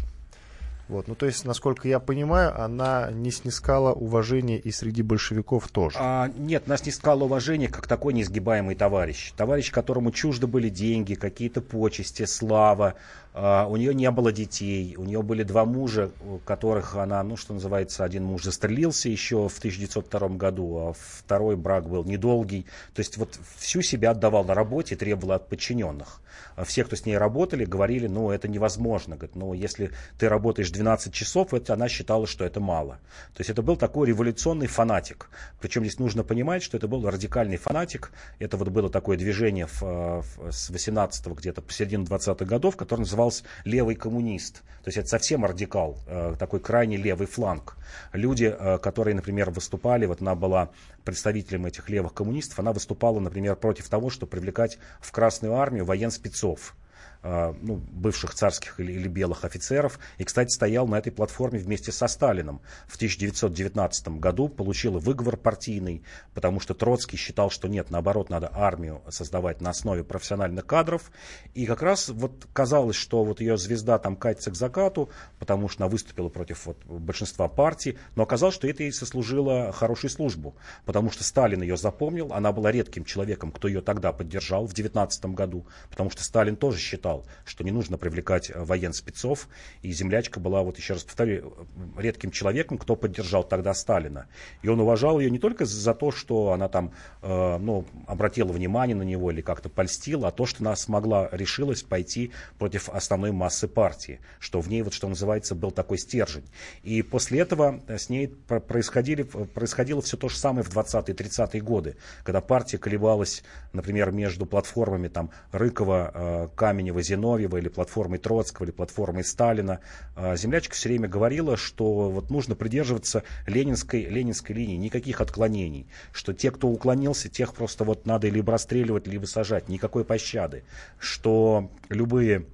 Вот, 0.89 1.09
ну 1.09 1.15
то 1.15 1.25
есть, 1.25 1.47
насколько 1.47 1.89
я 1.89 1.99
понимаю, 1.99 2.63
она 2.63 3.11
не 3.11 3.31
снискала 3.31 3.95
уважения 3.95 4.59
и 4.59 4.71
среди 4.71 5.01
большевиков 5.01 5.67
тоже. 5.69 5.97
А, 5.99 6.31
нет, 6.37 6.65
она 6.67 6.77
снискала 6.77 7.25
уважение 7.25 7.69
как 7.69 7.89
такой 7.89 8.13
неизгибаемый 8.13 8.77
товарищ. 8.77 9.33
Товарищ, 9.35 9.73
которому 9.73 10.13
чужды 10.13 10.47
были 10.47 10.69
деньги, 10.69 11.15
какие-то 11.15 11.63
почести, 11.63 12.27
слава. 12.27 12.97
А, 13.39 13.67
у 13.67 13.77
нее 13.77 13.95
не 13.95 14.11
было 14.11 14.33
детей, 14.33 14.97
у 14.97 15.05
нее 15.05 15.23
были 15.23 15.43
два 15.43 15.67
мужа, 15.67 16.11
которых 16.47 16.97
она, 16.97 17.23
ну 17.23 17.37
что 17.37 17.53
называется, 17.53 18.03
один 18.03 18.25
муж 18.25 18.45
застрелился 18.45 19.11
еще 19.11 19.49
в 19.51 19.59
1902 19.59 20.29
году, 20.31 20.79
а 20.79 20.93
второй 20.95 21.57
брак 21.57 21.87
был 21.87 22.03
недолгий. 22.05 22.65
То 22.95 23.01
есть 23.01 23.19
вот 23.19 23.39
всю 23.59 23.83
себя 23.83 24.13
отдавал 24.13 24.45
на 24.45 24.55
работе, 24.55 24.97
требовал 24.97 25.33
от 25.33 25.51
подчиненных. 25.51 26.23
А 26.55 26.65
все, 26.65 26.85
кто 26.85 26.97
с 26.97 27.05
ней 27.05 27.19
работали, 27.19 27.65
говорили, 27.65 28.07
ну 28.07 28.31
это 28.31 28.49
невозможно. 28.49 29.17
Говорит, 29.17 29.37
ну 29.37 29.53
если 29.53 29.91
ты 30.19 30.29
работаешь 30.29 30.71
12 30.71 31.13
часов, 31.13 31.53
это 31.53 31.75
она 31.75 31.89
считала, 31.89 32.27
что 32.27 32.45
это 32.45 32.61
мало. 32.61 32.99
То 33.35 33.41
есть 33.41 33.51
это 33.51 33.63
был 33.63 33.77
такой 33.77 34.09
революционный 34.09 34.67
фанатик. 34.67 35.29
Причем 35.61 35.83
здесь 35.83 35.99
нужно 35.99 36.25
понимать, 36.25 36.63
что 36.63 36.79
это 36.79 36.89
был 36.89 37.09
радикальный 37.09 37.59
фанатик. 37.59 38.13
Это 38.39 38.57
вот 38.57 38.69
было 38.69 38.89
такое 38.89 39.19
движение 39.19 39.67
в, 39.67 39.83
в, 39.83 40.51
с 40.51 40.71
18 40.71 41.27
где-то 41.27 41.61
по 41.61 41.73
середину 41.73 42.05
20-х 42.05 42.45
годов, 42.47 42.77
которое 42.77 43.03
называлось 43.03 43.26
«левый 43.65 43.95
коммунист». 43.95 44.63
То 44.87 44.89
есть 44.91 44.99
это 44.99 45.09
совсем 45.09 45.45
радикал, 45.45 45.99
э, 46.07 46.37
такой 46.39 46.61
крайне 46.61 46.97
левый 46.97 47.27
фланг. 47.27 47.77
Люди, 48.13 48.55
э, 48.57 48.79
которые, 48.79 49.17
например, 49.17 49.51
выступали, 49.51 50.07
вот 50.07 50.23
она 50.23 50.37
была 50.37 50.71
представителем 51.03 51.67
этих 51.67 51.89
левых 51.89 52.15
коммунистов, 52.15 52.61
она 52.61 52.73
выступала, 52.73 53.19
например, 53.19 53.57
против 53.57 53.89
того, 53.89 54.11
чтобы 54.11 54.31
привлекать 54.31 54.79
в 55.01 55.11
Красную 55.11 55.55
армию 55.55 55.85
военспецов. 55.85 56.77
А, 56.77 56.86
ну, 57.23 57.77
бывших 57.77 58.35
царских 58.35 58.79
или, 58.81 58.93
или 58.93 59.09
белых 59.09 59.45
офицеров. 59.45 59.99
И, 60.19 60.25
кстати, 60.25 60.53
стоял 60.53 60.87
на 60.87 60.97
этой 60.97 61.13
платформе 61.13 61.59
вместе 61.59 61.93
со 61.93 62.07
Сталином. 62.07 62.61
В 62.87 62.97
1919 62.97 64.09
году 64.21 64.49
получил 64.49 64.99
выговор 64.99 65.37
партийный, 65.37 66.03
потому 66.35 66.61
что 66.61 66.75
Троцкий 66.75 67.17
считал, 67.17 67.51
что 67.51 67.69
нет, 67.69 67.91
наоборот, 67.91 68.31
надо 68.31 68.51
армию 68.53 69.03
создавать 69.09 69.61
на 69.61 69.71
основе 69.71 70.05
профессиональных 70.05 70.67
кадров. 70.67 71.11
И 71.55 71.67
как 71.67 71.83
раз 71.83 72.09
вот 72.09 72.47
казалось, 72.53 72.97
что 72.97 73.25
вот 73.25 73.41
ее 73.41 73.57
звезда 73.57 73.99
там 73.99 74.17
катится 74.17 74.51
к 74.51 74.57
закату, 74.57 75.11
потому 75.39 75.69
что 75.69 75.85
она 75.85 75.91
выступила 75.91 76.29
против 76.29 76.67
вот, 76.67 76.85
большинства 76.85 77.49
партий, 77.49 77.99
но 78.15 78.23
оказалось, 78.23 78.55
что 78.55 78.69
это 78.69 78.83
ей 78.83 78.93
сослужило 78.93 79.73
хорошую 79.73 80.11
службу, 80.11 80.57
потому 80.85 81.11
что 81.11 81.25
Сталин 81.25 81.63
ее 81.63 81.77
запомнил, 81.77 82.33
она 82.33 82.53
была 82.53 82.73
редким 82.73 83.05
человеком, 83.05 83.53
кто 83.53 83.69
ее 83.69 83.81
тогда 83.81 84.13
поддержал 84.13 84.67
в 84.67 84.75
19 84.75 85.27
году, 85.27 85.67
потому 85.91 86.11
что 86.11 86.25
Сталин 86.25 86.57
тоже 86.57 86.79
считал, 86.79 87.06
считал, 87.07 87.25
что 87.45 87.65
не 87.65 87.71
нужно 87.71 87.99
привлекать 87.99 88.51
э, 88.51 88.65
военспецов. 88.65 89.49
И 89.83 89.93
землячка 89.93 90.41
была, 90.41 90.63
вот 90.63 90.79
еще 90.79 90.95
раз 90.95 91.05
повторю, 91.05 91.55
редким 91.97 92.31
человеком, 92.31 92.79
кто 92.79 92.97
поддержал 92.97 93.45
тогда 93.45 93.75
Сталина. 93.75 94.27
И 94.63 94.69
он 94.69 94.81
уважал 94.81 95.21
ее 95.21 95.31
не 95.31 95.39
только 95.39 95.65
за 95.65 95.95
то, 95.95 96.11
что 96.11 96.53
она 96.53 96.69
там 96.69 96.93
э, 97.23 97.59
ну, 97.59 97.85
обратила 98.07 98.53
внимание 98.53 98.97
на 98.97 99.03
него 99.03 99.31
или 99.31 99.41
как-то 99.41 99.69
польстила, 99.69 100.29
а 100.29 100.31
то, 100.33 100.47
что 100.47 100.63
она 100.63 100.77
смогла, 100.77 101.29
решилась 101.33 101.83
пойти 101.83 102.33
против 102.59 102.89
основной 102.89 103.33
массы 103.33 103.69
партии, 103.69 104.21
что 104.41 104.61
в 104.61 104.69
ней, 104.69 104.83
вот 104.83 104.95
что 104.95 105.09
называется, 105.09 105.55
был 105.55 105.71
такой 105.71 105.99
стержень. 105.99 106.45
И 106.83 107.03
после 107.03 107.41
этого 107.41 107.81
с 107.89 108.09
ней 108.09 108.29
происходили, 108.29 109.23
происходило 109.23 110.03
все 110.03 110.17
то 110.17 110.29
же 110.29 110.37
самое 110.37 110.65
в 110.65 110.77
20-е, 110.77 111.15
30-е 111.15 111.61
годы, 111.61 111.97
когда 112.25 112.41
партия 112.41 112.79
колебалась, 112.79 113.43
например, 113.73 114.11
между 114.13 114.47
платформами 114.47 115.09
там 115.09 115.31
Рыкова, 115.53 116.11
э, 116.15 116.49
Каменева, 116.57 116.96
Каменева, 116.97 117.03
Зиновьева 117.03 117.57
или 117.59 117.69
платформой 117.69 118.19
Троцкого, 118.19 118.65
или 118.65 118.73
платформой 118.73 119.25
Сталина, 119.25 119.81
а, 120.15 120.37
землячка 120.37 120.75
все 120.75 120.89
время 120.89 121.09
говорила, 121.09 121.57
что 121.57 122.11
вот 122.11 122.31
нужно 122.31 122.55
придерживаться 122.55 123.23
ленинской, 123.47 124.05
ленинской 124.05 124.55
линии, 124.55 124.77
никаких 124.77 125.21
отклонений, 125.21 125.87
что 126.13 126.33
те, 126.33 126.51
кто 126.51 126.69
уклонился, 126.69 127.29
тех 127.29 127.55
просто 127.55 127.85
вот 127.85 128.07
надо 128.07 128.29
либо 128.29 128.53
расстреливать, 128.53 129.07
либо 129.07 129.27
сажать, 129.27 129.69
никакой 129.69 130.05
пощады, 130.05 130.65
что 130.99 131.71
любые 131.89 132.47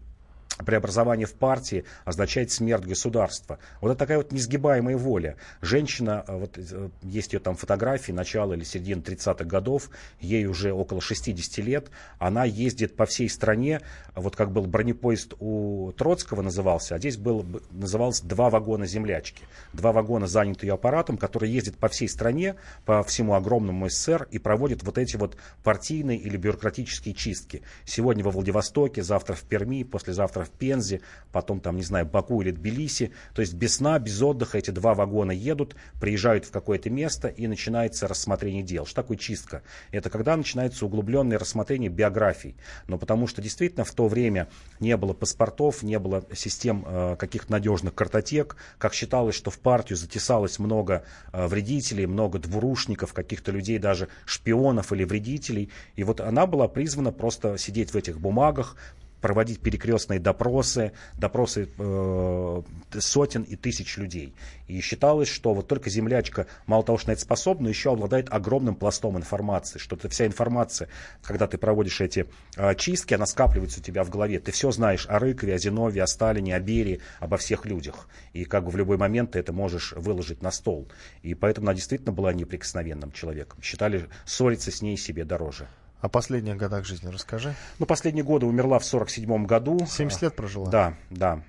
преобразование 0.64 1.26
в 1.26 1.34
партии 1.34 1.84
означает 2.04 2.50
смерть 2.50 2.84
государства. 2.84 3.58
Вот 3.80 3.90
это 3.90 3.98
такая 3.98 4.18
вот 4.18 4.32
несгибаемая 4.32 4.96
воля. 4.96 5.36
Женщина, 5.60 6.24
э, 6.26 6.36
вот 6.36 6.58
э, 6.58 6.90
есть 7.02 7.32
ее 7.32 7.40
там 7.40 7.54
фотографии 7.56 8.12
начала 8.12 8.54
или 8.54 8.64
середины 8.64 9.00
30-х 9.00 9.44
годов, 9.44 9.90
ей 10.20 10.46
уже 10.46 10.72
около 10.72 11.00
60 11.00 11.58
лет, 11.64 11.90
она 12.18 12.44
ездит 12.44 12.96
по 12.96 13.06
всей 13.06 13.28
стране, 13.28 13.80
вот 14.14 14.36
как 14.36 14.52
был 14.52 14.66
бронепоезд 14.66 15.34
у 15.38 15.92
Троцкого 15.96 16.42
назывался, 16.42 16.94
а 16.94 16.98
здесь 16.98 17.16
был, 17.16 17.44
назывался 17.70 18.26
два 18.26 18.50
вагона 18.50 18.86
землячки. 18.86 19.44
Два 19.72 19.92
вагона 19.92 20.26
заняты 20.26 20.66
ее 20.66 20.74
аппаратом, 20.74 21.16
который 21.16 21.50
ездит 21.50 21.76
по 21.76 21.88
всей 21.88 22.08
стране, 22.08 22.56
по 22.84 23.02
всему 23.02 23.34
огромному 23.34 23.88
СССР 23.88 24.28
и 24.30 24.38
проводит 24.38 24.82
вот 24.82 24.98
эти 24.98 25.16
вот 25.16 25.36
партийные 25.62 26.18
или 26.18 26.36
бюрократические 26.36 27.14
чистки. 27.14 27.62
Сегодня 27.84 28.24
во 28.24 28.30
Владивостоке, 28.30 29.02
завтра 29.02 29.34
в 29.34 29.42
Перми, 29.42 29.82
послезавтра 29.84 30.44
в 30.44 30.50
Пензе, 30.52 31.00
потом 31.32 31.60
там, 31.60 31.76
не 31.76 31.82
знаю, 31.82 32.06
Баку 32.06 32.42
или 32.42 32.50
Тбилиси. 32.50 33.12
То 33.34 33.42
есть 33.42 33.54
без 33.54 33.76
сна, 33.76 33.98
без 33.98 34.20
отдыха 34.22 34.58
эти 34.58 34.70
два 34.70 34.94
вагона 34.94 35.32
едут, 35.32 35.74
приезжают 36.00 36.44
в 36.44 36.50
какое-то 36.50 36.90
место 36.90 37.28
и 37.28 37.46
начинается 37.46 38.06
рассмотрение 38.06 38.62
дел. 38.62 38.86
Что 38.86 39.02
такое 39.02 39.16
чистка? 39.16 39.62
Это 39.90 40.10
когда 40.10 40.36
начинается 40.36 40.86
углубленное 40.86 41.38
рассмотрение 41.38 41.90
биографий. 41.90 42.56
Но 42.86 42.98
потому 42.98 43.26
что 43.26 43.42
действительно 43.42 43.84
в 43.84 43.92
то 43.92 44.08
время 44.08 44.48
не 44.80 44.96
было 44.96 45.12
паспортов, 45.12 45.82
не 45.82 45.98
было 45.98 46.24
систем 46.34 46.84
э, 46.86 47.16
каких-то 47.18 47.52
надежных 47.52 47.94
картотек. 47.94 48.56
Как 48.78 48.94
считалось, 48.94 49.34
что 49.34 49.50
в 49.50 49.58
партию 49.58 49.96
затесалось 49.96 50.58
много 50.58 51.04
э, 51.32 51.46
вредителей, 51.46 52.06
много 52.06 52.38
двурушников, 52.38 53.12
каких-то 53.12 53.52
людей, 53.52 53.78
даже 53.78 54.08
шпионов 54.26 54.92
или 54.92 55.04
вредителей. 55.04 55.70
И 55.96 56.04
вот 56.04 56.20
она 56.20 56.46
была 56.46 56.68
призвана 56.68 57.12
просто 57.12 57.58
сидеть 57.58 57.92
в 57.92 57.96
этих 57.96 58.20
бумагах, 58.20 58.76
проводить 59.22 59.60
перекрестные 59.60 60.20
допросы, 60.20 60.92
допросы 61.16 61.70
э, 61.78 62.62
сотен 62.98 63.42
и 63.42 63.56
тысяч 63.56 63.96
людей. 63.96 64.34
И 64.66 64.80
считалось, 64.80 65.28
что 65.28 65.54
вот 65.54 65.68
только 65.68 65.88
землячка 65.88 66.46
мало 66.66 66.82
того, 66.82 66.98
что 66.98 67.08
на 67.08 67.12
это 67.12 67.22
способна, 67.22 67.68
еще 67.68 67.92
обладает 67.92 68.30
огромным 68.30 68.74
пластом 68.74 69.16
информации, 69.16 69.78
что 69.78 69.96
ты, 69.96 70.08
вся 70.08 70.26
информация, 70.26 70.88
когда 71.22 71.46
ты 71.46 71.56
проводишь 71.56 72.00
эти 72.00 72.26
э, 72.56 72.74
чистки, 72.74 73.14
она 73.14 73.24
скапливается 73.24 73.80
у 73.80 73.82
тебя 73.82 74.02
в 74.02 74.10
голове. 74.10 74.40
Ты 74.40 74.50
все 74.50 74.72
знаешь 74.72 75.06
о 75.08 75.18
Рыкове, 75.18 75.54
о 75.54 75.58
Зинове, 75.58 76.02
о 76.02 76.06
Сталине, 76.06 76.56
о 76.56 76.60
Берии, 76.60 77.00
обо 77.20 77.36
всех 77.36 77.64
людях. 77.64 78.08
И 78.32 78.44
как 78.44 78.64
бы 78.64 78.70
в 78.70 78.76
любой 78.76 78.96
момент 78.96 79.32
ты 79.32 79.38
это 79.38 79.52
можешь 79.52 79.92
выложить 79.92 80.42
на 80.42 80.50
стол. 80.50 80.88
И 81.22 81.34
поэтому 81.34 81.68
она 81.68 81.74
действительно 81.74 82.12
была 82.12 82.32
неприкосновенным 82.32 83.12
человеком. 83.12 83.62
Считали 83.62 84.08
ссориться 84.26 84.72
с 84.72 84.82
ней 84.82 84.96
себе 84.96 85.24
дороже. 85.24 85.68
О 86.02 86.08
последних 86.08 86.56
годах 86.56 86.84
жизни 86.84 87.08
расскажи. 87.08 87.54
Ну, 87.78 87.86
последние 87.86 88.24
годы 88.24 88.44
умерла 88.44 88.80
в 88.80 88.84
47 88.84 89.46
году. 89.46 89.78
70 89.86 90.22
лет 90.22 90.34
прожила? 90.34 90.68
Да, 90.68 90.94
да. 91.10 91.42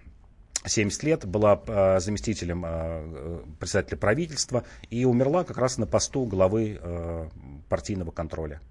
70 0.64 1.04
лет, 1.04 1.26
была 1.26 1.60
э, 1.66 2.00
заместителем 2.00 2.64
э, 2.64 3.42
председателя 3.60 3.98
правительства 3.98 4.64
и 4.92 5.06
умерла 5.06 5.44
как 5.44 5.58
раз 5.58 5.80
на 5.80 5.88
посту 5.88 6.26
главы 6.26 6.80
э, 6.80 7.30
партийного 7.68 8.12
контроля. 8.12 8.62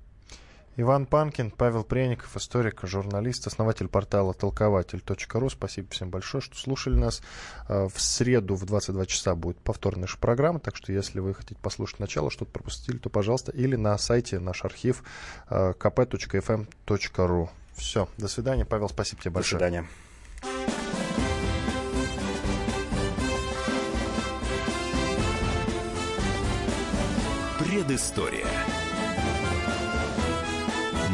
Иван 0.77 1.05
Панкин, 1.05 1.51
Павел 1.51 1.85
Пряников, 1.85 2.37
историк, 2.37 2.81
журналист, 2.85 3.47
основатель 3.47 3.89
портала 3.89 4.33
толкователь.ру. 4.33 5.51
Спасибо 5.51 5.91
всем 5.91 6.11
большое, 6.11 6.41
что 6.41 6.57
слушали 6.57 6.95
нас. 6.95 7.23
Э, 7.69 7.89
в 7.93 8.01
среду 8.01 8.55
в 8.55 8.65
22 8.65 9.07
часа 9.07 9.35
будет 9.35 9.59
повтор 9.59 9.99
нашей 9.99 10.19
программы, 10.19 10.61
так 10.61 10.77
что 10.77 10.93
если 10.93 11.21
вы 11.21 11.35
хотите 11.35 11.61
послушать 11.61 12.01
начало, 12.01 12.31
что-то 12.31 12.53
пропустили, 12.53 12.97
то, 12.97 13.11
пожалуйста, 13.11 13.53
или 13.53 13.77
на 13.77 13.99
сайте 13.99 14.39
наш 14.39 14.65
архив 14.65 15.03
э, 15.51 15.75
kp.fm.ru. 15.79 17.49
Все, 17.75 18.09
до 18.17 18.29
свидания. 18.29 18.65
Павел, 18.65 18.89
спасибо 18.89 19.21
тебе 19.21 19.33
большое. 19.33 19.59
До 19.59 19.67
свидания. 19.67 19.89
Предыстория. 27.59 28.47